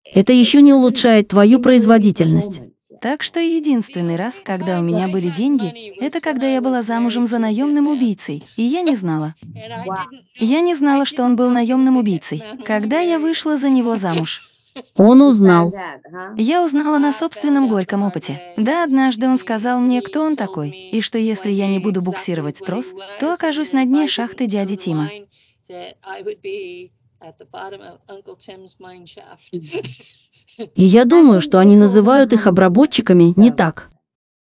Это 0.04 0.34
еще 0.34 0.62
не 0.62 0.74
улучшает 0.74 1.30
твою 1.30 1.60
производительность. 1.60 2.62
Так 3.04 3.22
что 3.22 3.42
единственный 3.42 4.16
раз, 4.16 4.42
когда 4.42 4.80
у 4.80 4.82
меня 4.82 5.10
были 5.10 5.28
деньги, 5.28 5.94
это 6.02 6.22
когда 6.22 6.48
я 6.48 6.62
была 6.62 6.84
замужем 6.84 7.28
за 7.28 7.38
наемным 7.38 7.88
убийцей, 7.88 8.46
и 8.56 8.64
я 8.64 8.82
не 8.82 8.96
знала. 8.96 9.36
Я 10.40 10.62
не 10.62 10.74
знала, 10.74 11.04
что 11.04 11.24
он 11.24 11.36
был 11.36 11.50
наемным 11.50 11.98
убийцей, 11.98 12.42
когда 12.64 13.02
я 13.02 13.20
вышла 13.20 13.58
за 13.58 13.70
него 13.70 13.98
замуж. 13.98 14.50
Он 14.96 15.22
узнал. 15.22 15.74
Я 16.38 16.64
узнала 16.64 16.98
на 16.98 17.12
собственном 17.12 17.68
горьком 17.68 18.04
опыте. 18.04 18.42
Да, 18.56 18.86
однажды 18.86 19.28
он 19.28 19.38
сказал 19.38 19.82
мне, 19.82 20.02
кто 20.02 20.24
он 20.24 20.38
такой, 20.38 20.70
и 20.70 21.02
что 21.02 21.18
если 21.18 21.52
я 21.52 21.68
не 21.68 21.80
буду 21.80 22.02
буксировать 22.02 22.60
трос, 22.60 22.96
то 23.20 23.34
окажусь 23.34 23.74
на 23.74 23.84
дне 23.84 24.08
шахты 24.08 24.48
дяди 24.48 24.78
Тима. 24.78 25.10
И 30.76 30.84
я 30.84 31.06
думаю, 31.06 31.42
что 31.42 31.60
они 31.60 31.76
называют 31.76 32.34
их 32.34 32.48
обработчиками 32.48 33.34
не 33.36 33.52
так. 33.52 33.90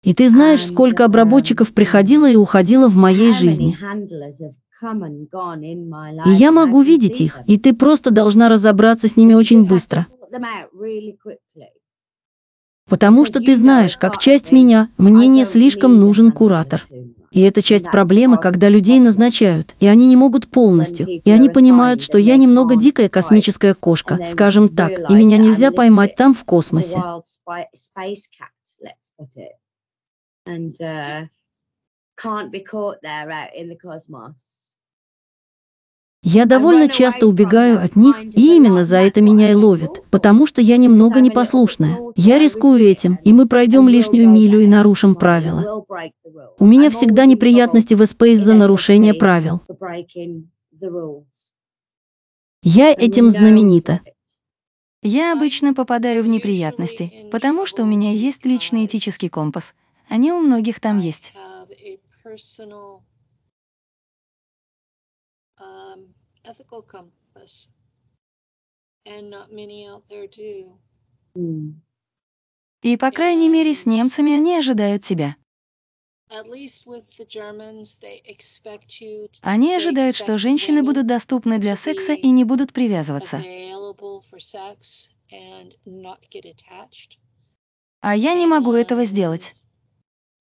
И 0.04 0.14
ты 0.14 0.30
знаешь, 0.30 0.66
сколько 0.66 1.06
обработчиков 1.06 1.74
приходило 1.74 2.30
и 2.30 2.36
уходило 2.36 2.88
в 2.88 2.96
моей 2.96 3.32
жизни. 3.32 3.78
И 6.26 6.32
я 6.32 6.52
могу 6.52 6.82
видеть 6.82 7.22
их, 7.22 7.40
и 7.46 7.58
ты 7.58 7.74
просто 7.74 8.10
должна 8.10 8.50
разобраться 8.50 9.08
с 9.08 9.16
ними 9.16 9.36
очень 9.36 9.68
быстро. 9.68 10.08
Потому 12.90 13.26
что 13.26 13.40
ты 13.40 13.56
знаешь, 13.56 13.96
как 13.96 14.18
часть 14.18 14.52
меня, 14.52 14.90
мне 14.98 15.28
не 15.28 15.46
слишком 15.46 16.00
нужен 16.00 16.32
куратор. 16.32 16.82
И 17.32 17.42
это 17.42 17.62
часть 17.62 17.90
проблемы, 17.90 18.38
когда 18.38 18.68
людей 18.68 19.00
назначают, 19.00 19.76
и 19.80 19.88
они 19.88 20.06
не 20.08 20.18
могут 20.18 20.50
полностью, 20.50 21.08
и 21.08 21.30
они 21.32 21.50
понимают, 21.50 22.02
что 22.02 22.18
я 22.18 22.36
немного 22.36 22.76
дикая 22.76 23.08
космическая 23.08 23.74
кошка, 23.74 24.20
скажем 24.30 24.68
так, 24.68 24.92
и 25.10 25.14
меня 25.14 25.38
нельзя 25.38 25.72
поймать 25.72 26.16
там 26.16 26.34
в 26.34 26.44
космосе. 26.44 27.02
And 30.48 30.74
uh, 30.82 31.28
can't 32.18 32.50
be 32.50 32.62
caught 32.62 33.00
there 33.04 33.30
out 33.30 33.54
in 33.56 33.70
the 33.70 33.76
cosmos. 33.76 34.61
Я 36.24 36.46
довольно 36.46 36.88
часто 36.88 37.26
убегаю 37.26 37.84
от 37.84 37.96
них, 37.96 38.22
и 38.24 38.56
именно 38.56 38.84
за 38.84 38.98
это 38.98 39.22
меня 39.22 39.52
и 39.52 39.56
ловят, 39.56 40.04
потому 40.12 40.46
что 40.46 40.62
я 40.62 40.78
немного 40.78 41.20
непослушная. 41.20 41.98
Я 42.16 42.38
рискую 42.38 42.80
этим, 42.80 43.18
и 43.24 43.34
мы 43.34 43.48
пройдем 43.48 43.90
лишнюю 43.90 44.30
милю 44.30 44.60
и 44.60 44.68
нарушим 44.68 45.16
правила. 45.16 45.84
У 46.60 46.66
меня 46.66 46.92
всегда 46.92 47.26
неприятности 47.26 47.96
в 47.96 48.06
СП 48.06 48.24
из-за 48.24 48.54
нарушения 48.54 49.16
правил. 49.16 49.62
Я 52.62 52.92
этим 52.92 53.32
знаменита. 53.32 54.02
Я 55.02 55.34
обычно 55.34 55.74
попадаю 55.74 56.24
в 56.24 56.30
неприятности, 56.30 57.28
потому 57.32 57.66
что 57.66 57.82
у 57.82 57.88
меня 57.88 58.12
есть 58.12 58.46
личный 58.46 58.86
этический 58.86 59.30
компас. 59.30 59.74
Они 60.08 60.32
у 60.32 60.40
многих 60.40 60.80
там 60.80 61.00
есть. 61.00 61.34
Ethical 66.52 66.82
compass, 66.82 67.70
and 69.06 69.30
not 69.30 69.52
many 69.52 69.88
out 69.88 70.04
there 70.10 70.28
do. 70.28 70.78
И, 72.84 72.98
по 72.98 73.12
крайней 73.12 73.48
мере, 73.48 73.74
с 73.74 73.86
немцами 73.86 74.34
они 74.34 74.58
ожидают 74.58 75.04
тебя. 75.04 75.36
Они 79.42 79.76
ожидают, 79.76 80.16
что 80.16 80.38
женщины 80.38 80.82
будут 80.84 81.06
доступны 81.06 81.58
для 81.58 81.76
секса 81.76 82.14
и 82.14 82.30
не 82.30 82.44
будут 82.44 82.74
привязываться. 82.74 83.44
А 88.04 88.16
я 88.16 88.34
не 88.34 88.48
могу 88.48 88.74
этого 88.74 89.06
сделать. 89.06 89.56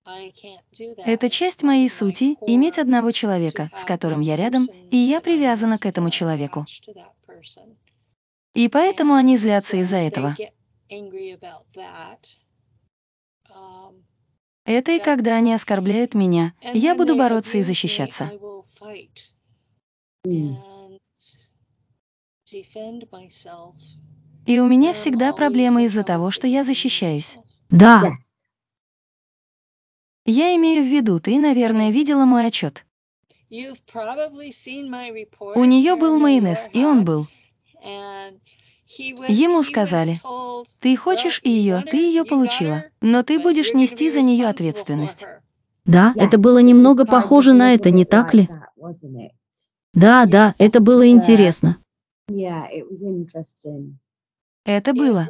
Это 1.05 1.29
часть 1.29 1.63
моей 1.63 1.89
сути— 1.89 2.37
иметь 2.47 2.77
одного 2.77 3.11
человека, 3.11 3.69
с 3.75 3.85
которым 3.85 4.21
я 4.21 4.35
рядом, 4.35 4.67
и 4.91 4.97
я 4.97 5.21
привязана 5.21 5.77
к 5.77 5.85
этому 5.85 6.09
человеку. 6.09 6.65
И 8.53 8.67
поэтому 8.67 9.13
они 9.13 9.37
злятся 9.37 9.77
из-за 9.77 9.97
этого. 9.97 10.35
Это 14.65 14.91
и 14.91 14.99
когда 14.99 15.35
они 15.35 15.53
оскорбляют 15.53 16.13
меня, 16.13 16.53
я 16.73 16.95
буду 16.95 17.15
бороться 17.15 17.57
и 17.57 17.63
защищаться. 17.63 18.31
И 24.45 24.59
у 24.59 24.67
меня 24.67 24.93
всегда 24.93 25.33
проблемы 25.33 25.85
из-за 25.85 26.03
того, 26.03 26.31
что 26.31 26.47
я 26.47 26.63
защищаюсь. 26.63 27.37
Да. 27.69 28.17
Я 30.25 30.55
имею 30.55 30.83
в 30.83 30.87
виду, 30.87 31.19
ты, 31.19 31.39
наверное, 31.39 31.91
видела 31.91 32.25
мой 32.25 32.45
отчет. 32.45 32.85
У 33.49 33.55
нее 35.65 35.95
был 35.95 36.19
майонез, 36.19 36.69
и 36.73 36.85
он 36.85 37.03
был. 37.03 37.27
Ему 38.97 39.63
сказали, 39.63 40.17
Ты 40.79 40.93
"Well, 40.93 40.97
хочешь 40.97 41.41
ее, 41.43 41.83
ты 41.89 41.97
ее 41.97 42.25
получила, 42.25 42.85
но 42.99 43.23
ты 43.23 43.39
будешь 43.39 43.73
нести 43.73 44.09
за 44.09 44.21
нее 44.21 44.47
ответственность. 44.47 45.23
her." 45.23 45.39
да, 45.85 46.13
это 46.15 46.37
было 46.37 46.59
немного 46.59 47.05
похоже 47.05 47.53
на 47.53 47.73
это, 47.73 47.89
не 47.89 48.05
так 48.05 48.33
ли? 48.33 48.49
Да, 49.93 50.25
да, 50.25 50.53
это 50.57 50.79
было 50.79 51.07
интересно. 51.07 51.77
Это 54.63 54.93
было. 54.93 55.27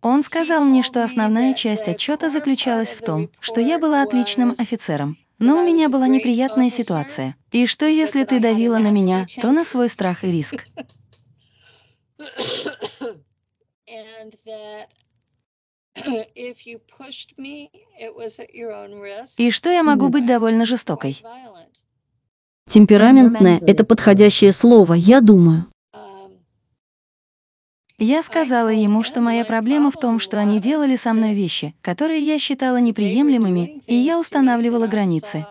Он 0.00 0.22
сказал 0.22 0.64
мне, 0.64 0.82
что 0.82 1.02
основная 1.02 1.54
часть 1.54 1.88
отчета 1.88 2.28
заключалась 2.28 2.94
в 2.94 3.02
том, 3.02 3.30
что 3.40 3.60
я 3.60 3.78
была 3.78 4.02
отличным 4.02 4.54
офицером. 4.58 5.18
Но 5.38 5.60
у 5.60 5.66
меня 5.66 5.88
была 5.88 6.06
неприятная 6.06 6.70
ситуация. 6.70 7.36
И 7.50 7.66
что, 7.66 7.86
если 7.86 8.24
ты 8.24 8.38
давила 8.38 8.78
на 8.78 8.90
меня, 8.90 9.26
то 9.40 9.50
на 9.50 9.64
свой 9.64 9.88
страх 9.88 10.24
и 10.24 10.30
риск. 10.30 10.66
И 19.36 19.50
что 19.50 19.70
я 19.70 19.82
могу 19.82 20.08
быть 20.08 20.26
довольно 20.26 20.64
жестокой. 20.64 21.22
Темпераментное– 22.68 23.58
это 23.66 23.84
подходящее 23.84 24.52
слово, 24.52 24.94
я 24.94 25.20
думаю. 25.20 25.71
Я 28.04 28.24
сказала 28.24 28.70
ему, 28.70 29.04
что 29.04 29.20
моя 29.20 29.44
проблема 29.44 29.92
в 29.92 29.96
том, 29.96 30.18
что 30.18 30.36
они 30.36 30.58
делали 30.58 30.96
со 30.96 31.12
мной 31.12 31.34
вещи, 31.34 31.72
которые 31.82 32.18
я 32.18 32.36
считала 32.36 32.78
неприемлемыми, 32.78 33.80
и 33.86 33.94
я 33.94 34.18
устанавливала 34.18 34.88
границы. 34.88 35.46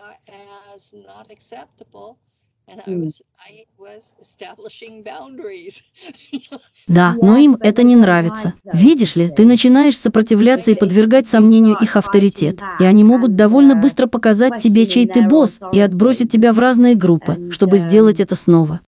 Да, 6.88 7.16
но 7.22 7.38
им 7.38 7.56
это 7.62 7.84
не 7.84 7.96
нравится. 7.96 8.54
Видишь 8.66 9.16
ли, 9.16 9.30
ты 9.30 9.46
начинаешь 9.46 9.98
сопротивляться 9.98 10.72
и 10.72 10.76
подвергать 10.76 11.30
сомнению 11.30 11.78
их 11.82 11.96
авторитет, 11.96 12.60
и 12.82 12.84
они 12.84 13.06
могут 13.06 13.38
довольно 13.38 13.76
быстро 13.76 14.08
показать 14.08 14.62
тебе, 14.62 14.86
чей 14.86 15.08
ты 15.08 15.26
босс, 15.26 15.62
и 15.72 15.80
отбросить 15.80 16.30
тебя 16.30 16.52
в 16.52 16.60
разные 16.60 16.96
группы, 16.96 17.50
чтобы 17.50 17.78
сделать 17.78 18.20
это 18.20 18.36
снова. 18.36 18.82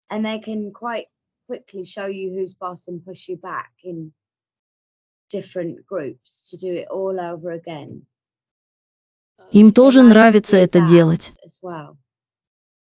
Quickly 1.47 1.83
show 1.83 2.07
you 2.07 2.31
who's 2.33 2.53
boss 2.53 2.87
and 2.87 3.03
push 3.03 3.27
you 3.27 3.35
back 3.37 3.71
in 3.83 4.13
different 5.29 5.85
groups 5.85 6.49
to 6.49 6.57
do 6.57 6.73
it 6.73 6.87
all 6.89 7.19
over 7.19 7.51
again. 7.51 8.05
Им 9.51 9.67
Um, 9.67 9.71
тоже 9.73 10.03
нравится 10.03 10.57
это 10.57 10.79
делать. 10.79 11.33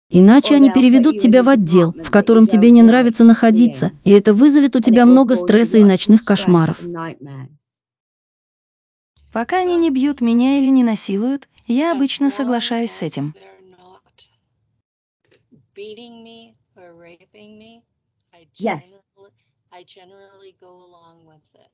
Иначе 0.08 0.56
они 0.56 0.70
переведут 0.70 1.20
тебя 1.20 1.42
в 1.42 1.48
отдел, 1.48 1.92
в 1.92 2.10
котором 2.10 2.46
тебе 2.46 2.70
не 2.70 2.82
нравится 2.82 3.24
находиться, 3.24 3.92
и 4.04 4.10
это 4.10 4.34
вызовет 4.34 4.76
у 4.76 4.80
тебя 4.80 5.06
много 5.06 5.36
стресса 5.36 5.78
и 5.78 5.84
ночных 5.84 6.24
кошмаров. 6.24 6.78
Пока 9.32 9.60
они 9.60 9.78
не 9.78 9.90
бьют 9.90 10.20
меня 10.20 10.58
или 10.58 10.68
не 10.68 10.84
насилуют, 10.84 11.48
я 11.66 11.92
обычно 11.92 12.30
соглашаюсь 12.30 12.90
с 12.90 13.02
этим. 13.02 13.34
they're 13.34 13.70
not 13.70 14.02
beating 15.74 16.22
me 16.22 16.54
or 16.76 16.92
raping 16.94 17.58
me, 17.58 17.82
I 18.34 18.46
Yes. 18.58 19.00
I 19.70 19.84
generally 19.84 20.54
go 20.60 20.72
along 20.88 21.26
with 21.26 21.44
it 21.54 21.70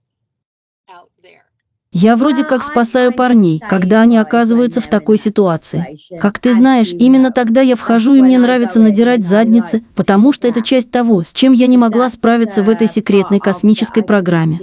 out 0.88 1.10
there. 1.22 1.44
Я 1.90 2.16
вроде 2.16 2.44
как 2.44 2.62
спасаю 2.64 3.14
парней, 3.14 3.60
когда 3.66 4.02
они 4.02 4.18
оказываются 4.18 4.80
в 4.80 4.88
такой 4.88 5.16
ситуации. 5.18 5.96
Как 6.20 6.38
ты 6.38 6.52
знаешь, 6.52 6.92
именно 6.92 7.30
тогда 7.30 7.62
я 7.62 7.76
вхожу, 7.76 8.14
и 8.14 8.20
мне 8.20 8.38
нравится 8.38 8.78
надирать 8.78 9.24
задницы, 9.24 9.82
потому 9.94 10.32
что 10.32 10.46
это 10.46 10.60
часть 10.60 10.90
того, 10.90 11.22
с 11.22 11.32
чем 11.32 11.52
я 11.52 11.66
не 11.66 11.78
могла 11.78 12.10
справиться 12.10 12.62
в 12.62 12.68
этой 12.68 12.88
секретной 12.88 13.40
космической 13.40 14.02
программе. 14.02 14.58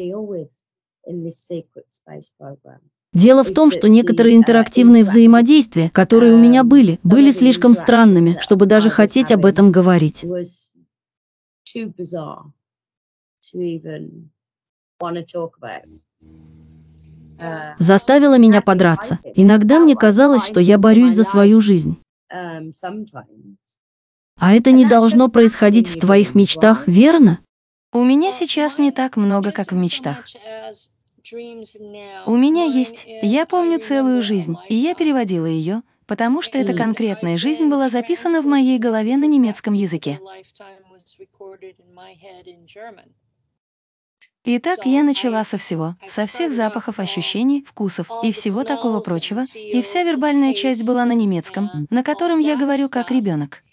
Дело 3.13 3.43
в 3.43 3.53
том, 3.53 3.71
что 3.71 3.87
некоторые 3.87 4.35
интерактивные 4.35 5.03
взаимодействия, 5.03 5.89
которые 5.89 6.33
у 6.35 6.37
меня 6.37 6.63
были, 6.63 6.99
были 7.03 7.31
слишком 7.31 7.73
странными, 7.73 8.37
чтобы 8.41 8.65
даже 8.65 8.89
хотеть 8.89 9.31
об 9.31 9.45
этом 9.45 9.71
говорить. 9.71 10.25
Заставила 17.79 18.37
меня 18.37 18.61
подраться. 18.61 19.19
Иногда 19.35 19.79
мне 19.79 19.95
казалось, 19.95 20.45
что 20.45 20.59
я 20.59 20.77
борюсь 20.77 21.13
за 21.13 21.23
свою 21.23 21.59
жизнь. 21.59 21.97
Um, 22.33 22.71
А 24.37 24.53
это 24.53 24.71
не 24.71 24.85
должно 24.85 25.29
происходить 25.29 25.89
в 25.89 25.99
твоих 25.99 26.33
мечтах, 26.33 26.87
верно? 26.87 27.39
У 27.93 28.03
меня 28.03 28.31
сейчас 28.31 28.77
не 28.77 28.91
так 28.91 29.15
много, 29.15 29.51
как 29.51 29.71
в 29.71 29.75
мечтах. 29.75 30.25
У 32.25 32.35
меня 32.35 32.65
есть, 32.65 33.05
я 33.21 33.45
помню 33.45 33.79
целую 33.79 34.21
жизнь, 34.21 34.55
и 34.69 34.75
я 34.75 34.95
переводила 34.95 35.45
ее, 35.45 35.81
потому 36.05 36.41
что 36.41 36.57
эта 36.57 36.73
конкретная 36.73 37.37
жизнь 37.37 37.65
была 37.67 37.89
записана 37.89 38.41
в 38.41 38.45
моей 38.45 38.77
голове 38.77 39.17
на 39.17 39.25
немецком 39.25 39.73
языке. 39.73 40.19
Итак, 44.47 44.85
я 44.85 45.01
начала 45.01 45.43
со 45.43 45.57
всего, 45.57 45.95
со 46.05 46.27
всех 46.27 46.51
запахов, 46.51 46.99
ощущений, 46.99 47.63
вкусов 47.63 48.07
и 48.23 48.31
всего 48.31 48.63
такого 48.63 48.99
прочего, 48.99 49.45
и 49.55 49.81
вся 49.81 50.03
вербальная 50.03 50.53
часть 50.53 50.85
была 50.85 51.03
на 51.05 51.13
немецком, 51.13 51.87
на 51.89 52.03
котором 52.03 52.39
я 52.39 52.55
говорю 52.55 52.87
как 52.87 53.09
ребенок. 53.09 53.63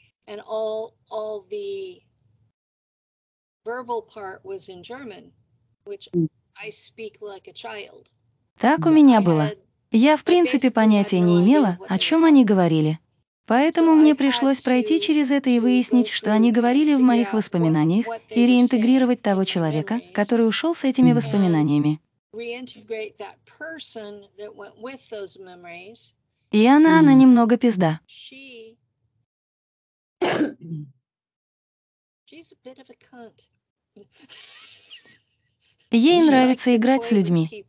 Так 8.58 8.86
у 8.86 8.90
меня 8.90 9.20
было. 9.20 9.50
Я, 9.90 10.16
в 10.16 10.24
принципе, 10.24 10.70
понятия 10.70 11.20
не 11.20 11.42
имела, 11.42 11.78
о 11.86 11.98
чем 11.98 12.24
они 12.24 12.46
говорили. 12.46 12.98
Поэтому 13.46 13.94
мне 13.94 14.14
пришлось 14.14 14.60
пройти 14.60 15.00
через 15.00 15.30
это 15.30 15.50
и 15.50 15.58
выяснить, 15.58 16.08
что 16.08 16.32
они 16.32 16.52
говорили 16.52 16.94
в 16.94 17.00
моих 17.00 17.32
воспоминаниях, 17.32 18.06
и 18.30 18.46
реинтегрировать 18.46 19.20
того 19.20 19.44
человека, 19.44 20.00
который 20.12 20.46
ушел 20.46 20.74
с 20.74 20.84
этими 20.84 21.12
воспоминаниями. 21.12 22.00
И 26.50 26.66
она, 26.66 26.98
она 26.98 27.14
немного 27.14 27.56
пизда. 27.56 28.00
Ей 35.92 36.22
нравится 36.22 36.74
играть 36.74 37.04
с 37.04 37.12
людьми. 37.12 37.66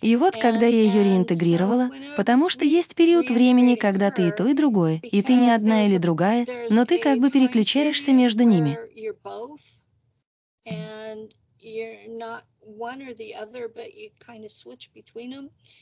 И 0.00 0.16
вот 0.16 0.36
когда 0.36 0.66
я 0.66 0.82
ее 0.82 1.02
реинтегрировала, 1.02 1.90
потому 2.16 2.48
что 2.48 2.64
есть 2.64 2.94
период 2.94 3.30
времени, 3.30 3.74
когда 3.74 4.10
ты 4.10 4.28
и 4.28 4.32
то, 4.32 4.46
и 4.46 4.54
другое, 4.54 5.00
и 5.02 5.22
ты 5.22 5.34
не 5.34 5.50
одна 5.50 5.86
или 5.86 5.98
другая, 5.98 6.46
но 6.70 6.84
ты 6.84 6.98
как 6.98 7.18
бы 7.18 7.30
переключаешься 7.30 8.12
между 8.12 8.44
ними. 8.44 8.78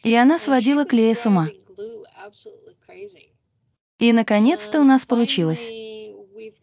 И 0.03 0.15
она 0.15 0.39
сводила 0.39 0.85
Клея 0.85 1.15
с 1.15 1.27
ума. 1.27 1.49
И, 3.99 4.13
наконец-то, 4.13 4.81
у 4.81 4.85
нас 4.85 5.07
получилось. 5.07 5.71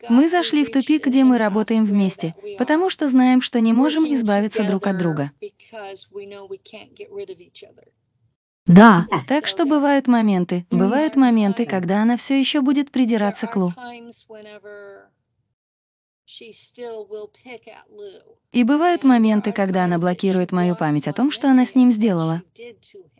Мы 0.09 0.27
зашли 0.27 0.65
в 0.65 0.71
тупик, 0.71 1.07
где 1.07 1.23
мы 1.23 1.37
работаем 1.37 1.85
вместе, 1.85 2.35
потому 2.57 2.89
что 2.89 3.07
знаем, 3.07 3.41
что 3.41 3.59
не 3.59 3.73
можем 3.73 4.11
избавиться 4.13 4.63
друг 4.63 4.87
от 4.87 4.97
друга. 4.97 5.31
Да. 8.65 9.07
Так 9.27 9.47
что 9.47 9.65
бывают 9.65 10.07
моменты, 10.07 10.65
бывают 10.71 11.15
моменты, 11.15 11.65
когда 11.65 12.01
она 12.01 12.17
все 12.17 12.39
еще 12.39 12.61
будет 12.61 12.91
придираться 12.91 13.47
к 13.47 13.55
Лу. 13.55 13.73
И 18.51 18.63
бывают 18.63 19.03
моменты, 19.03 19.51
когда 19.51 19.83
она 19.83 19.99
блокирует 19.99 20.51
мою 20.51 20.75
память 20.75 21.07
о 21.07 21.13
том, 21.13 21.29
что 21.31 21.49
она 21.49 21.65
с 21.65 21.75
ним 21.75 21.91
сделала. 21.91 22.41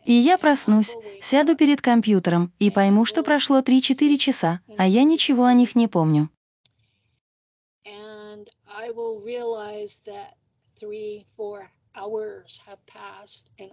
И 0.04 0.12
я 0.12 0.38
проснусь, 0.38 0.96
сяду 1.20 1.54
перед 1.54 1.80
компьютером 1.80 2.52
и 2.58 2.70
пойму, 2.70 3.04
что 3.04 3.22
прошло 3.22 3.60
3-4 3.60 4.16
часа, 4.16 4.60
а 4.78 4.86
я 4.86 5.04
ничего 5.04 5.44
о 5.44 5.52
них 5.52 5.74
не 5.74 5.86
помню. 5.86 6.30
hours 7.86 7.92
have 7.94 8.44
passed 8.44 8.72
and 8.72 8.73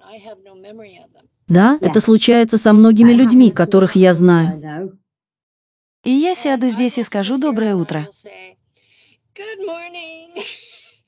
I 0.03 0.17
have 0.17 0.43
no 0.43 0.55
memory 0.55 0.97
of 0.97 1.11
them. 1.11 1.27
Да, 1.47 1.77
это 1.81 1.99
случается 1.99 2.57
со 2.57 2.71
многими 2.71 3.11
That 3.11 3.17
людьми, 3.17 3.51
которых 3.51 3.95
я 3.95 4.13
знаю. 4.13 4.97
И 6.03 6.11
я 6.11 6.33
сяду 6.35 6.69
здесь 6.69 6.97
и 6.97 7.03
will 7.03 7.03
скажу 7.03 7.37
«доброе 7.37 7.75
утро». 7.75 8.07
will. 9.35 10.43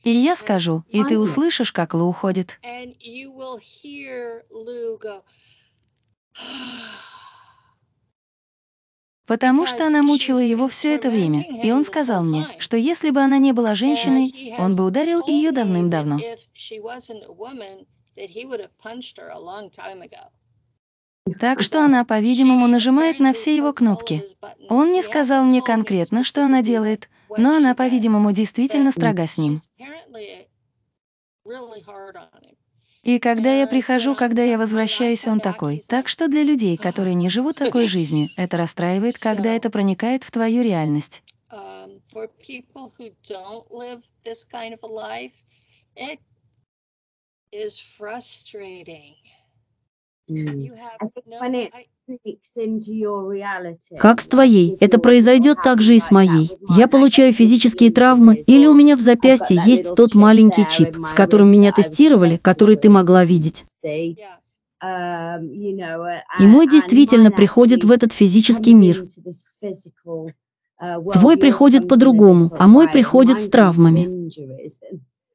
И 0.04 0.10
я 0.10 0.36
скажу, 0.36 0.84
и 0.90 1.04
ты 1.04 1.18
услышишь, 1.18 1.72
как 1.72 1.94
Лу 1.94 2.06
уходит. 2.06 2.60
And 2.64 2.96
you 3.00 3.32
will 3.32 3.58
hear 3.58 4.44
Lou 4.52 4.98
go, 4.98 5.24
Потому 9.26 9.66
что 9.66 9.88
она 9.88 10.04
мучила 10.04 10.40
его 10.40 10.68
все 10.68 10.96
это 10.96 11.10
время, 11.10 11.46
и 11.64 11.72
он 11.72 11.86
сказал 11.86 12.24
мне, 12.24 12.46
что 12.58 12.76
если 12.76 13.10
бы 13.10 13.22
она 13.22 13.38
не 13.38 13.54
была 13.54 13.74
женщиной, 13.74 14.54
он 14.58 14.76
бы 14.76 14.86
ударил 14.86 15.26
ее 15.26 15.52
давным-давно. 15.52 16.20
Так 21.40 21.62
что 21.62 21.84
она, 21.84 22.04
по-видимому, 22.04 22.68
нажимает 22.68 23.20
на 23.20 23.32
все 23.32 23.56
его 23.56 23.72
кнопки. 23.72 24.24
Он 24.70 24.92
не 24.92 25.02
сказал 25.02 25.46
мне 25.46 25.62
конкретно, 25.62 26.24
что 26.26 26.44
она 26.44 26.62
делает, 26.62 27.10
но 27.38 27.56
она, 27.56 27.76
по-видимому, 27.76 28.34
действительно 28.34 28.92
строга 28.92 29.26
с 29.26 29.38
ним. 29.38 29.60
И 33.04 33.20
когда 33.20 33.54
я 33.54 33.68
прихожу, 33.68 34.16
когда 34.16 34.44
я 34.44 34.58
возвращаюсь, 34.58 35.28
он 35.28 35.42
такой. 35.42 35.84
Так 35.88 36.08
что 36.08 36.30
для 36.30 36.44
людей, 36.44 36.78
которые 36.78 37.16
не 37.16 37.30
живут 37.30 37.58
такой 37.58 37.88
жизнью, 37.88 38.30
это 38.38 38.56
расстраивает, 38.56 39.18
когда 39.18 39.54
это 39.54 39.70
проникает 39.70 40.24
в 40.24 40.32
твою 40.32 40.64
реальность. 40.64 41.22
Как 54.00 54.22
с 54.22 54.28
твоей, 54.28 54.78
это 54.80 54.98
произойдет 54.98 55.58
также 55.64 55.96
и 55.96 56.00
с 56.00 56.12
моей. 56.12 56.52
Я 56.70 56.88
получаю 56.88 57.34
физические 57.34 57.92
травмы, 57.92 58.36
или 58.36 58.66
у 58.66 58.74
меня 58.74 58.96
в 58.96 59.02
запястье 59.02 59.60
есть 59.66 59.96
тот 59.96 60.16
маленький 60.16 60.66
чип, 60.70 60.98
с 61.08 61.14
которым 61.14 61.52
меня 61.52 61.72
тестировали, 61.72 62.38
который 62.38 62.78
ты 62.78 62.90
могла 62.90 63.26
видеть. 63.26 63.66
Um, 64.84 65.40
uh, 65.80 66.20
И 66.40 66.44
мой 66.44 66.68
действительно 66.68 67.32
приходит 67.32 67.86
в 67.86 67.92
этот 67.92 68.12
физический 68.12 68.74
мир. 68.74 69.06
uh. 70.82 71.14
Твой 71.14 71.38
приходит 71.38 71.88
по-другому, 71.88 72.52
а 72.60 72.68
мой 72.68 72.90
приходит 72.90 73.40
с 73.40 73.48
травмами. 73.48 74.30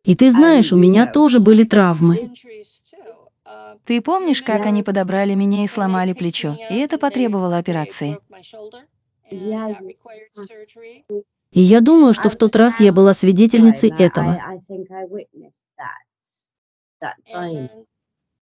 И 0.05 0.15
ты 0.15 0.31
знаешь, 0.31 0.73
у 0.73 0.77
меня 0.77 1.07
тоже 1.07 1.41
были 1.41 1.65
травмы. 1.65 2.29
Uh, 3.89 3.89
Ты 3.89 4.03
помнишь, 4.03 4.43
как 4.43 4.67
они 4.67 4.83
подобрали 4.83 5.35
меня 5.35 5.65
и 5.65 5.67
сломали 5.67 6.13
плечо, 6.13 6.57
и 6.69 6.79
это 6.79 6.99
потребовало 6.99 7.57
операции? 7.57 8.19
И 11.51 11.61
я 11.63 11.81
думаю, 11.81 12.13
что 12.13 12.29
в 12.29 12.37
тот 12.37 12.55
раз 12.55 12.81
я 12.81 12.93
была 12.93 13.15
свидетельницей 13.15 13.91
этого. 13.99 14.39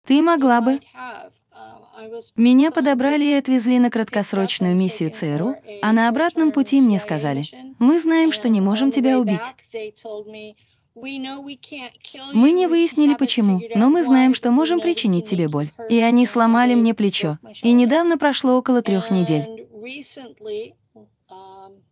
Ты 0.06 0.22
могла 0.22 0.60
бы. 0.60 0.80
was 2.10 2.32
Меня 2.36 2.70
подобрали 2.70 3.24
и 3.24 3.34
отвезли 3.34 3.78
на 3.78 3.90
краткосрочную 3.90 4.74
миссию 4.74 5.10
ЦРУ, 5.10 5.56
а 5.82 5.92
на 5.92 6.08
обратном 6.08 6.52
пути 6.52 6.80
мне 6.80 6.98
сказали, 6.98 7.44
мы 7.78 7.98
знаем, 7.98 8.32
что 8.32 8.48
не 8.48 8.60
можем 8.60 8.90
тебя 8.90 9.18
убить. 9.18 9.54
Back, 10.94 11.02
they 11.02 11.18
told 11.18 11.18
me, 11.18 11.18
"We 11.18 11.18
know 11.18 11.42
we 11.44 11.56
can't 11.56 11.92
kill 12.02 12.32
Мы 12.32 12.52
не 12.52 12.66
выяснили 12.66 13.14
почему, 13.14 13.60
но 13.74 13.90
мы 13.90 14.02
знаем, 14.02 14.34
что 14.34 14.50
можем 14.50 14.80
причинить 14.80 15.28
тебе 15.28 15.48
боль. 15.48 15.70
И 15.88 16.00
они 16.00 16.26
сломали 16.26 16.74
мне 16.74 16.94
плечо. 16.94 17.38
И 17.62 17.72
недавно 17.72 18.18
прошло 18.18 18.56
около 18.56 18.82
трех 18.82 19.10
недель. 19.10 19.68
Um, 21.30 21.82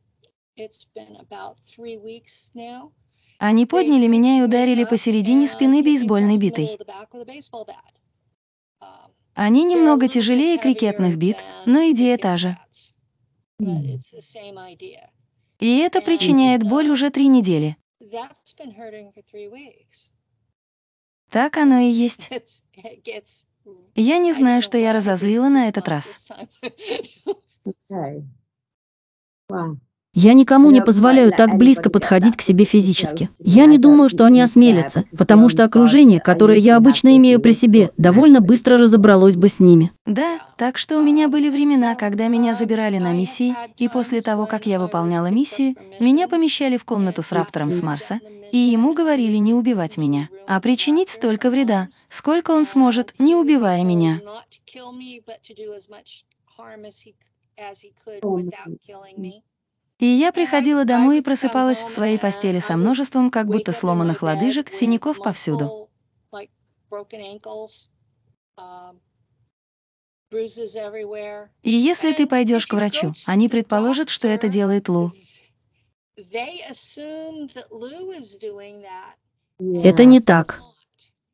Они 3.39 3.67
подняли 3.67 4.07
меня 4.09 4.39
и 4.39 4.43
ударили 4.43 4.85
посередине 4.85 5.47
спины 5.47 5.83
бейсбольной 5.83 6.39
битой. 6.39 6.77
Um, 8.81 9.11
Они 9.35 9.65
немного 9.65 10.09
тяжелее 10.09 10.59
крикетных 10.59 11.17
бит, 11.17 11.37
но 11.67 11.91
идея 11.91 12.19
та 12.19 12.37
же. 12.37 12.59
И 15.61 15.79
это 15.79 16.01
причиняет 16.01 16.63
боль 16.63 16.89
уже 16.91 17.11
три 17.11 17.27
недели. 17.29 17.77
That's 18.01 18.53
been 18.53 18.71
hurting 18.71 19.13
for 19.13 19.23
three 19.23 19.49
weeks. 19.49 20.11
Так 21.31 21.57
оно 21.57 21.79
и 21.79 21.91
есть. 21.91 22.31
Я 23.95 24.19
не 24.19 24.33
знаю, 24.33 24.63
что 24.63 24.79
я 24.79 24.93
разозлила 24.93 25.49
на 25.49 25.69
этот 25.69 25.89
раз. 25.89 26.27
Okay. 27.91 28.25
Wow. 29.51 29.79
Я 30.21 30.33
никому 30.33 30.73
не 30.73 30.83
позволяю 30.83 31.31
так 31.31 31.55
близко 31.55 31.91
подходить 31.91 32.37
к 32.37 32.43
себе 32.43 32.65
физически. 32.65 33.29
Я 33.39 33.67
не 33.67 33.79
думаю, 33.79 34.11
что 34.11 34.25
они 34.25 34.41
осмелятся, 34.41 35.05
потому 35.17 35.49
что 35.49 35.63
окружение, 35.63 36.19
I 36.19 36.25
которое 36.25 36.59
я 36.59 36.77
обычно 36.77 37.17
имею 37.17 37.39
при 37.39 37.53
себе, 37.53 37.93
довольно 37.97 38.41
быстро 38.41 38.79
разобралось 38.79 39.37
бы 39.37 39.49
с 39.49 39.61
ними. 39.61 39.93
Да, 40.07 40.41
так 40.57 40.77
что 40.77 40.99
у 40.99 41.05
меня 41.05 41.29
были 41.29 41.49
времена, 41.49 41.95
когда 41.95 42.27
меня 42.27 42.55
забирали 42.55 42.99
на 42.99 43.13
миссии, 43.13 43.55
и 43.77 43.89
после 43.89 44.21
того, 44.21 44.47
как 44.47 44.67
я 44.67 44.81
выполняла 44.81 45.31
миссию, 45.31 45.77
меня 46.01 46.27
помещали 46.27 46.79
в 46.79 46.85
комнату 46.85 47.23
с 47.23 47.31
раптором 47.31 47.71
с 47.71 47.81
Марса, 47.81 48.19
и 48.51 48.59
ему 48.59 48.95
говорили 48.95 49.37
не 49.37 49.55
убивать 49.55 49.99
меня, 49.99 50.31
а 50.49 50.61
причинить 50.61 51.11
столько 51.11 51.49
вреда, 51.49 51.91
сколько 52.09 52.51
он 52.51 52.65
сможет, 52.65 53.15
не 53.21 53.37
убивая 53.37 53.85
меня. 53.85 54.21
И 59.99 60.07
я 60.07 60.33
приходила 60.33 60.85
домой 60.85 61.19
и 61.19 61.23
просыпалась 61.23 61.83
в 61.83 61.89
своей 61.89 62.19
постели 62.19 62.61
со 62.61 62.77
множеством 62.77 63.31
как 63.31 63.47
будто 63.47 63.73
сломанных 63.73 64.23
лодыжек, 64.23 64.69
синяков 64.69 65.19
повсюду. 65.19 65.89
И 71.63 71.71
если 71.71 72.13
ты 72.13 72.27
пойдешь 72.27 72.67
к 72.67 72.75
врачу, 72.75 73.13
они 73.27 73.49
предположат, 73.49 74.09
что 74.09 74.29
это 74.29 74.49
делает 74.49 74.89
Лу. 74.89 75.13
Это 79.59 80.05
не 80.05 80.21
так. 80.21 80.61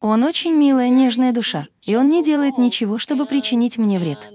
Он 0.00 0.22
очень 0.22 0.52
милая, 0.52 0.88
нежная 0.90 1.32
душа, 1.32 1.66
и 1.82 1.96
он 1.96 2.08
не 2.08 2.22
делает 2.22 2.58
ничего, 2.58 2.98
чтобы 2.98 3.26
причинить 3.26 3.78
мне 3.78 3.98
вред. 3.98 4.34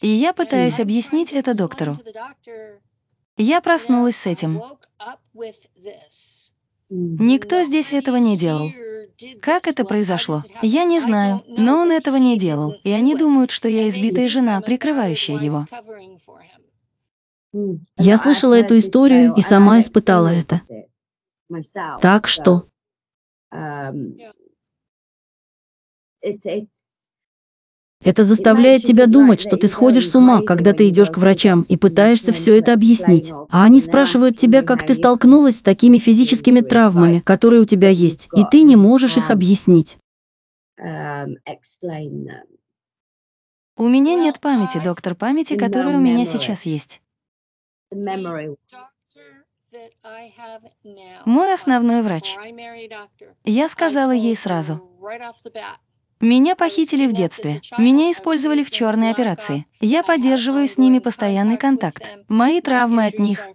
И 0.00 0.08
я 0.08 0.32
пытаюсь 0.32 0.80
объяснить 0.80 1.32
это 1.32 1.56
доктору. 1.56 1.96
Я 3.36 3.60
проснулась 3.60 4.16
с 4.16 4.26
этим. 4.26 4.60
Никто 6.88 7.62
здесь 7.62 7.92
этого 7.92 8.16
не 8.16 8.36
делал. 8.36 8.70
Как 9.40 9.68
это 9.68 9.84
произошло? 9.84 10.42
Я 10.62 10.84
не 10.84 11.00
знаю, 11.00 11.42
но 11.46 11.78
он 11.80 11.92
этого 11.92 12.16
не 12.16 12.38
делал, 12.38 12.74
и 12.84 12.90
они 12.90 13.16
думают, 13.16 13.50
что 13.50 13.68
я 13.68 13.88
избитая 13.88 14.28
жена, 14.28 14.60
прикрывающая 14.60 15.38
его. 15.38 15.66
Я 17.96 18.18
слышала 18.18 18.54
эту 18.54 18.76
историю 18.78 19.34
и 19.36 19.42
сама 19.42 19.80
испытала 19.80 20.28
это. 20.28 20.60
Так 22.00 22.26
что 22.26 22.66
it's, 26.24 26.93
это 28.04 28.22
заставляет 28.22 28.82
тебя 28.82 29.06
думать, 29.06 29.40
что 29.40 29.56
ты 29.56 29.66
сходишь 29.66 30.08
с 30.08 30.14
ума, 30.14 30.42
когда 30.42 30.72
ты 30.72 30.88
идешь 30.88 31.10
к 31.10 31.18
врачам 31.18 31.62
и 31.62 31.76
пытаешься 31.76 32.32
все 32.32 32.58
это 32.58 32.72
объяснить. 32.72 33.32
А 33.50 33.64
они 33.64 33.80
спрашивают 33.80 34.38
тебя, 34.38 34.62
как 34.62 34.86
ты 34.86 34.94
столкнулась 34.94 35.58
с 35.58 35.62
такими 35.62 35.98
физическими 35.98 36.60
травмами, 36.60 37.20
которые 37.20 37.62
у 37.62 37.66
тебя 37.66 37.88
есть, 37.88 38.28
и 38.36 38.44
ты 38.50 38.62
не 38.62 38.76
можешь 38.76 39.16
их 39.16 39.30
объяснить. 39.30 39.96
them. 42.24 42.44
У 43.76 43.88
меня 43.88 44.14
нет 44.14 44.38
памяти, 44.38 44.80
доктор, 44.82 45.14
памяти, 45.14 45.56
которая 45.56 45.96
у 45.96 46.00
меня 46.00 46.24
сейчас 46.24 46.64
есть. 46.64 47.00
Мой 51.24 51.52
основной 51.52 52.02
врач. 52.02 52.36
Я 53.44 53.68
сказала 53.68 54.12
ей 54.12 54.36
сразу. 54.36 54.80
Меня 56.20 56.56
похитили 56.56 57.06
в 57.06 57.12
детстве. 57.12 57.60
Меня 57.76 58.10
использовали 58.10 58.62
в 58.62 58.70
черной 58.70 59.10
операции. 59.10 59.66
Я 59.80 60.02
поддерживаю 60.02 60.66
с 60.66 60.78
ними 60.78 60.98
постоянный 60.98 61.56
контакт. 61.56 62.10
Мои 62.28 62.60
травмы 62.60 63.06
от 63.06 63.18
них. 63.18 63.46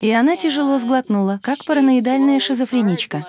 И 0.00 0.10
она 0.10 0.36
тяжело 0.36 0.78
сглотнула, 0.78 1.40
как 1.42 1.64
параноидальная 1.64 2.38
шизофреничка. 2.38 3.26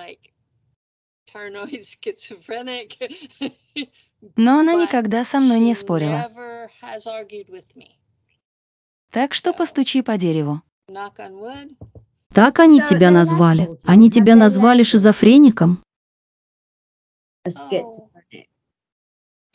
Но 4.36 4.58
она 4.58 4.74
никогда 4.74 5.24
со 5.24 5.40
мной 5.40 5.60
не 5.60 5.74
спорила. 5.74 6.30
Так 9.10 9.32
что 9.32 9.52
постучи 9.52 10.02
по 10.02 10.18
дереву. 10.18 10.60
Так 12.34 12.60
они 12.60 12.82
тебя 12.82 13.10
назвали. 13.10 13.70
Они 13.84 14.10
тебя 14.10 14.36
назвали 14.36 14.82
шизофреником. 14.82 15.82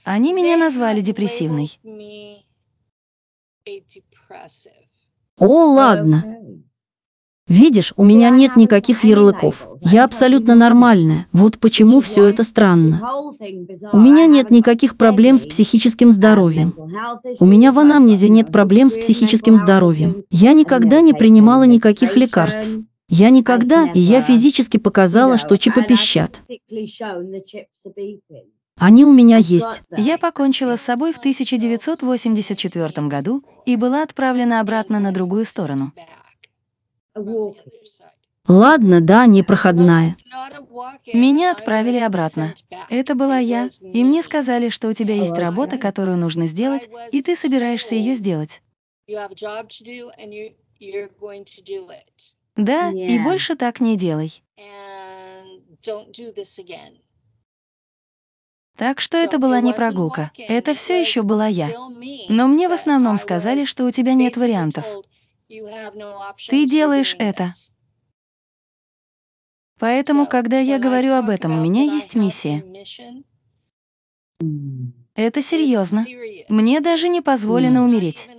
Они 0.03 0.33
меня 0.33 0.57
назвали 0.57 1.01
депрессивной. 1.01 1.79
О, 5.37 5.73
ладно. 5.73 6.23
Okay. 6.25 6.63
Видишь, 7.47 7.93
у 7.97 8.05
меня 8.05 8.29
нет 8.29 8.55
никаких 8.55 9.03
ярлыков. 9.03 9.67
Я 9.81 10.05
абсолютно 10.05 10.55
нормальная. 10.55 11.27
Вот 11.33 11.59
почему 11.59 11.99
все 11.99 12.25
это 12.25 12.43
странно. 12.43 13.01
У 13.91 13.99
меня 13.99 14.27
нет 14.27 14.49
никаких 14.49 14.95
проблем 14.95 15.37
с 15.37 15.45
психическим 15.45 16.13
здоровьем. 16.13 16.73
У 17.39 17.45
меня 17.45 17.73
в 17.73 17.79
анамнезе 17.79 18.29
нет 18.29 18.51
проблем 18.51 18.89
с 18.89 18.95
психическим 18.95 19.57
здоровьем. 19.57 20.23
Я 20.29 20.53
никогда 20.53 21.01
не 21.01 21.13
принимала 21.13 21.63
никаких 21.63 22.15
лекарств. 22.15 22.67
Я 23.15 23.29
никогда, 23.29 23.85
и 23.93 23.99
я 23.99 24.23
физически 24.23 24.77
показала, 24.77 25.37
что 25.37 25.55
чипы 25.55 25.83
пищат. 25.83 26.41
Они 28.75 29.05
у 29.05 29.13
меня 29.13 29.37
есть. 29.37 29.83
Я 29.95 30.17
покончила 30.17 30.77
с 30.77 30.81
собой 30.81 31.13
в 31.13 31.19
1984 31.19 33.07
году 33.07 33.43
и 33.67 33.75
была 33.75 34.01
отправлена 34.01 34.61
обратно 34.61 34.99
на 34.99 35.11
другую 35.11 35.45
сторону. 35.45 35.93
Ладно, 38.47 38.99
да, 38.99 39.27
непроходная. 39.27 40.17
Меня 41.13 41.51
отправили 41.51 41.99
обратно. 41.99 42.55
Это 42.89 43.13
была 43.13 43.37
я, 43.37 43.69
и 43.79 44.03
мне 44.03 44.23
сказали, 44.23 44.69
что 44.69 44.89
у 44.89 44.93
тебя 44.93 45.13
есть 45.13 45.37
работа, 45.37 45.77
которую 45.77 46.17
нужно 46.17 46.47
сделать, 46.47 46.89
и 47.11 47.21
ты 47.21 47.35
собираешься 47.35 47.93
ее 47.93 48.15
сделать. 48.15 48.63
Да, 52.55 52.91
и 52.91 53.19
больше 53.19 53.55
так 53.55 53.79
не 53.79 53.97
делай. 53.97 54.43
Так 58.75 58.99
что 59.01 59.17
это 59.17 59.37
была 59.37 59.61
не 59.61 59.73
прогулка, 59.73 60.31
это 60.37 60.73
все 60.73 60.99
еще 60.99 61.21
была 61.21 61.47
я. 61.47 61.69
Но 62.29 62.47
мне 62.47 62.67
в 62.67 62.71
основном 62.71 63.17
сказали, 63.17 63.65
что 63.65 63.85
у 63.85 63.91
тебя 63.91 64.13
нет 64.13 64.37
вариантов. 64.37 64.85
Ты 66.47 66.67
делаешь 66.67 67.15
это. 67.19 67.53
Поэтому, 69.79 70.27
когда 70.27 70.59
я 70.59 70.79
говорю 70.79 71.13
об 71.13 71.29
этом, 71.29 71.57
у 71.59 71.61
меня 71.61 71.83
есть 71.83 72.15
миссия. 72.15 72.63
Это 75.15 75.41
серьезно. 75.41 76.05
Мне 76.49 76.79
даже 76.79 77.09
не 77.09 77.21
позволено 77.21 77.83
умереть. 77.83 78.29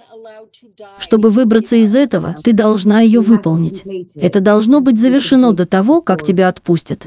Чтобы 0.98 1.30
выбраться 1.30 1.76
из 1.76 1.94
этого, 1.94 2.36
ты 2.42 2.52
должна 2.52 3.00
ее 3.00 3.20
выполнить. 3.20 3.84
Это 4.14 4.40
должно 4.40 4.80
быть 4.80 4.98
завершено 4.98 5.52
до 5.52 5.66
того, 5.66 6.02
как 6.02 6.24
тебя 6.24 6.48
отпустят. 6.48 7.06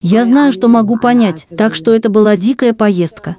Я 0.00 0.24
знаю, 0.24 0.52
что 0.52 0.68
могу 0.68 0.98
понять, 0.98 1.46
так 1.56 1.74
что 1.74 1.92
это 1.92 2.08
была 2.10 2.36
дикая 2.36 2.74
поездка. 2.74 3.36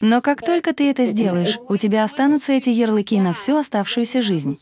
Но 0.00 0.20
как 0.20 0.42
только 0.42 0.74
ты 0.74 0.90
это 0.90 1.04
сделаешь, 1.04 1.58
у 1.68 1.76
тебя 1.76 2.04
останутся 2.04 2.52
эти 2.52 2.70
ярлыки 2.70 3.20
на 3.20 3.32
всю 3.32 3.56
оставшуюся 3.56 4.22
жизнь. 4.22 4.58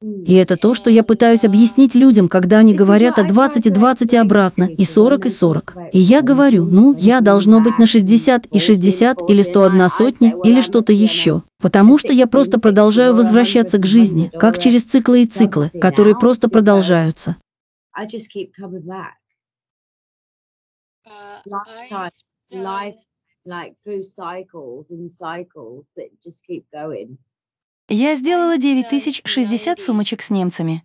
И 0.00 0.34
это 0.34 0.56
то, 0.56 0.74
что 0.74 0.90
я 0.90 1.02
пытаюсь 1.02 1.44
объяснить 1.44 1.96
людям, 1.96 2.28
когда 2.28 2.58
они 2.58 2.72
говорят 2.72 3.18
о 3.18 3.24
20 3.24 3.66
и 3.66 3.70
20 3.70 4.12
и 4.12 4.16
обратно, 4.16 4.64
и 4.64 4.84
40 4.84 5.26
и 5.26 5.30
40. 5.30 5.76
И 5.92 5.98
я 5.98 6.22
говорю, 6.22 6.66
ну, 6.66 6.94
я 6.96 7.20
должно 7.20 7.60
быть 7.60 7.78
на 7.78 7.86
60 7.86 8.46
и 8.46 8.60
60 8.60 9.28
или 9.28 9.42
101 9.42 9.88
сотня 9.88 10.36
или 10.44 10.60
что-то 10.60 10.92
еще. 10.92 11.42
Потому 11.60 11.98
что 11.98 12.12
я 12.12 12.28
просто 12.28 12.60
продолжаю 12.60 13.16
возвращаться 13.16 13.78
к 13.78 13.86
жизни, 13.86 14.30
как 14.38 14.60
через 14.60 14.84
циклы 14.84 15.22
и 15.22 15.26
циклы, 15.26 15.70
которые 15.80 16.16
просто 16.16 16.48
продолжаются. 16.48 17.36
Lifetime, 21.46 22.10
life, 22.52 22.96
like 23.46 23.74
through 23.82 24.02
cycles 24.02 24.90
and 24.90 25.10
cycles 25.10 25.90
that 25.96 26.10
just 26.22 26.44
keep 26.46 26.66
going. 26.70 27.16
Я 27.88 28.14
сделала 28.16 28.58
9060 28.58 29.80
сумочек 29.80 30.20
с 30.22 30.30
немцами. 30.30 30.84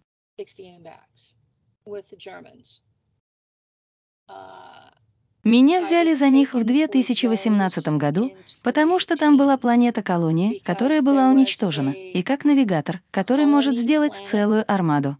Меня 5.44 5.82
взяли 5.82 6.14
за 6.14 6.30
них 6.30 6.54
в 6.54 6.64
2018 6.64 7.88
году, 7.98 8.32
потому 8.62 9.00
что 9.00 9.18
там 9.18 9.36
была 9.36 9.58
планета-колония, 9.58 10.62
которая 10.64 11.02
была 11.02 11.30
уничтожена, 11.30 11.90
и 11.90 12.24
как 12.24 12.46
навигатор, 12.46 13.02
который 13.12 13.46
может 13.46 13.78
сделать 13.78 14.16
целую 14.16 14.64
армаду. 14.72 15.18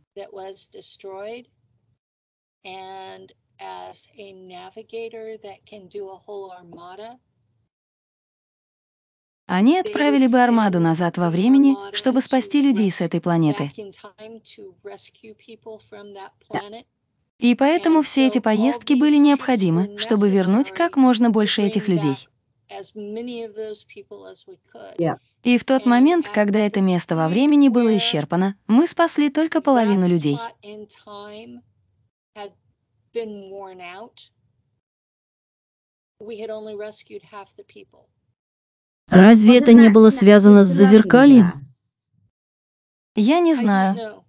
as 3.60 4.08
a 4.18 4.34
navigator 4.34 5.38
that 5.44 5.66
can 5.66 5.88
do 5.88 6.10
a 6.10 6.18
whole 6.18 6.52
armada 6.52 7.20
Они 9.46 9.78
отправили 9.78 10.28
бы 10.28 10.40
армаду 10.40 10.80
назад 10.80 11.18
во 11.18 11.30
времени, 11.30 11.76
чтобы 11.94 12.22
спасти 12.22 12.62
людей 12.62 12.90
с 12.90 13.02
этой 13.02 13.20
планеты. 13.20 13.72
И 17.40 17.56
поэтому 17.56 18.02
все 18.04 18.28
эти 18.28 18.40
поездки 18.40 18.94
были 18.94 19.18
необходимы, 19.18 19.98
чтобы 19.98 20.30
вернуть 20.30 20.72
как 20.72 20.96
можно 20.96 21.30
больше 21.30 21.62
этих 21.62 21.88
людей. 21.90 22.16
И 25.44 25.58
в 25.58 25.66
тот 25.66 25.86
момент, 25.86 26.30
когда 26.30 26.60
это 26.60 26.80
место 26.82 27.16
во 27.16 27.28
времени 27.28 27.68
было 27.68 27.96
исчерпано, 27.98 28.56
мы 28.68 28.88
спасли 28.88 29.30
только 29.30 29.62
половину 29.62 30.08
людей. 30.08 30.38
We 36.20 36.40
had 36.40 36.50
only 36.50 36.74
rescued 36.74 37.22
half 37.34 37.54
the 37.58 37.66
people. 37.66 38.08
Разве 39.10 39.58
это 39.60 39.74
не 39.74 39.90
было 39.90 40.10
связано 40.10 40.64
с 40.64 40.68
зазеркальем? 40.68 41.62
Я 43.16 43.40
не 43.40 43.54
знаю. 43.54 44.24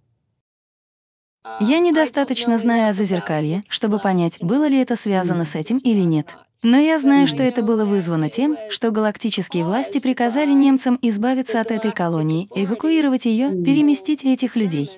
Я 1.60 1.78
недостаточно 1.78 2.56
знаю 2.58 2.88
о 2.88 2.92
зазеркалье, 2.92 3.64
чтобы 3.68 3.98
понять, 3.98 4.42
было 4.42 4.66
ли 4.66 4.78
это 4.80 4.96
связано 4.96 5.44
с 5.44 5.54
этим 5.54 5.78
или 5.78 6.00
нет. 6.00 6.36
Но 6.62 6.78
я 6.78 6.98
знаю, 6.98 7.26
что 7.26 7.42
это 7.42 7.62
было 7.62 7.84
вызвано 7.84 8.30
тем, 8.30 8.56
что 8.70 8.90
галактические 8.90 9.64
власти 9.64 10.00
приказали 10.00 10.50
немцам 10.52 10.98
избавиться 11.02 11.60
от 11.60 11.70
этой 11.70 11.92
колонии, 11.92 12.48
эвакуировать 12.54 13.26
ее, 13.26 13.50
переместить 13.50 14.24
этих 14.24 14.56
людей. 14.56 14.90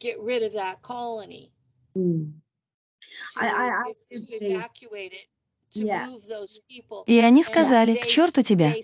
Get 0.00 0.18
rid 0.24 0.42
of 0.42 0.54
that 0.54 0.80
colony, 0.82 1.50
Mm. 1.94 2.32
to, 3.36 3.40
I- 3.40 3.46
I- 3.46 3.70
I 3.88 3.94
to 4.10 4.40
evacuate 4.40 5.12
it, 5.12 5.28
И 5.74 7.18
они 7.18 7.42
сказали, 7.42 7.94
к 7.94 8.06
черту 8.06 8.42
тебя. 8.42 8.74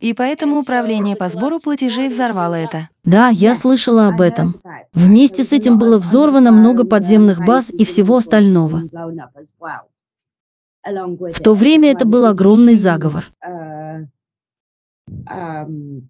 И 0.00 0.14
поэтому 0.14 0.58
управление 0.58 1.16
по 1.16 1.28
сбору 1.28 1.60
платежей 1.60 2.08
взорвало 2.08 2.54
это. 2.54 2.88
Да, 3.04 3.28
я 3.28 3.54
слышала 3.54 4.08
об 4.08 4.20
этом. 4.20 4.54
Вместе 4.92 5.44
с 5.44 5.52
этим 5.52 5.78
было 5.78 5.98
взорвано 5.98 6.52
много 6.52 6.84
подземных 6.84 7.40
um, 7.40 7.46
баз 7.46 7.70
и 7.70 7.84
всего 7.84 8.16
остального. 8.16 8.82
В 10.84 11.40
то 11.40 11.54
время 11.54 11.92
это 11.92 12.04
был 12.04 12.26
огромный 12.26 12.74
заговор. 12.74 13.24
uh, 13.44 14.06
um, 15.28 16.02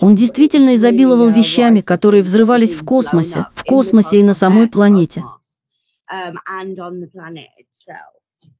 Он 0.00 0.14
действительно 0.14 0.74
изобиловал 0.74 1.30
uh, 1.30 1.34
вещами, 1.34 1.80
которые 1.80 2.22
взрывались 2.22 2.74
в 2.74 2.84
космосе, 2.84 3.46
в 3.54 3.64
космосе 3.64 4.20
и 4.20 4.22
на 4.22 4.34
самой 4.34 4.68
планете. 4.68 5.22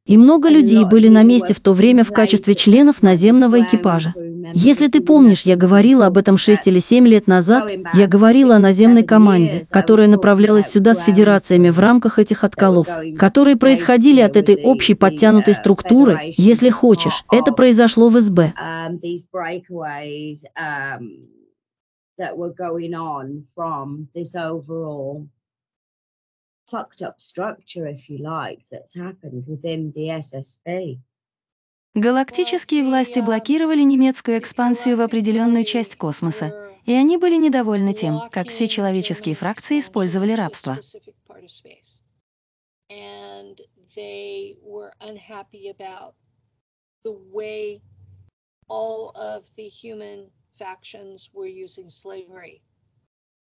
И 0.06 0.16
много 0.16 0.48
людей 0.48 0.84
были 0.84 1.08
на 1.08 1.22
месте 1.22 1.54
в 1.54 1.60
то 1.60 1.72
время 1.72 2.04
в 2.04 2.12
качестве 2.12 2.54
членов 2.54 3.02
наземного 3.02 3.60
экипажа. 3.60 4.14
Если 4.54 4.88
ты 4.88 5.00
помнишь, 5.00 5.42
я 5.42 5.56
говорила 5.56 6.06
об 6.06 6.18
этом 6.18 6.36
6 6.36 6.66
или 6.66 6.80
7 6.80 7.06
лет 7.06 7.26
назад, 7.26 7.70
я 7.94 8.06
говорила 8.08 8.56
о 8.56 8.58
наземной 8.58 9.04
команде, 9.04 9.64
которая 9.70 10.08
направлялась 10.08 10.66
сюда 10.66 10.94
с 10.94 11.00
федерациями 11.00 11.70
в 11.70 11.78
рамках 11.78 12.18
этих 12.18 12.42
отколов, 12.42 12.88
которые 13.16 13.56
происходили 13.56 14.20
от 14.20 14.36
этой 14.36 14.56
общей 14.64 14.94
the, 14.94 14.96
подтянутой 14.96 15.54
uh, 15.54 15.56
структуры, 15.56 16.18
если 16.36 16.70
хочешь. 16.70 17.24
Это 17.30 17.52
произошло 17.52 18.08
в 18.08 18.20
СБ. 18.20 18.52
um, 18.56 18.98
um, 20.56 21.20
that 22.18 22.36
were 22.36 22.52
going 22.52 22.94
on 22.94 23.44
from 23.54 24.08
this 24.14 24.34
overall 24.34 25.26
fucked 26.70 27.02
up 27.02 27.20
structure, 27.20 27.86
if 27.86 28.08
you 28.08 28.18
like, 28.18 28.60
that's 28.70 28.94
happened 28.94 29.44
within 29.46 29.92
the 29.92 30.08
SSB. 30.08 31.00
Галактические 31.96 32.84
власти 32.84 33.18
блокировали 33.18 33.82
немецкую 33.82 34.38
экспансию 34.38 34.96
в 34.96 35.00
определенную 35.00 35.64
часть 35.64 35.96
космоса, 35.96 36.70
и 36.84 36.92
они 36.92 37.16
были 37.16 37.36
недовольны 37.36 37.92
тем, 37.94 38.30
как 38.30 38.48
все 38.48 38.68
человеческие 38.68 39.34
фракции 39.34 39.80
использовали 39.80 40.32
рабство. 40.32 40.78
all 48.70 49.10
of 49.16 49.44
the 49.56 49.68
human 49.68 50.30
factions 50.56 51.28
were 51.32 51.46
using 51.46 51.90
slavery. 51.90 52.62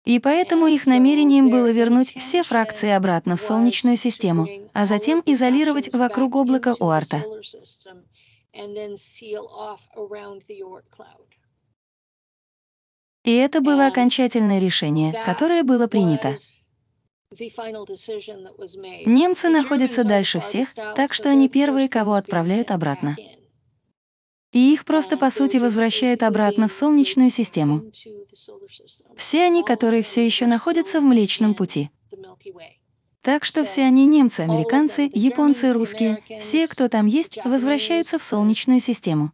И 0.05 0.19
поэтому 0.19 0.67
их 0.67 0.85
намерением 0.85 1.49
было 1.49 1.71
вернуть 1.71 2.15
все 2.15 2.43
фракции 2.43 2.89
обратно 2.89 3.35
в 3.35 3.41
Солнечную 3.41 3.97
систему, 3.97 4.47
а 4.73 4.85
затем 4.85 5.23
изолировать 5.25 5.91
вокруг 5.93 6.35
облака 6.35 6.75
Уарта. 6.79 7.23
И 13.23 13.33
это 13.33 13.61
было 13.61 13.87
окончательное 13.87 14.59
решение, 14.59 15.19
которое 15.25 15.63
было 15.63 15.87
принято. 15.87 16.35
Немцы 19.05 19.49
находятся 19.49 20.03
дальше 20.03 20.39
всех, 20.39 20.75
так 20.95 21.13
что 21.13 21.29
они 21.29 21.49
первые, 21.49 21.89
кого 21.89 22.13
отправляют 22.13 22.69
обратно. 22.69 23.17
И 24.55 24.71
их 24.71 24.85
просто, 24.85 25.17
по 25.17 25.29
сути, 25.31 25.57
возвращают 25.57 26.23
обратно 26.23 26.69
в 26.69 26.71
Солнечную 26.71 27.29
систему. 27.29 27.91
Все 29.17 29.43
они, 29.43 29.65
которые 29.65 30.01
все 30.01 30.25
еще 30.25 30.47
находятся 30.47 31.01
в 31.01 31.03
Млечном 31.03 31.55
Пути. 31.55 31.89
Так 33.21 33.43
что 33.43 33.65
все 33.65 33.81
они 33.83 34.05
немцы, 34.05 34.41
американцы, 34.41 35.11
японцы, 35.13 35.73
русские, 35.73 36.23
все, 36.39 36.69
кто 36.69 36.87
там 36.87 37.05
есть, 37.05 37.37
возвращаются 37.43 38.17
в 38.17 38.23
Солнечную 38.23 38.79
систему. 38.79 39.33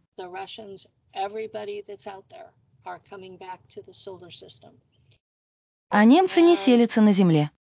А 5.88 6.04
немцы 6.04 6.40
не 6.40 6.56
селятся 6.56 7.00
на 7.00 7.12
Земле. 7.12 7.52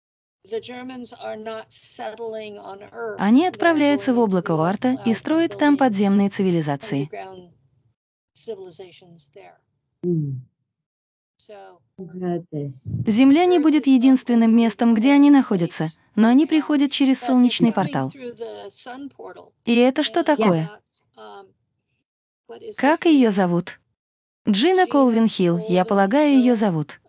Они 3.19 3.47
отправляются 3.47 4.15
в 4.15 4.19
облако 4.19 4.53
Уарта 4.53 4.99
и 5.05 5.15
строят 5.15 5.59
там 5.59 5.77
подземные 5.77 6.31
цивилизации. 6.31 7.11
Земля 13.07 13.45
не 13.45 13.59
будет 13.59 13.87
единственным 13.87 14.57
местом, 14.57 14.95
где 14.95 15.13
они 15.13 15.31
находятся, 15.31 15.91
но 16.15 16.29
они 16.29 16.47
приходят 16.47 16.91
через 16.91 17.21
солнечный 17.21 17.73
портал. 17.73 18.13
И 19.65 19.75
это 19.75 20.03
что 20.03 20.23
такое? 20.23 20.71
Как 22.77 23.07
ее 23.07 23.31
зовут? 23.31 23.81
Джина 24.49 24.87
Колвин 24.87 25.29
Хилл, 25.29 25.59
я 25.69 25.85
полагаю, 25.85 26.31
ее 26.31 26.55
зовут. 26.55 27.01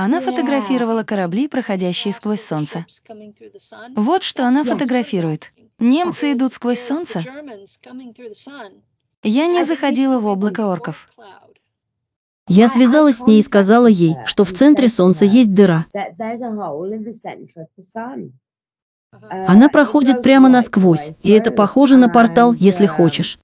Она 0.00 0.20
фотографировала 0.20 1.02
корабли, 1.02 1.48
проходящие 1.48 2.14
сквозь 2.14 2.40
солнце. 2.40 2.86
Вот 3.96 4.22
что 4.22 4.46
она 4.46 4.62
фотографирует. 4.62 5.50
Немцы 5.80 6.34
идут 6.34 6.52
сквозь 6.52 6.78
солнце. 6.78 7.24
Я 9.24 9.46
не 9.48 9.64
заходила 9.64 10.20
в 10.20 10.26
облако 10.26 10.68
орков. 10.68 11.08
Я 12.46 12.68
связалась 12.68 13.16
с 13.16 13.26
ней 13.26 13.40
и 13.40 13.42
сказала 13.42 13.88
ей, 13.88 14.14
что 14.24 14.44
в 14.44 14.52
центре 14.52 14.88
Солнца 14.88 15.24
есть 15.24 15.52
дыра. 15.52 15.86
Она 19.48 19.68
проходит 19.68 20.22
прямо 20.22 20.48
насквозь, 20.48 21.10
и 21.24 21.30
это 21.32 21.50
похоже 21.50 21.96
на 21.96 22.08
портал, 22.08 22.52
если 22.52 22.86
хочешь. 22.86 23.40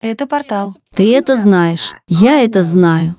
Это 0.00 0.26
портал. 0.26 0.74
Ты 0.94 1.16
это 1.16 1.36
знаешь, 1.36 1.94
я 2.06 2.44
это 2.44 2.62
знаю. 2.62 3.16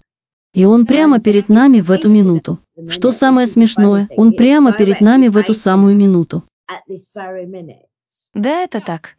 И 0.53 0.65
он 0.65 0.85
прямо 0.85 1.19
перед 1.19 1.49
нами 1.49 1.81
в 1.81 1.91
эту 1.91 2.09
минуту. 2.09 2.59
Что 2.87 3.11
самое 3.11 3.47
смешное, 3.47 4.07
он 4.15 4.33
прямо 4.33 4.71
перед 4.71 5.01
нами 5.01 5.27
в 5.27 5.37
эту 5.37 5.53
самую 5.53 5.95
минуту. 5.95 6.43
Да, 8.33 8.63
это 8.63 8.79
так. 8.79 9.15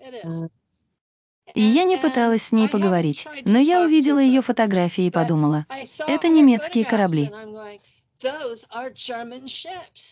И 1.54 1.60
я 1.60 1.84
не 1.84 1.96
пыталась 1.96 2.44
с 2.44 2.52
ней 2.52 2.68
поговорить, 2.68 3.26
но 3.44 3.58
я 3.58 3.84
увидела 3.84 4.18
ее 4.18 4.42
фотографии 4.42 5.06
и 5.06 5.10
подумала, 5.10 5.66
это 6.08 6.28
немецкие 6.28 6.84
корабли. 6.84 7.30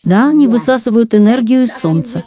Да, 0.03 0.29
они 0.29 0.47
высасывают 0.47 1.13
энергию 1.15 1.63
из 1.63 1.75
Солнца. 1.75 2.23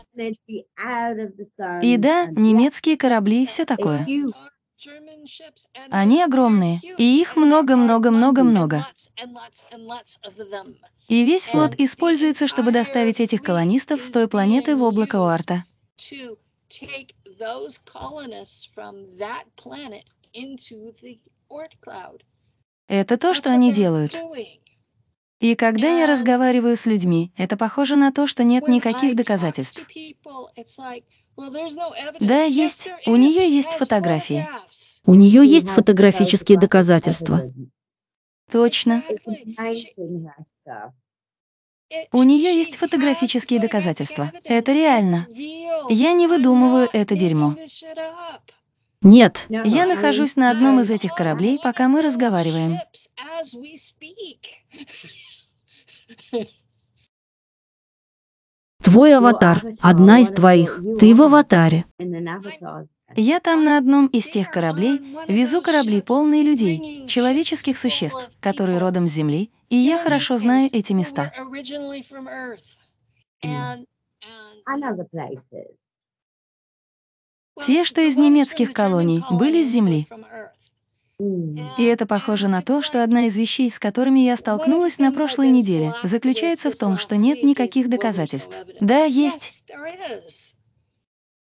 И 1.82 1.97
да, 1.97 2.26
немецкие 2.26 2.97
корабли 2.97 3.44
и 3.44 3.47
все 3.47 3.64
такое. 3.64 4.07
Они 5.91 6.22
огромные, 6.22 6.80
и 6.99 7.20
их 7.20 7.37
много-много-много-много. 7.37 8.87
И 11.09 11.24
весь 11.24 11.47
флот 11.47 11.74
используется, 11.78 12.47
чтобы 12.47 12.72
доставить 12.72 13.20
этих 13.20 13.43
колонистов 13.43 14.03
с 14.03 14.11
той 14.11 14.28
планеты 14.28 14.76
в 14.76 14.82
облако 14.82 15.16
Уарта. 15.16 15.64
Это 22.89 23.16
то, 23.16 23.34
что 23.34 23.51
они 23.51 23.72
делают. 23.72 24.14
И 25.39 25.55
когда 25.55 25.89
я 25.99 26.07
разговариваю 26.07 26.76
с 26.76 26.87
людьми, 26.87 27.32
это 27.37 27.57
похоже 27.57 27.97
на 27.97 28.11
то, 28.11 28.26
что 28.26 28.43
нет 28.43 28.68
никаких 28.68 29.14
доказательств. 29.14 29.87
Да, 32.20 32.43
есть. 32.43 32.89
У 33.07 33.16
нее 33.16 33.49
есть 33.51 33.72
фотографии. 33.72 34.49
У 35.05 35.14
нее 35.14 35.47
есть 35.47 35.68
фотографические 35.68 36.59
доказательства. 36.59 37.53
Точно. 38.51 39.03
У 42.12 42.22
нее 42.22 42.57
есть 42.57 42.76
фотографические 42.76 43.61
доказательства. 43.61 44.32
Это 44.45 44.72
реально. 44.72 45.26
Я 45.89 46.12
не 46.12 46.26
выдумываю 46.26 46.89
это 46.93 47.14
дерьмо. 47.14 47.55
Нет. 49.03 49.47
Я 49.49 49.87
нахожусь 49.87 50.37
на 50.37 50.51
одном 50.51 50.80
из 50.80 50.91
этих 50.91 51.14
кораблей, 51.14 51.61
пока 51.62 51.87
мы 51.89 52.03
разговариваем. 52.03 52.78
Твой 58.87 59.16
аватар, 59.16 59.64
одна 59.80 60.20
из 60.20 60.30
твоих. 60.30 60.80
Ты 61.01 61.12
в 61.12 61.22
аватаре. 61.22 61.87
Я 63.16 63.41
там 63.41 63.64
на 63.64 63.78
одном 63.78 64.07
из 64.07 64.28
тех 64.28 64.49
кораблей 64.49 65.01
везу 65.26 65.61
корабли, 65.61 66.01
полные 66.01 66.45
людей, 66.45 67.05
человеческих 67.09 67.78
существ, 67.78 68.30
которые 68.39 68.78
родом 68.78 69.09
с 69.09 69.11
Земли, 69.11 69.51
и 69.70 69.76
я 69.76 69.99
хорошо 69.99 70.37
знаю 70.37 70.68
эти 70.72 70.93
места. 70.93 71.32
Те, 77.64 77.84
что 77.84 78.01
из 78.03 78.16
немецких 78.16 78.72
колоний, 78.72 79.24
были 79.32 79.62
с 79.62 79.72
Земли. 79.72 80.07
И 81.18 81.84
это 81.84 82.06
похоже 82.06 82.48
на 82.48 82.60
то, 82.60 82.82
что 82.82 83.02
одна 83.02 83.26
из 83.26 83.36
вещей, 83.36 83.70
с 83.70 83.78
которыми 83.78 84.20
я 84.20 84.36
столкнулась 84.36 84.98
на 84.98 85.12
прошлой 85.12 85.48
неделе, 85.48 85.92
заключается 86.02 86.70
в 86.70 86.76
том, 86.76 86.98
что 86.98 87.16
нет 87.16 87.42
никаких 87.42 87.88
доказательств. 87.88 88.56
Да, 88.80 89.04
есть. 89.04 89.62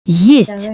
Есть. 0.07 0.71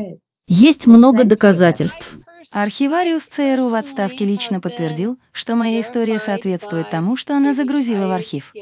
Есть 0.47 0.87
много 0.87 1.25
доказательств. 1.25 2.19
Архивариус 2.51 3.27
ЦРУ 3.27 3.69
в 3.69 3.75
отставке 3.75 4.25
лично 4.25 4.61
подтвердил, 4.61 5.19
что 5.33 5.55
моя 5.55 5.81
история 5.81 6.19
соответствует 6.19 6.91
тому, 6.91 7.17
что 7.17 7.37
она 7.37 7.55
загрузила 7.55 8.09
в 8.09 8.11
архив. 8.11 8.53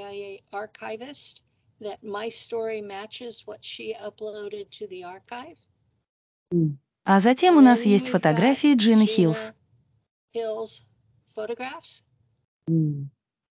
А 7.04 7.20
затем 7.20 7.56
у 7.56 7.60
нас 7.60 7.86
есть 7.86 8.08
фотографии 8.08 8.74
Джины 8.74 9.06
Хиллс. 9.06 9.52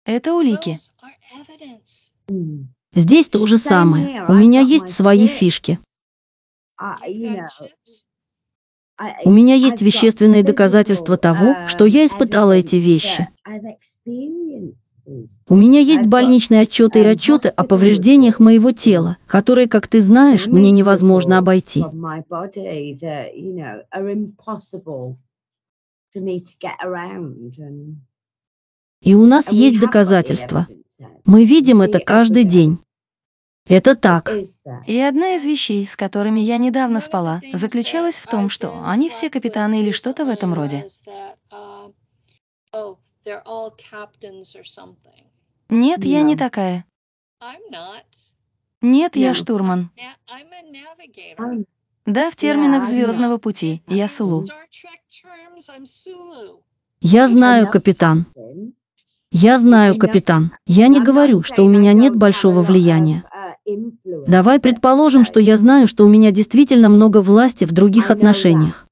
Это 0.06 0.34
улики. 0.34 0.78
Здесь 2.94 3.30
то 3.30 3.46
же 3.46 3.58
самое. 3.58 4.26
У 4.28 4.34
меня 4.34 4.62
есть 4.62 4.90
свои 4.90 5.28
фишки. 5.28 5.80
У 9.26 9.30
меня 9.30 9.54
есть 9.54 9.82
вещественные 9.82 10.44
доказательства 10.44 11.18
того, 11.18 11.68
что 11.68 11.86
я 11.86 12.06
испытала 12.06 12.54
эти 12.54 12.78
вещи. 12.78 13.30
У 15.48 15.56
меня 15.56 15.80
есть 15.80 16.06
больничные 16.08 16.62
отчеты 16.62 17.02
и 17.02 17.06
отчеты 17.06 17.50
о 17.50 17.64
повреждениях 17.64 18.40
моего 18.40 18.72
тела, 18.72 19.18
которые, 19.28 19.68
как 19.68 19.88
ты 19.88 20.02
знаешь, 20.02 20.48
мне 20.48 20.72
невозможно 20.72 21.38
обойти. 21.38 21.84
И 29.02 29.14
у 29.14 29.26
нас 29.26 29.52
есть 29.52 29.80
доказательства. 29.80 30.68
Мы 31.26 31.46
видим 31.46 31.82
это 31.82 32.00
каждый 32.00 32.44
день. 32.44 32.80
Это 33.68 33.96
так. 33.96 34.32
И 34.86 34.98
одна 35.00 35.36
из 35.36 35.46
вещей, 35.46 35.86
с 35.86 35.96
которыми 35.96 36.40
я 36.40 36.58
недавно 36.58 37.02
спала, 37.02 37.42
заключалась 37.54 38.20
в 38.20 38.28
том, 38.28 38.50
что 38.50 38.84
они 38.86 39.10
все 39.10 39.30
капитаны 39.30 39.82
или 39.82 39.92
что-то 39.92 40.26
в 40.26 40.30
этом 40.30 40.54
роде. 40.54 40.88
Нет, 45.70 46.06
я 46.06 46.22
не 46.22 46.38
такая. 46.38 46.86
Нет, 48.82 49.16
я 49.16 49.34
штурман. 49.34 49.92
Да, 52.08 52.32
в 52.32 52.36
терминах. 52.38 52.86
Звездного 52.86 53.38
пути. 53.38 53.84
Я 53.88 54.08
Сулу. 54.08 54.46
Я 57.02 57.28
знаю, 57.28 57.70
капитан. 57.70 58.26
Я 59.30 59.60
знаю, 59.60 59.98
капитан. 60.00 60.52
Я 60.66 60.88
не 60.88 61.02
говорю, 61.04 61.44
что 61.44 61.64
у 61.64 61.70
меня 61.70 61.92
нет 61.94 62.16
большого 62.16 62.62
влияния. 62.62 63.24
Давай 64.26 64.62
предположим, 64.62 65.26
что 65.26 65.42
я 65.42 65.58
знаю, 65.58 65.88
что 65.88 66.06
у 66.06 66.08
меня 66.08 66.32
действительно 66.32 66.88
много 66.88 67.22
власти 67.22 67.66
в 67.66 67.74
других 67.74 68.10
отношениях. 68.10 68.88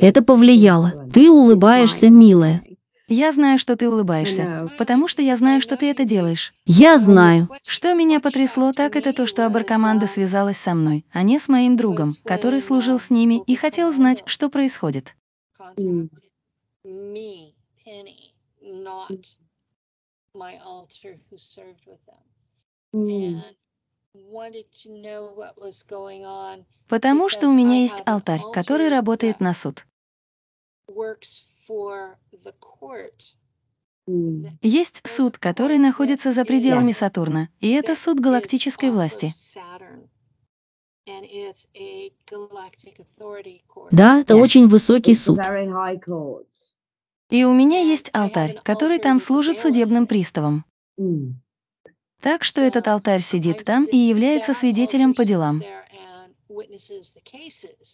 Это 0.00 0.22
повлияло. 0.22 1.06
Ты 1.12 1.30
улыбаешься, 1.30 2.08
милая. 2.08 2.62
Я 3.08 3.32
знаю, 3.32 3.58
что 3.58 3.74
ты 3.74 3.88
улыбаешься, 3.88 4.70
потому 4.76 5.08
что 5.08 5.22
я 5.22 5.36
знаю, 5.36 5.62
что 5.62 5.78
ты 5.78 5.90
это 5.90 6.04
делаешь. 6.04 6.52
Я 6.66 6.98
знаю. 6.98 7.48
Что 7.64 7.94
меня 7.94 8.20
потрясло, 8.20 8.74
так 8.74 8.96
это 8.96 9.14
то, 9.14 9.26
что 9.26 9.46
Абаркоманда 9.46 10.06
связалась 10.06 10.58
со 10.58 10.74
мной, 10.74 11.06
а 11.10 11.22
не 11.22 11.38
с 11.38 11.48
моим 11.48 11.76
другом, 11.76 12.14
который 12.24 12.60
служил 12.60 12.98
с 12.98 13.08
ними 13.08 13.42
и 13.46 13.56
хотел 13.56 13.90
знать, 13.92 14.22
что 14.26 14.50
происходит. 14.50 15.14
Потому 26.88 27.28
что 27.28 27.48
у 27.48 27.52
меня 27.54 27.80
есть 27.80 28.02
алтарь, 28.04 28.42
который 28.52 28.88
работает 28.88 29.40
на 29.40 29.54
суд. 29.54 29.86
Есть 34.62 35.06
суд, 35.06 35.36
который 35.36 35.78
находится 35.78 36.32
за 36.32 36.44
пределами 36.44 36.92
Сатурна, 36.92 37.48
и 37.60 37.70
это 37.70 37.94
суд 37.94 38.20
галактической 38.20 38.90
власти. 38.90 39.34
Да, 43.90 44.20
это 44.20 44.36
очень 44.36 44.68
высокий 44.68 45.14
суд. 45.14 45.38
И 47.30 47.44
у 47.44 47.52
меня 47.52 47.80
есть 47.80 48.10
алтарь, 48.14 48.58
который 48.62 48.98
там 48.98 49.20
служит 49.20 49.60
судебным 49.60 50.06
приставом. 50.06 50.64
Так 52.20 52.42
что 52.44 52.60
этот 52.60 52.88
алтарь 52.88 53.20
сидит 53.20 53.64
там 53.64 53.84
и 53.84 53.96
является 53.96 54.54
свидетелем 54.54 55.14
по 55.14 55.24
делам. 55.24 55.62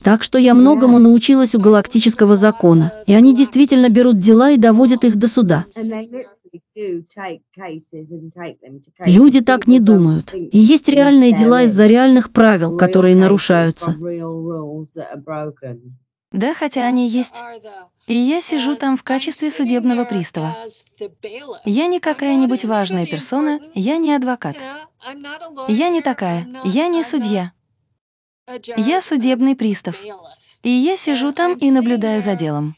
Так 0.02 0.22
что 0.22 0.38
я 0.38 0.54
многому 0.54 0.98
научилась 0.98 1.54
у 1.54 1.60
галактического 1.60 2.36
закона, 2.36 2.92
и 3.06 3.14
они 3.14 3.34
действительно 3.34 3.88
берут 3.88 4.18
дела 4.18 4.50
и 4.50 4.56
доводят 4.56 5.04
их 5.04 5.16
до 5.16 5.28
суда. 5.28 5.66
Люди 9.04 9.40
так 9.40 9.66
не 9.66 9.80
думают. 9.80 10.34
И 10.34 10.58
есть 10.58 10.88
реальные 10.88 11.32
дела 11.32 11.62
из-за 11.62 11.86
реальных 11.86 12.32
правил, 12.32 12.76
которые 12.76 13.16
нарушаются. 13.16 13.96
Да, 16.32 16.52
хотя 16.52 16.86
они 16.86 17.08
есть. 17.08 17.36
И 18.06 18.14
я 18.14 18.40
сижу 18.40 18.74
там 18.74 18.96
в 18.96 19.02
качестве 19.02 19.50
судебного 19.50 20.04
пристава. 20.04 20.54
Я 21.64 21.86
не 21.86 22.00
какая-нибудь 22.00 22.64
важная 22.64 23.06
персона, 23.06 23.60
я 23.74 23.98
не 23.98 24.12
адвокат. 24.12 24.56
Я 25.68 25.88
не 25.88 26.02
такая, 26.02 26.46
я 26.64 26.88
не 26.88 27.02
судья. 27.04 27.52
Я 28.76 29.01
судебный 29.01 29.57
пристав. 29.57 30.03
И 30.62 30.70
я 30.70 30.97
сижу 30.97 31.32
там 31.32 31.55
и 31.55 31.70
наблюдаю 31.70 32.20
за 32.20 32.34
делом. 32.34 32.76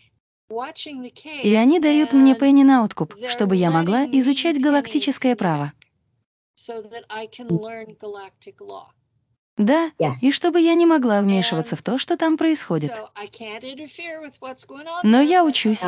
И 1.42 1.54
они 1.54 1.80
дают 1.80 2.12
мне 2.12 2.34
пенни 2.34 2.62
на 2.62 2.84
откуп, 2.84 3.14
чтобы 3.28 3.56
я 3.56 3.70
могла 3.70 4.04
изучать 4.06 4.60
галактическое 4.60 5.34
право. 5.34 5.72
Да, 9.56 9.90
и 10.20 10.32
чтобы 10.32 10.60
я 10.60 10.74
не 10.74 10.84
могла 10.84 11.22
вмешиваться 11.22 11.76
в 11.76 11.82
то, 11.82 11.96
что 11.98 12.16
там 12.16 12.36
происходит. 12.36 12.92
Но 15.02 15.20
я 15.20 15.44
учусь. 15.44 15.84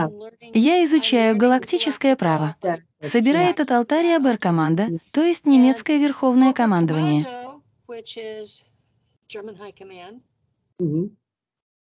Я 0.55 0.85
изучаю 0.85 1.37
галактическое 1.37 2.17
право. 2.17 2.57
Собирая 3.01 3.51
этот 3.51 3.71
алтарь 3.71 4.07
АБР-команда, 4.13 4.89
то 5.13 5.23
есть 5.23 5.47
немецкое 5.47 5.99
верховное 5.99 6.53
командование. 6.53 7.27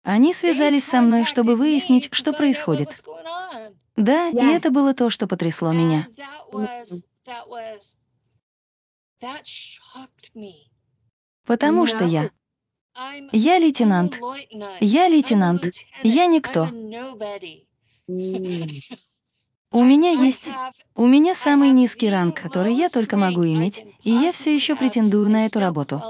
Они 0.03 0.33
связались 0.33 0.85
со 0.85 1.01
мной, 1.01 1.25
чтобы 1.25 1.55
выяснить, 1.55 2.09
что 2.11 2.33
происходит. 2.33 3.03
Да, 3.95 4.29
и 4.29 4.45
это 4.55 4.71
было 4.71 4.93
то, 4.93 5.09
что 5.09 5.27
потрясло 5.27 5.73
меня. 5.73 6.07
Потому 11.45 11.85
что 11.85 12.05
я... 12.05 12.31
Я 13.31 13.59
лейтенант. 13.59 14.19
Я 14.79 15.07
лейтенант. 15.07 15.65
Я 16.03 16.25
никто. 16.25 16.67
У 19.77 19.83
меня 19.83 20.09
есть... 20.09 20.51
У 20.95 21.05
меня 21.05 21.35
самый 21.35 21.69
низкий 21.69 22.09
ранг, 22.09 22.41
который 22.41 22.73
я 22.73 22.89
только 22.89 23.15
могу 23.15 23.45
иметь, 23.45 23.85
и 24.03 24.09
я 24.09 24.31
все 24.31 24.55
еще 24.55 24.75
претендую 24.75 25.29
на 25.29 25.45
эту 25.45 25.59
работу. 25.59 26.01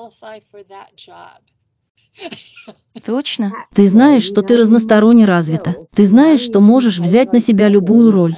Точно. 3.06 3.52
Ты 3.76 3.90
знаешь, 3.90 4.24
что 4.24 4.42
ты 4.42 4.56
разносторонне 4.56 5.26
развита. 5.26 5.76
Ты 5.94 6.06
знаешь, 6.06 6.40
что 6.40 6.62
можешь 6.62 7.00
взять 7.00 7.34
на 7.34 7.42
себя 7.42 7.68
любую 7.68 8.12
роль. 8.12 8.38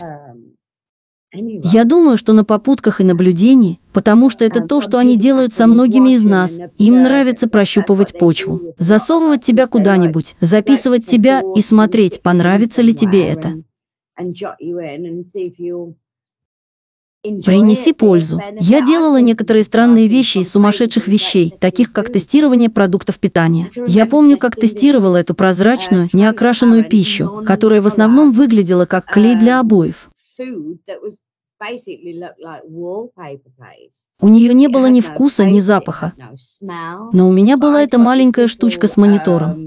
Я 1.32 1.84
думаю, 1.84 2.18
что 2.18 2.34
на 2.34 2.44
попутках 2.44 3.00
и 3.00 3.04
наблюдении, 3.04 3.80
потому 3.94 4.32
что 4.32 4.44
это 4.46 4.62
то, 4.62 4.82
что 4.82 4.98
они 4.98 5.16
делают 5.16 5.54
со 5.54 5.68
многими 5.68 6.14
из 6.14 6.26
нас. 6.26 6.58
Им 6.80 7.04
нравится 7.04 7.48
прощупывать 7.48 8.18
почву, 8.18 8.74
засовывать 8.80 9.44
тебя 9.44 9.68
куда-нибудь, 9.68 10.36
записывать 10.42 11.06
тебя 11.06 11.44
и 11.56 11.62
смотреть, 11.62 12.24
понравится 12.24 12.82
ли 12.82 12.96
тебе 12.96 13.28
это. 13.28 13.62
Принеси 17.22 17.92
пользу. 17.92 18.40
Я 18.62 18.82
делала 18.82 19.20
некоторые 19.20 19.64
странные 19.64 20.08
вещи 20.08 20.38
из 20.38 20.52
сумасшедших 20.52 21.08
вещей, 21.08 21.54
таких 21.60 21.92
как 21.92 22.10
тестирование 22.10 22.70
продуктов 22.70 23.20
питания. 23.20 23.70
Я 23.88 24.06
помню, 24.06 24.38
как 24.38 24.56
тестировала 24.56 25.18
эту 25.18 25.36
прозрачную, 25.36 26.08
неокрашенную 26.14 26.88
пищу, 26.88 27.44
которая 27.46 27.82
в 27.82 27.88
основном 27.88 28.32
выглядела 28.32 28.86
как 28.86 29.06
клей 29.06 29.36
для 29.36 29.60
обоев. 29.60 30.10
У 34.22 34.28
нее 34.30 34.54
не 34.54 34.68
было 34.70 34.86
ни 34.86 35.02
вкуса, 35.02 35.44
ни 35.44 35.60
запаха. 35.60 36.14
Но 37.12 37.28
у 37.28 37.34
меня 37.34 37.58
была 37.58 37.84
эта 37.84 37.98
маленькая 37.98 38.48
штучка 38.48 38.88
с 38.88 38.96
монитором. 38.96 39.58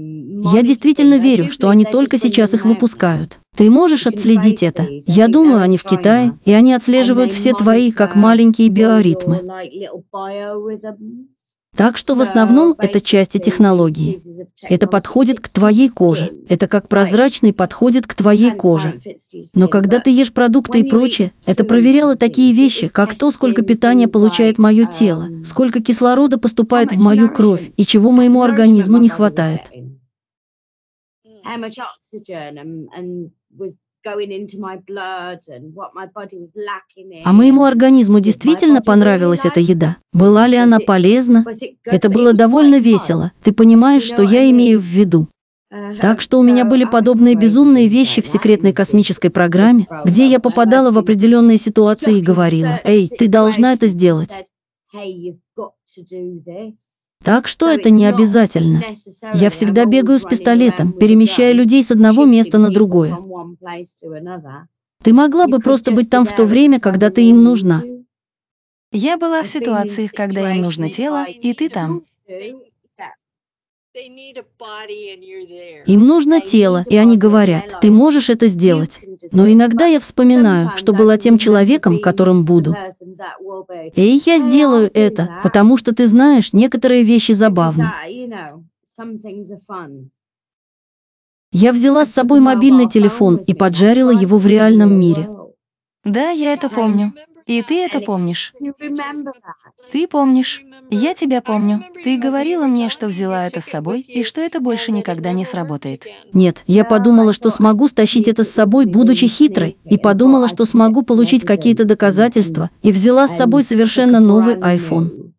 Я 0.51 0.63
действительно 0.63 1.19
верю, 1.19 1.51
что 1.51 1.69
они 1.69 1.85
только 1.85 2.17
сейчас 2.17 2.55
их 2.55 2.65
выпускают. 2.65 3.37
Ты 3.55 3.69
можешь 3.69 4.07
отследить 4.07 4.63
это? 4.63 4.87
Я 5.05 5.27
думаю, 5.27 5.61
они 5.61 5.77
в 5.77 5.83
Китае, 5.83 6.37
и 6.43 6.51
они 6.53 6.73
отслеживают 6.73 7.31
все 7.31 7.53
твои, 7.53 7.91
как 7.91 8.15
маленькие 8.15 8.69
биоритмы. 8.69 9.41
Так 11.75 11.97
что 11.97 12.13
в 12.13 12.21
основном 12.21 12.75
это 12.77 13.01
части 13.01 13.39
технологии. 13.39 14.19
Это 14.61 14.85
подходит 14.85 15.39
к 15.39 15.49
твоей 15.49 15.89
коже. 15.89 16.31
Это 16.47 16.67
как 16.67 16.87
прозрачный 16.87 17.51
подходит 17.51 18.05
к 18.05 18.13
твоей 18.13 18.51
коже. 18.51 18.99
Но 19.55 19.67
когда 19.67 19.99
ты 19.99 20.11
ешь 20.11 20.31
продукты 20.31 20.81
и 20.81 20.89
прочее, 20.89 21.31
это 21.45 21.63
проверяло 21.63 22.15
такие 22.15 22.53
вещи, 22.53 22.89
как 22.89 23.15
то, 23.15 23.31
сколько 23.31 23.63
питания 23.63 24.07
получает 24.07 24.59
мое 24.59 24.85
тело, 24.85 25.29
сколько 25.45 25.81
кислорода 25.81 26.37
поступает 26.37 26.91
в 26.91 27.01
мою 27.01 27.31
кровь 27.31 27.71
и 27.75 27.85
чего 27.85 28.11
моему 28.11 28.43
организму 28.43 28.99
не 28.99 29.09
хватает. 29.09 29.61
А 37.23 37.31
моему 37.31 37.63
организму 37.63 38.19
действительно 38.19 38.81
понравилась 38.81 39.45
эта 39.45 39.59
еда? 39.61 39.97
Была 40.11 40.47
ли 40.47 40.57
она 40.57 40.79
полезна? 40.79 41.45
Это 41.85 42.09
было 42.09 42.33
довольно 42.33 42.79
весело. 42.79 43.31
Ты 43.43 43.53
понимаешь, 43.53 44.03
что 44.03 44.21
я 44.21 44.49
имею 44.49 44.79
в 44.79 44.83
виду? 44.83 45.29
Так 46.01 46.21
что 46.21 46.39
у 46.39 46.43
меня 46.43 46.65
были 46.65 46.85
подобные 46.85 47.35
безумные 47.35 47.87
вещи 47.87 48.21
в 48.21 48.27
секретной 48.27 48.73
космической 48.73 49.29
программе, 49.29 49.87
где 50.05 50.27
я 50.27 50.39
попадала 50.39 50.91
в 50.91 50.97
определенные 50.99 51.57
ситуации 51.57 52.19
и 52.19 52.21
говорила, 52.21 52.79
«Эй, 52.83 53.09
ты 53.09 53.27
должна 53.27 53.73
это 53.73 53.87
сделать». 53.87 54.45
Так 57.23 57.47
что 57.47 57.69
это 57.69 57.89
не 57.89 58.05
обязательно. 58.05 58.83
Я 59.33 59.49
всегда 59.49 59.85
бегаю 59.85 60.19
с 60.19 60.23
пистолетом, 60.23 60.91
перемещая 60.91 61.53
людей 61.53 61.83
с 61.83 61.91
одного 61.91 62.25
места 62.25 62.57
на 62.57 62.69
другое. 62.69 63.17
Ты 65.03 65.13
могла 65.13 65.47
бы 65.47 65.59
просто 65.59 65.91
быть 65.91 66.09
там 66.09 66.25
в 66.25 66.35
то 66.35 66.45
время, 66.45 66.79
когда 66.79 67.09
ты 67.09 67.23
им 67.29 67.43
нужна. 67.43 67.83
Я 68.91 69.17
была 69.17 69.41
в 69.41 69.47
ситуациях, 69.47 70.11
когда 70.11 70.51
им 70.53 70.61
нужно 70.61 70.89
тело, 70.89 71.25
и 71.25 71.53
ты 71.53 71.69
там. 71.69 72.03
Им 75.85 76.07
нужно 76.07 76.41
тело, 76.41 76.83
и 76.89 76.95
они 76.95 77.15
говорят, 77.15 77.79
ты 77.79 77.91
можешь 77.91 78.29
это 78.29 78.47
сделать. 78.47 79.01
Но 79.31 79.47
иногда 79.51 79.85
я 79.85 79.99
вспоминаю, 79.99 80.71
что 80.75 80.93
была 80.93 81.17
тем 81.17 81.37
человеком, 81.37 81.99
которым 81.99 82.43
буду. 82.43 82.75
И 83.95 84.21
я 84.25 84.39
сделаю 84.39 84.89
это, 84.93 85.39
потому 85.43 85.77
что 85.77 85.93
ты 85.93 86.07
знаешь, 86.07 86.53
некоторые 86.53 87.03
вещи 87.03 87.33
забавны. 87.33 87.85
Я 91.51 91.71
взяла 91.71 92.05
с 92.05 92.11
собой 92.11 92.39
мобильный 92.39 92.89
телефон 92.89 93.35
и 93.35 93.53
поджарила 93.53 94.09
его 94.09 94.39
в 94.39 94.47
реальном 94.47 94.99
мире. 94.99 95.29
Да, 96.03 96.31
я 96.31 96.53
это 96.53 96.67
помню. 96.67 97.13
И 97.45 97.61
ты 97.61 97.83
это 97.85 97.99
помнишь. 97.99 98.53
Ты 99.91 100.07
помнишь. 100.07 100.61
Я 100.89 101.13
тебя 101.13 101.41
помню. 101.41 101.83
Ты 102.03 102.17
говорила 102.17 102.65
мне, 102.65 102.89
что 102.89 103.07
взяла 103.07 103.47
это 103.47 103.61
с 103.61 103.65
собой, 103.65 104.01
и 104.01 104.23
что 104.23 104.41
это 104.41 104.59
больше 104.59 104.91
никогда 104.91 105.31
не 105.31 105.45
сработает. 105.45 106.05
Нет, 106.33 106.63
я 106.67 106.85
подумала, 106.85 107.33
что 107.33 107.49
смогу 107.49 107.87
стащить 107.87 108.27
это 108.27 108.43
с 108.43 108.51
собой, 108.51 108.85
будучи 108.85 109.27
хитрой, 109.27 109.77
и 109.83 109.97
подумала, 109.97 110.47
что 110.47 110.65
смогу 110.65 111.03
получить 111.03 111.45
какие-то 111.45 111.85
доказательства, 111.85 112.69
и 112.81 112.91
взяла 112.91 113.27
с 113.27 113.37
собой 113.37 113.63
совершенно 113.63 114.19
новый 114.19 114.55
iPhone. 114.55 115.32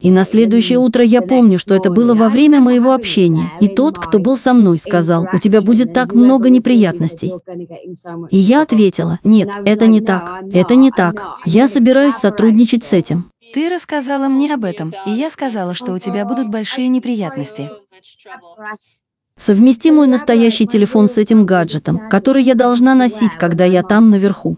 И 0.00 0.10
на 0.10 0.24
следующее 0.24 0.78
утро 0.78 1.04
я 1.04 1.22
помню, 1.22 1.58
что 1.58 1.74
это 1.74 1.90
было 1.90 2.14
во 2.14 2.28
время 2.28 2.60
моего 2.60 2.92
общения. 2.92 3.50
И 3.60 3.68
тот, 3.68 3.98
кто 3.98 4.18
был 4.18 4.36
со 4.36 4.52
мной, 4.52 4.78
сказал, 4.78 5.26
у 5.32 5.38
тебя 5.38 5.60
будет 5.62 5.92
так 5.92 6.12
много 6.12 6.50
неприятностей. 6.50 7.32
И 8.30 8.38
я 8.38 8.62
ответила, 8.62 9.20
нет, 9.22 9.48
это 9.64 9.86
не 9.86 10.00
так, 10.00 10.42
это 10.52 10.74
не 10.74 10.90
так. 10.90 11.38
Я 11.44 11.68
собираюсь 11.68 12.16
сотрудничать 12.16 12.84
с 12.84 12.92
этим. 12.92 13.30
Ты 13.52 13.68
рассказала 13.68 14.26
мне 14.26 14.52
об 14.52 14.64
этом, 14.64 14.92
и 15.06 15.10
я 15.10 15.30
сказала, 15.30 15.74
что 15.74 15.92
у 15.92 15.98
тебя 15.98 16.24
будут 16.24 16.48
большие 16.48 16.88
неприятности. 16.88 17.70
Совмести 19.38 19.90
мой 19.90 20.06
настоящий 20.06 20.66
телефон 20.66 21.08
с 21.08 21.18
этим 21.18 21.44
гаджетом, 21.44 22.08
который 22.08 22.42
я 22.42 22.54
должна 22.54 22.94
носить, 22.94 23.32
когда 23.32 23.64
я 23.64 23.82
там 23.82 24.10
наверху. 24.10 24.56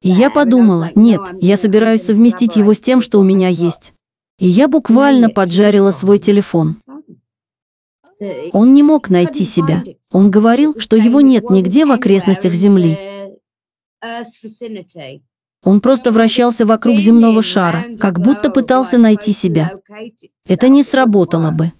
И 0.00 0.10
я 0.10 0.30
подумала, 0.30 0.90
нет, 0.94 1.20
я 1.40 1.56
собираюсь 1.56 2.02
совместить 2.02 2.56
его 2.56 2.74
с 2.74 2.80
тем, 2.80 3.00
что 3.00 3.18
у 3.18 3.24
меня 3.24 3.48
есть. 3.48 3.92
И 4.38 4.48
я 4.48 4.68
буквально 4.68 5.30
поджарила 5.30 5.90
свой 5.90 6.18
телефон. 6.18 6.76
Он 8.52 8.72
не 8.72 8.82
мог 8.82 9.10
найти 9.10 9.44
себя. 9.44 9.82
Он 10.10 10.30
говорил, 10.30 10.78
что 10.78 10.96
его 10.96 11.20
нет 11.20 11.50
нигде 11.50 11.84
в 11.84 11.92
окрестностях 11.92 12.52
Земли. 12.52 12.98
Он 15.64 15.80
просто 15.80 16.12
вращался 16.12 16.66
вокруг 16.66 16.98
земного 16.98 17.42
шара, 17.42 17.84
как 17.98 18.20
будто 18.20 18.50
пытался 18.50 18.98
найти 18.98 19.32
себя. 19.32 19.72
Это 20.46 20.68
не 20.68 20.82
сработало 20.82 21.50
бы. 21.50 21.72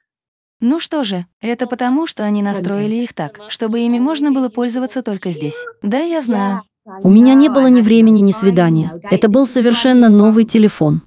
Ну 0.61 0.81
что 0.81 1.05
же, 1.05 1.27
это 1.41 1.67
потому, 1.67 2.07
что 2.07 2.25
они 2.25 2.43
настроили 2.43 2.95
их 2.95 3.13
так, 3.13 3.41
чтобы 3.49 3.81
ими 3.81 3.99
можно 3.99 4.33
было 4.33 4.49
пользоваться 4.49 5.03
только 5.03 5.31
здесь. 5.31 5.67
Да, 5.83 5.99
я 5.99 6.23
знаю. 6.23 6.63
У 6.87 7.09
меня 7.09 7.35
не 7.35 7.49
было 7.49 7.69
ни 7.69 7.81
времени, 7.81 8.21
ни 8.21 8.33
свидания. 8.33 9.01
Это 9.11 9.29
был 9.29 9.47
совершенно 9.47 10.11
новый 10.11 10.45
телефон. 10.45 11.03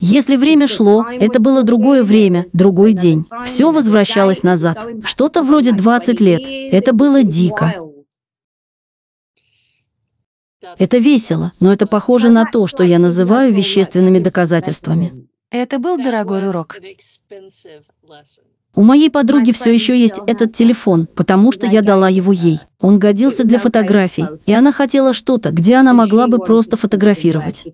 Если 0.00 0.36
время 0.36 0.66
шло, 0.66 1.04
это 1.08 1.40
было 1.40 1.62
другое 1.62 2.02
время, 2.02 2.46
другой 2.52 2.92
день. 2.92 3.24
Все 3.44 3.70
возвращалось 3.70 4.42
назад. 4.42 4.84
Что-то 5.04 5.42
вроде 5.42 5.72
20 5.72 6.20
лет. 6.20 6.42
Это 6.72 6.92
было 6.92 7.22
дико. 7.22 7.74
Это 10.78 10.98
весело, 10.98 11.52
но 11.60 11.72
это 11.72 11.86
похоже 11.86 12.30
на 12.30 12.44
то, 12.44 12.66
что 12.66 12.82
я 12.82 12.98
называю 12.98 13.54
вещественными 13.54 14.18
доказательствами. 14.18 15.28
Это 15.50 15.78
был 15.78 15.96
дорогой 15.96 16.48
урок. 16.48 16.76
У 18.78 18.82
моей 18.82 19.10
подруги 19.10 19.50
все 19.50 19.74
еще 19.74 19.98
есть 19.98 20.20
этот 20.28 20.54
телефон, 20.54 21.08
потому 21.16 21.50
что 21.50 21.66
я 21.66 21.82
дала 21.82 22.08
его 22.08 22.30
ей. 22.30 22.60
Он 22.80 23.00
годился 23.00 23.42
для 23.42 23.58
фотографий, 23.58 24.26
и 24.46 24.52
она 24.52 24.70
хотела 24.70 25.12
что-то, 25.12 25.50
где 25.50 25.74
она 25.74 25.92
могла 25.92 26.28
бы 26.28 26.38
просто 26.38 26.76
фотографировать. 26.76 27.66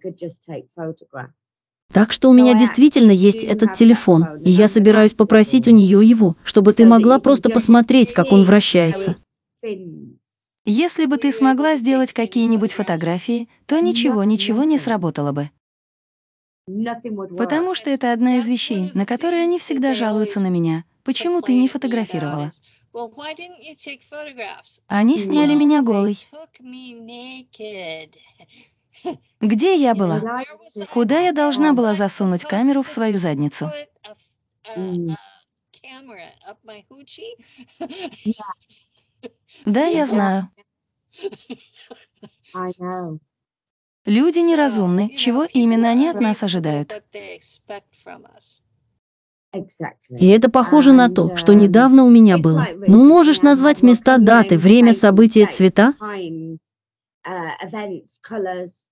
Так 1.93 2.11
что 2.11 2.31
у 2.31 2.33
меня 2.33 2.59
действительно 2.59 3.11
есть 3.11 3.45
этот 3.45 3.75
телефон, 3.75 4.41
и 4.43 4.51
я 4.51 4.67
собираюсь 4.67 5.13
попросить 5.13 5.69
у 5.69 5.73
нее 5.73 6.01
его, 6.03 6.37
чтобы 6.43 6.73
ты 6.73 6.87
могла 6.87 7.19
просто 7.19 7.51
посмотреть, 7.51 8.15
как 8.15 8.33
он 8.33 8.45
вращается. 8.45 9.17
Если 10.65 11.05
бы 11.05 11.19
ты 11.19 11.33
смогла 11.33 11.77
сделать 11.77 12.15
какие-нибудь 12.15 12.73
фотографии, 12.73 13.51
то 13.67 13.79
ничего, 13.79 14.25
ничего 14.25 14.65
не 14.65 14.79
сработало 14.79 15.33
бы. 15.33 15.51
Потому 17.37 17.75
что 17.75 17.91
это 17.91 18.15
одна 18.15 18.39
из 18.39 18.49
вещей, 18.49 18.91
на 18.95 19.05
которые 19.05 19.43
они 19.43 19.59
всегда 19.59 19.93
жалуются 19.93 20.41
на 20.41 20.49
меня. 20.49 20.85
Почему 21.05 21.43
ты 21.43 21.55
не 21.55 21.69
фотографировала? 21.69 22.51
Они 24.87 25.19
сняли 25.19 25.55
меня 25.55 25.83
голой. 25.83 26.17
Где 29.41 29.75
я 29.77 29.95
была? 29.95 30.45
Куда 30.91 31.21
я 31.21 31.33
должна 31.33 31.73
была 31.75 31.95
засунуть 31.95 32.45
камеру 32.45 32.83
в 32.83 32.89
свою 32.89 33.19
задницу? 33.19 33.71
Да, 39.67 39.87
я 39.87 40.07
знаю. 40.07 40.49
Люди 44.07 44.39
неразумны. 44.39 45.15
Чего 45.17 45.45
именно 45.45 45.89
они 45.91 46.09
от 46.09 46.21
нас 46.21 46.43
ожидают? 46.43 47.03
И 50.11 50.27
это 50.27 50.49
похоже 50.51 50.93
на 50.93 51.09
то, 51.09 51.37
что 51.37 51.55
недавно 51.55 52.05
у 52.05 52.11
меня 52.11 52.39
было. 52.39 52.67
Ну, 52.87 53.07
можешь 53.07 53.43
назвать 53.43 53.83
места, 53.83 54.19
даты, 54.19 54.57
время, 54.57 54.93
события, 54.93 55.47
цвета? 55.47 55.91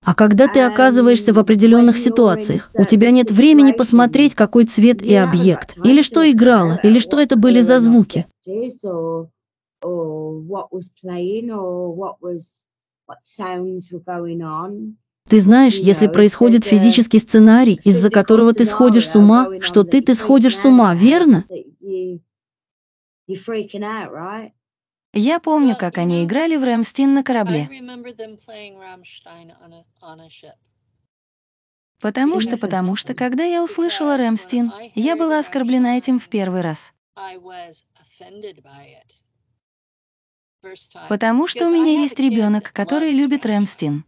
А 0.03 0.15
когда 0.15 0.47
ты 0.47 0.61
оказываешься 0.61 1.33
в 1.33 1.39
определенных 1.39 1.97
ситуациях, 1.97 2.71
у 2.73 2.83
тебя 2.83 3.11
нет 3.11 3.29
времени 3.31 3.71
посмотреть, 3.71 4.33
какой 4.33 4.65
цвет 4.65 5.01
и 5.03 5.13
объект, 5.13 5.77
или 5.83 6.01
что 6.01 6.29
играло, 6.29 6.79
или 6.81 6.99
что 6.99 7.19
это 7.19 7.35
были 7.35 7.61
за 7.61 7.77
звуки. 7.79 8.25
Ты 15.29 15.39
знаешь, 15.39 15.75
если 15.75 16.07
происходит 16.07 16.63
физический 16.63 17.19
сценарий, 17.19 17.79
из-за 17.83 18.09
которого 18.09 18.53
ты 18.53 18.65
сходишь 18.65 19.09
с 19.09 19.15
ума, 19.15 19.47
что 19.61 19.83
ты, 19.83 20.01
ты 20.01 20.13
сходишь 20.13 20.57
с 20.57 20.65
ума, 20.65 20.93
верно? 20.93 21.45
Я 25.15 25.39
помню, 25.39 25.75
как 25.75 25.97
они 25.97 26.23
играли 26.25 26.55
в 26.57 26.63
Рэмстин 26.63 27.13
на 27.13 27.23
корабле. 27.23 27.69
Потому 31.99 32.39
что, 32.41 32.57
потому 32.57 32.95
что, 32.95 33.13
когда 33.13 33.43
я 33.45 33.63
услышала 33.63 34.17
Рэмстин, 34.17 34.73
я 34.93 35.15
была 35.15 35.39
оскорблена 35.39 35.97
этим 35.97 36.19
в 36.19 36.27
первый 36.27 36.61
раз. 36.61 36.93
Потому 41.07 41.47
что 41.47 41.67
у 41.67 41.71
меня 41.71 42.01
есть 42.01 42.19
ребенок, 42.19 42.71
который 42.73 43.11
любит 43.11 43.45
Рэмстин. 43.45 44.03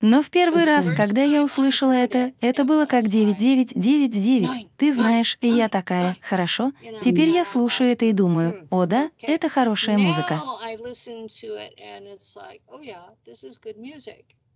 Но 0.00 0.22
в 0.22 0.30
первый 0.30 0.64
раз, 0.64 0.90
когда 0.90 1.22
я 1.22 1.42
услышала 1.42 1.92
это, 1.92 2.32
это 2.40 2.64
было 2.64 2.86
как 2.86 3.04
9999. 3.04 4.68
Ты 4.76 4.92
знаешь, 4.92 5.36
и 5.40 5.48
я 5.48 5.68
такая, 5.68 6.16
хорошо. 6.22 6.72
Теперь 7.02 7.28
я 7.28 7.44
слушаю 7.44 7.90
это 7.90 8.06
и 8.06 8.12
думаю, 8.12 8.66
о 8.70 8.86
да, 8.86 9.10
это 9.20 9.48
хорошая 9.48 9.98
музыка. 9.98 10.40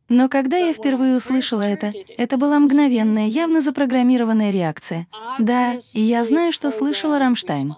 Но 0.09 0.29
когда 0.29 0.57
я 0.59 0.73
впервые 0.73 1.17
услышала 1.17 1.63
это, 1.63 1.93
это 2.19 2.37
была 2.37 2.59
мгновенная, 2.59 3.27
явно 3.27 3.61
запрограммированная 3.61 4.51
реакция. 4.51 5.07
Да, 5.39 5.75
и 5.95 6.01
я 6.01 6.25
знаю, 6.25 6.53
что 6.53 6.71
слышала 6.71 7.19
Рамштайн. 7.19 7.75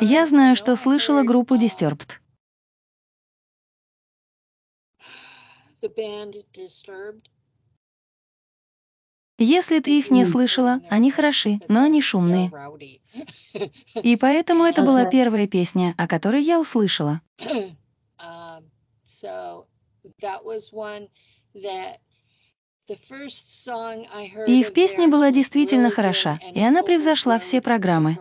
Я 0.00 0.26
знаю, 0.26 0.56
что 0.56 0.76
слышала 0.76 1.22
группу 1.22 1.56
Disturbed. 1.56 2.18
Если 9.40 9.78
ты 9.78 9.98
их 9.98 10.10
не 10.10 10.24
слышала, 10.24 10.80
они 10.90 11.12
хороши, 11.12 11.60
но 11.68 11.84
они 11.84 12.02
шумные. 12.02 12.50
И 13.94 14.16
поэтому 14.16 14.64
это 14.64 14.82
была 14.82 15.04
первая 15.04 15.46
песня, 15.46 15.94
о 15.96 16.08
которой 16.08 16.42
я 16.42 16.58
услышала. 16.58 17.20
И 22.88 24.60
их 24.60 24.72
песня 24.72 25.08
была 25.08 25.30
действительно 25.30 25.90
хороша, 25.90 26.40
и 26.54 26.60
она 26.60 26.82
превзошла 26.82 27.38
все 27.38 27.60
программы. 27.60 28.16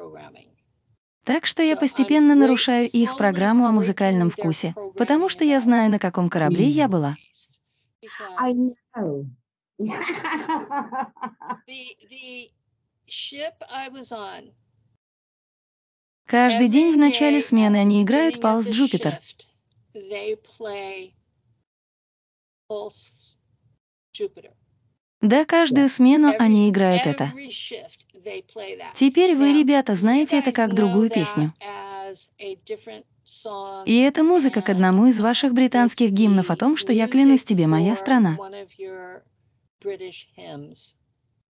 Так 1.23 1.45
что 1.45 1.61
я 1.61 1.75
постепенно 1.75 2.35
нарушаю 2.35 2.87
их 2.87 3.17
программу 3.17 3.65
о 3.65 3.71
музыкальном 3.71 4.29
вкусе, 4.29 4.73
потому 4.97 5.29
что 5.29 5.43
я 5.43 5.59
знаю, 5.59 5.91
на 5.91 5.99
каком 5.99 6.29
корабле 6.29 6.65
я 6.67 6.87
была. 6.87 7.15
I 8.37 8.53
know. 8.53 9.25
the 11.67 11.97
the 12.09 12.51
ship 13.07 13.55
I 13.69 13.89
was 13.89 14.11
on. 14.11 14.53
Каждый 16.25 16.67
день 16.67 16.91
в 16.93 16.95
every 16.95 16.99
начале 16.99 17.37
day 17.37 17.41
смены 17.41 17.77
at 17.77 17.81
они 17.81 17.99
the 17.99 18.03
играют 18.03 18.35
beginning 18.35 18.39
of 18.39 18.41
Палс 18.41 18.67
the 18.67 18.71
Джупитер. 18.71 19.11
shift, 19.11 19.45
They 19.93 20.35
play 20.59 21.13
Pulse 22.69 23.35
Jupiter. 24.13 24.53
Да, 25.21 25.45
каждую 25.45 25.89
смену 25.89 26.33
они 26.37 26.69
играют 26.69 27.05
это. 27.05 27.31
Теперь 28.93 29.35
вы, 29.35 29.57
ребята, 29.57 29.95
знаете 29.95 30.39
это 30.39 30.51
как 30.51 30.73
другую 30.73 31.09
песню. 31.09 31.53
И 33.85 33.97
это 33.99 34.23
музыка 34.23 34.61
к 34.61 34.69
одному 34.69 35.07
из 35.07 35.19
ваших 35.19 35.53
британских 35.53 36.11
гимнов 36.11 36.49
о 36.49 36.55
том, 36.55 36.77
что 36.77 36.93
я 36.93 37.07
клянусь 37.07 37.43
тебе, 37.43 37.67
моя 37.67 37.95
страна. 37.95 38.37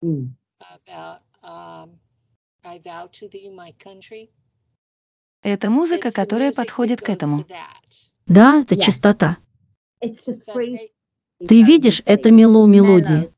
Mm. 0.01 0.30
um. 1.43 1.99
Это 5.41 5.70
музыка, 5.70 6.12
которая 6.12 6.51
подходит 6.51 7.01
к 7.01 7.10
этому. 7.10 7.45
Да, 8.26 8.62
это 8.62 8.78
чистота. 8.78 9.38
Ты 10.01 11.64
видишь, 11.64 12.01
это 12.05 12.32
мело 12.32 12.66
мелодии. 12.66 13.32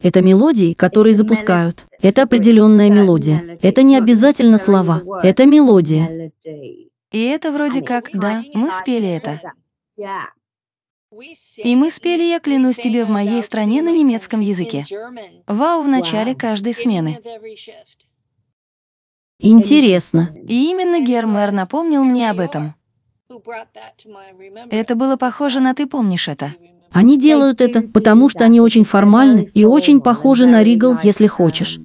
Это 0.00 0.22
мелодии, 0.22 0.72
которые 0.72 1.14
запускают. 1.14 1.86
Это 2.00 2.22
определенная 2.22 2.90
мелодия. 2.90 3.58
Это 3.62 3.82
не 3.82 3.96
обязательно 3.96 4.58
слова. 4.58 5.02
Это 5.22 5.46
мелодия. 5.46 6.32
И 7.12 7.20
это 7.20 7.52
вроде 7.52 7.82
как, 7.82 8.10
да, 8.12 8.42
мы 8.54 8.72
спели 8.72 9.08
это. 9.08 9.40
И 11.58 11.76
мы 11.76 11.90
спели 11.90 12.22
«Я 12.22 12.40
клянусь 12.40 12.78
тебе» 12.78 13.04
в 13.04 13.10
моей 13.10 13.42
стране 13.42 13.82
на 13.82 13.90
немецком 13.90 14.40
языке. 14.40 14.86
Вау 15.46 15.82
в 15.82 15.88
начале 15.88 16.34
каждой 16.34 16.72
смены. 16.72 17.20
Интересно. 19.38 20.34
И 20.48 20.70
именно 20.70 21.04
Гермер 21.04 21.52
напомнил 21.52 22.02
мне 22.04 22.30
об 22.30 22.40
этом. 22.40 22.74
Это 24.70 24.94
было 24.94 25.16
похоже 25.16 25.60
на 25.60 25.74
«ты 25.74 25.86
помнишь 25.86 26.28
это». 26.28 26.54
Они 26.92 27.18
делают 27.18 27.60
это, 27.60 27.82
потому 27.82 28.28
что 28.28 28.44
они 28.44 28.60
очень 28.60 28.84
формальны 28.84 29.50
и 29.54 29.64
очень 29.64 30.00
похожи 30.00 30.46
на 30.46 30.62
Ригл, 30.62 30.96
если 31.02 31.26
хочешь. 31.26 31.80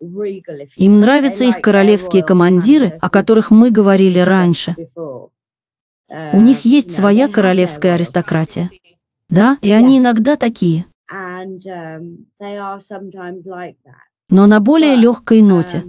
Им 0.00 1.00
нравятся 1.00 1.44
их 1.44 1.60
королевские 1.60 2.22
командиры, 2.22 2.98
о 3.00 3.10
которых 3.10 3.50
мы 3.50 3.70
говорили 3.70 4.18
раньше. 4.18 4.74
У 6.32 6.40
них 6.40 6.64
есть 6.64 6.92
своя 6.92 7.28
королевская 7.28 7.94
аристократия. 7.94 8.70
Да, 9.28 9.58
и 9.60 9.70
они 9.70 9.98
иногда 9.98 10.34
такие, 10.34 10.86
но 14.28 14.46
на 14.46 14.60
более 14.60 14.96
легкой 14.96 15.42
ноте. 15.42 15.84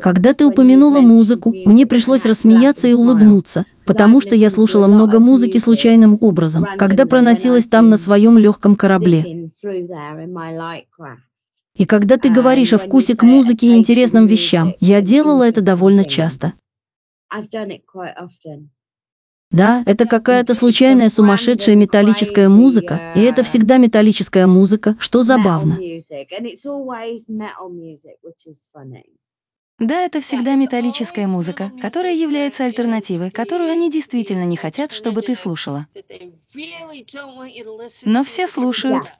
Когда 0.00 0.32
ты 0.32 0.46
упомянула 0.46 1.00
музыку, 1.00 1.52
мне 1.66 1.86
пришлось 1.86 2.24
рассмеяться 2.24 2.88
и 2.88 2.94
улыбнуться, 2.94 3.66
потому 3.84 4.22
что 4.22 4.34
я 4.34 4.48
слушала 4.48 4.86
много 4.86 5.20
музыки 5.20 5.58
случайным 5.58 6.16
образом, 6.22 6.64
когда 6.78 7.04
проносилась 7.04 7.66
там 7.66 7.90
на 7.90 7.98
своем 7.98 8.38
легком 8.38 8.76
корабле. 8.76 9.48
И 11.74 11.84
когда 11.84 12.16
ты 12.16 12.30
говоришь 12.30 12.72
о 12.72 12.78
вкусе 12.78 13.14
к 13.14 13.22
музыке 13.22 13.68
и 13.68 13.76
интересным 13.76 14.26
вещам, 14.26 14.74
я 14.80 15.00
делала 15.02 15.42
это 15.44 15.60
довольно 15.60 16.04
часто. 16.04 16.54
Да, 19.50 19.82
это 19.86 20.04
какая-то 20.06 20.54
случайная 20.54 21.08
сумасшедшая 21.08 21.74
металлическая 21.74 22.48
музыка, 22.48 23.12
и 23.16 23.20
это 23.20 23.42
всегда 23.42 23.78
металлическая 23.78 24.46
музыка, 24.46 24.96
что 25.00 25.22
забавно. 25.22 25.78
Да, 29.78 30.00
это 30.04 30.20
всегда 30.20 30.56
металлическая 30.56 31.28
музыка, 31.28 31.70
которая 31.80 32.14
является 32.14 32.64
альтернативой, 32.64 33.30
которую 33.30 33.70
они 33.70 33.90
действительно 33.90 34.44
не 34.44 34.56
хотят, 34.56 34.92
чтобы 34.92 35.22
ты 35.22 35.34
слушала. 35.36 35.86
Но 38.04 38.24
все 38.24 38.48
слушают. 38.48 39.12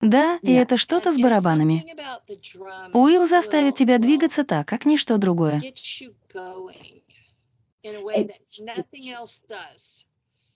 Да, 0.00 0.38
и 0.42 0.52
это 0.52 0.76
что-то 0.76 1.12
с 1.12 1.18
барабанами. 1.18 1.94
Уилл 2.92 3.26
заставит 3.26 3.76
тебя 3.76 3.98
двигаться 3.98 4.44
так, 4.44 4.66
как 4.66 4.86
ничто 4.86 5.18
другое. 5.18 5.62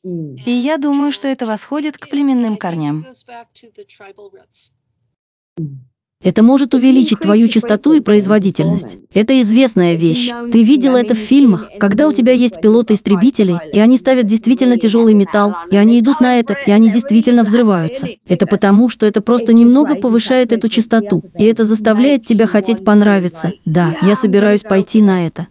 И 0.03 0.51
я 0.51 0.79
думаю, 0.79 1.13
что 1.13 1.29
это 1.29 1.47
восходит 1.47 1.99
к 1.99 2.09
племенным 2.09 2.57
корням. 2.57 3.05
Это 6.23 6.43
может 6.43 6.75
увеличить 6.75 7.21
твою 7.21 7.49
частоту 7.49 7.95
и 7.95 8.01
производительность. 8.01 8.99
Это 9.15 9.41
известная 9.41 9.95
вещь. 9.95 10.31
Ты 10.53 10.63
видела 10.63 10.99
это 10.99 11.15
в 11.15 11.19
фильмах, 11.19 11.71
когда 11.79 12.09
у 12.09 12.13
тебя 12.13 12.35
есть 12.35 12.61
пилоты-истребители, 12.61 13.59
и 13.73 13.79
они 13.79 13.97
ставят 13.97 14.27
действительно 14.27 14.77
тяжелый 14.77 15.15
металл, 15.15 15.55
и 15.71 15.77
они 15.77 15.99
идут 15.99 16.21
на 16.21 16.39
это, 16.39 16.59
и 16.67 16.71
они 16.71 16.91
действительно 16.93 17.43
взрываются. 17.43 18.07
Это 18.27 18.47
потому, 18.47 18.91
что 18.91 19.07
это 19.07 19.23
просто 19.23 19.55
немного 19.55 19.95
повышает 19.95 20.53
эту 20.53 20.69
частоту, 20.69 21.25
и 21.39 21.45
это 21.45 21.65
заставляет 21.65 22.27
тебя 22.27 22.47
хотеть 22.47 22.85
понравиться. 22.85 23.55
Да, 23.65 23.97
я 24.03 24.15
собираюсь 24.15 24.63
пойти 24.63 25.01
на 25.01 25.27
это. 25.27 25.47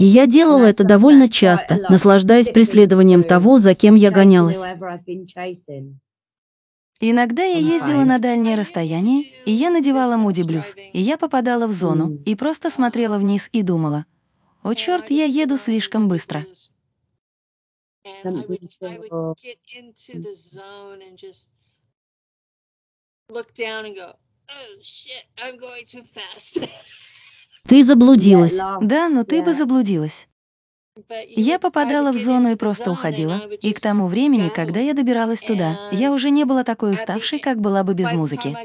И 0.00 0.04
я 0.04 0.26
делала 0.26 0.64
это 0.64 0.82
довольно 0.82 1.28
часто, 1.28 1.76
наслаждаясь 1.90 2.48
преследованием 2.48 3.22
того, 3.22 3.58
за 3.58 3.74
кем 3.74 3.96
я 3.96 4.10
гонялась. 4.10 4.62
Иногда 7.00 7.42
я 7.42 7.58
ездила 7.58 8.04
на 8.04 8.18
дальние 8.18 8.56
расстояния, 8.56 9.24
и 9.44 9.52
я 9.52 9.68
надевала 9.68 10.16
Муди 10.16 10.42
Блюз, 10.42 10.74
и 10.94 11.00
я 11.02 11.18
попадала 11.18 11.66
в 11.66 11.72
зону, 11.72 12.16
и 12.24 12.34
просто 12.34 12.70
смотрела 12.70 13.18
вниз 13.18 13.50
и 13.52 13.60
думала, 13.60 14.06
«О, 14.62 14.72
черт, 14.72 15.10
я 15.10 15.26
еду 15.26 15.58
слишком 15.58 16.08
быстро». 16.08 16.46
Ты 27.66 27.84
заблудилась. 27.84 28.58
Да, 28.80 29.08
но 29.08 29.24
ты 29.24 29.42
бы 29.42 29.54
заблудилась. 29.54 30.28
Я 31.28 31.58
попадала 31.58 32.12
в 32.12 32.16
зону 32.16 32.52
и 32.52 32.56
просто 32.56 32.90
уходила, 32.90 33.46
и 33.48 33.72
к 33.72 33.80
тому 33.80 34.06
времени, 34.06 34.48
когда 34.48 34.80
я 34.80 34.92
добиралась 34.92 35.40
туда, 35.40 35.88
я 35.92 36.12
уже 36.12 36.30
не 36.30 36.44
была 36.44 36.64
такой 36.64 36.92
уставшей, 36.92 37.38
как 37.38 37.60
была 37.60 37.84
бы 37.84 37.94
без 37.94 38.12
музыки. 38.12 38.56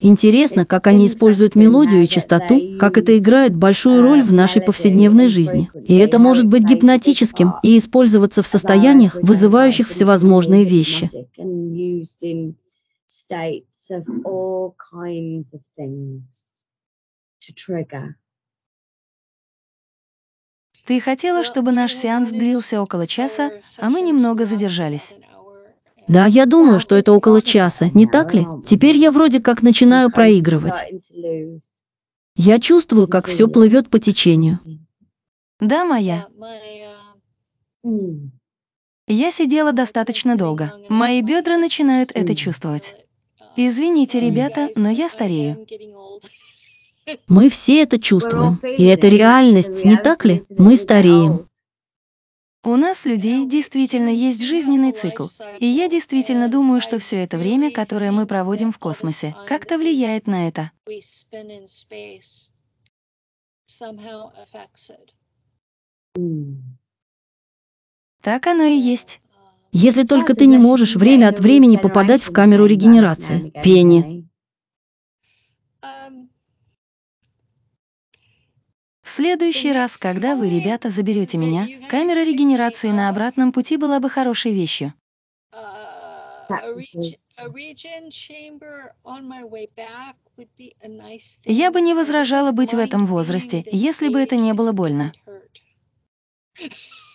Интересно, 0.00 0.66
как 0.66 0.86
они 0.86 1.06
используют 1.06 1.54
мелодию 1.54 2.02
и 2.02 2.08
частоту, 2.08 2.78
как 2.78 2.98
это 2.98 3.16
играет 3.16 3.54
большую 3.54 4.02
роль 4.02 4.22
в 4.22 4.32
нашей 4.32 4.60
повседневной 4.60 5.28
жизни. 5.28 5.70
И 5.86 5.94
это 5.96 6.18
может 6.18 6.46
быть 6.46 6.64
гипнотическим 6.64 7.54
и 7.62 7.78
использоваться 7.78 8.42
в 8.42 8.46
состояниях, 8.46 9.16
вызывающих 9.22 9.88
всевозможные 9.88 10.64
вещи. 10.64 11.10
Ты 20.86 21.00
хотела, 21.00 21.42
чтобы 21.42 21.72
наш 21.72 21.94
сеанс 21.94 22.28
длился 22.28 22.82
около 22.82 23.06
часа, 23.06 23.52
а 23.78 23.88
мы 23.88 24.02
немного 24.02 24.44
задержались. 24.44 25.14
Да, 26.08 26.26
я 26.26 26.46
думаю, 26.46 26.80
что 26.80 26.96
это 26.96 27.12
около 27.12 27.40
часа, 27.40 27.90
не 27.94 28.06
так 28.06 28.34
ли? 28.34 28.46
Теперь 28.66 28.96
я 28.96 29.10
вроде 29.10 29.40
как 29.40 29.62
начинаю 29.62 30.10
проигрывать. 30.10 30.74
Я 32.36 32.58
чувствую, 32.58 33.08
как 33.08 33.26
все 33.26 33.48
плывет 33.48 33.88
по 33.90 33.98
течению. 33.98 34.58
Да, 35.60 35.84
моя. 35.84 36.26
Я 39.06 39.30
сидела 39.30 39.72
достаточно 39.72 40.36
долго. 40.36 40.72
Мои 40.88 41.22
бедра 41.22 41.56
начинают 41.56 42.10
это 42.14 42.34
чувствовать. 42.34 42.96
Извините, 43.56 44.18
ребята, 44.18 44.70
но 44.74 44.90
я 44.90 45.08
старею. 45.08 45.66
Мы 47.28 47.50
все 47.50 47.82
это 47.82 47.98
чувствуем. 47.98 48.58
И 48.62 48.84
это 48.84 49.08
реальность, 49.08 49.84
не 49.84 49.96
так 49.96 50.24
ли? 50.24 50.42
Мы 50.56 50.76
стареем. 50.76 51.46
У 52.66 52.76
нас, 52.76 53.04
людей, 53.04 53.46
действительно 53.46 54.08
есть 54.08 54.42
жизненный 54.42 54.92
цикл. 54.92 55.26
И 55.58 55.66
я 55.66 55.88
действительно 55.88 56.48
думаю, 56.48 56.80
что 56.80 56.98
все 56.98 57.22
это 57.22 57.36
время, 57.36 57.70
которое 57.70 58.10
мы 58.10 58.26
проводим 58.26 58.72
в 58.72 58.78
космосе, 58.78 59.36
как-то 59.46 59.76
влияет 59.76 60.26
на 60.26 60.48
это. 60.48 60.70
Так 68.22 68.46
оно 68.46 68.64
и 68.64 68.78
есть. 68.78 69.20
Если 69.72 70.04
только 70.04 70.34
ты 70.34 70.46
не 70.46 70.56
можешь 70.56 70.96
время 70.96 71.28
от 71.28 71.40
времени 71.40 71.76
попадать 71.76 72.22
в 72.22 72.32
камеру 72.32 72.64
регенерации. 72.64 73.52
Пенни. 73.62 74.26
В 79.04 79.10
следующий 79.10 79.70
раз, 79.70 79.98
когда 79.98 80.34
вы, 80.34 80.48
ребята, 80.48 80.88
заберете 80.88 81.36
меня, 81.36 81.68
камера 81.90 82.24
регенерации 82.24 82.88
на 82.90 83.10
обратном 83.10 83.52
пути 83.52 83.76
была 83.76 84.00
бы 84.00 84.08
хорошей 84.08 84.54
вещью. 84.54 84.94
Я 91.44 91.70
бы 91.70 91.80
не 91.82 91.94
возражала 91.94 92.52
быть 92.52 92.72
в 92.72 92.78
этом 92.78 93.04
возрасте, 93.04 93.62
если 93.70 94.08
бы 94.08 94.22
это 94.22 94.36
не 94.36 94.54
было 94.54 94.72
больно. 94.72 95.12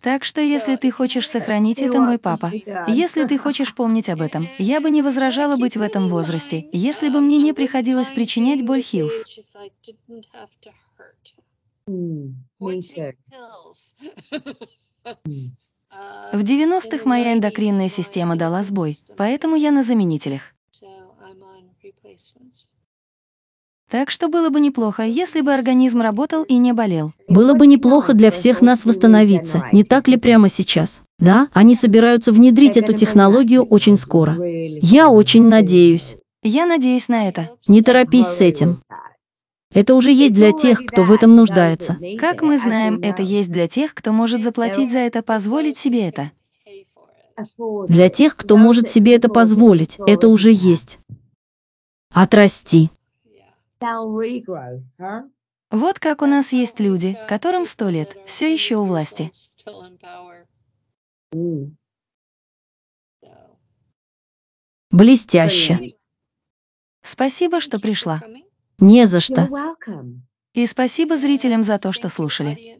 Так 0.00 0.24
что 0.24 0.40
если 0.40 0.76
ты 0.76 0.90
хочешь 0.90 1.28
сохранить 1.28 1.80
это, 1.80 2.00
мой 2.00 2.18
папа, 2.18 2.52
если 2.86 3.24
ты 3.24 3.38
хочешь 3.38 3.74
помнить 3.74 4.08
об 4.08 4.20
этом, 4.20 4.48
я 4.58 4.80
бы 4.80 4.90
не 4.90 5.02
возражала 5.02 5.56
быть 5.56 5.76
в 5.76 5.82
этом 5.82 6.08
возрасте, 6.08 6.68
если 6.72 7.08
бы 7.08 7.20
мне 7.20 7.38
не 7.38 7.52
приходилось 7.52 8.10
причинять 8.10 8.64
боль. 8.64 8.82
Mm. 11.88 12.34
В 16.32 16.42
90-х 16.42 17.08
моя 17.08 17.32
эндокринная 17.32 17.88
система 17.88 18.36
дала 18.36 18.62
сбой, 18.62 18.96
поэтому 19.16 19.56
я 19.56 19.70
на 19.70 19.82
заменителях. 19.82 20.54
Так 23.88 24.10
что 24.10 24.28
было 24.28 24.50
бы 24.50 24.58
неплохо, 24.58 25.04
если 25.04 25.42
бы 25.42 25.54
организм 25.54 26.00
работал 26.00 26.42
и 26.42 26.56
не 26.56 26.72
болел. 26.72 27.12
Было 27.28 27.54
бы 27.54 27.68
неплохо 27.68 28.14
для 28.14 28.32
всех 28.32 28.60
нас 28.60 28.84
восстановиться, 28.84 29.64
не 29.72 29.84
так 29.84 30.08
ли 30.08 30.16
прямо 30.16 30.48
сейчас? 30.48 31.02
Да, 31.18 31.48
они 31.52 31.74
собираются 31.74 32.32
внедрить 32.32 32.76
эту 32.76 32.92
технологию 32.92 33.62
очень 33.62 33.96
скоро. 33.96 34.36
Я 34.44 35.08
очень 35.08 35.44
надеюсь. 35.44 36.16
Я 36.42 36.66
надеюсь 36.66 37.08
на 37.08 37.28
это. 37.28 37.50
Не 37.68 37.80
торопись 37.80 38.26
с 38.26 38.40
этим. 38.40 38.82
Это 39.72 39.94
уже 39.94 40.12
есть 40.12 40.34
для 40.34 40.52
тех, 40.52 40.84
кто 40.84 41.02
в 41.02 41.12
этом 41.12 41.36
нуждается. 41.36 41.96
Как 42.18 42.42
мы 42.42 42.58
знаем, 42.58 42.98
это 43.02 43.22
есть 43.22 43.52
для 43.52 43.68
тех, 43.68 43.94
кто 43.94 44.12
может 44.12 44.42
заплатить 44.42 44.90
за 44.90 44.98
это, 45.00 45.22
позволить 45.22 45.78
себе 45.78 46.08
это. 46.08 46.32
Для 47.88 48.08
тех, 48.08 48.36
кто 48.36 48.56
может 48.56 48.90
себе 48.90 49.14
это 49.14 49.28
позволить, 49.28 49.98
это 50.06 50.28
уже 50.28 50.50
есть. 50.52 50.98
Отрасти. 52.12 52.90
Вот 55.70 55.98
как 55.98 56.22
у 56.22 56.26
нас 56.26 56.52
есть 56.52 56.80
люди, 56.80 57.18
которым 57.28 57.66
сто 57.66 57.88
лет, 57.88 58.16
все 58.26 58.52
еще 58.52 58.76
у 58.76 58.84
власти. 58.84 59.32
Блестяще. 64.90 65.94
Спасибо, 67.02 67.60
что 67.60 67.78
пришла. 67.78 68.22
Не 68.78 69.06
за 69.06 69.20
что. 69.20 69.48
И 70.54 70.66
спасибо 70.66 71.16
зрителям 71.16 71.62
за 71.62 71.78
то, 71.78 71.92
что 71.92 72.08
слушали. 72.08 72.78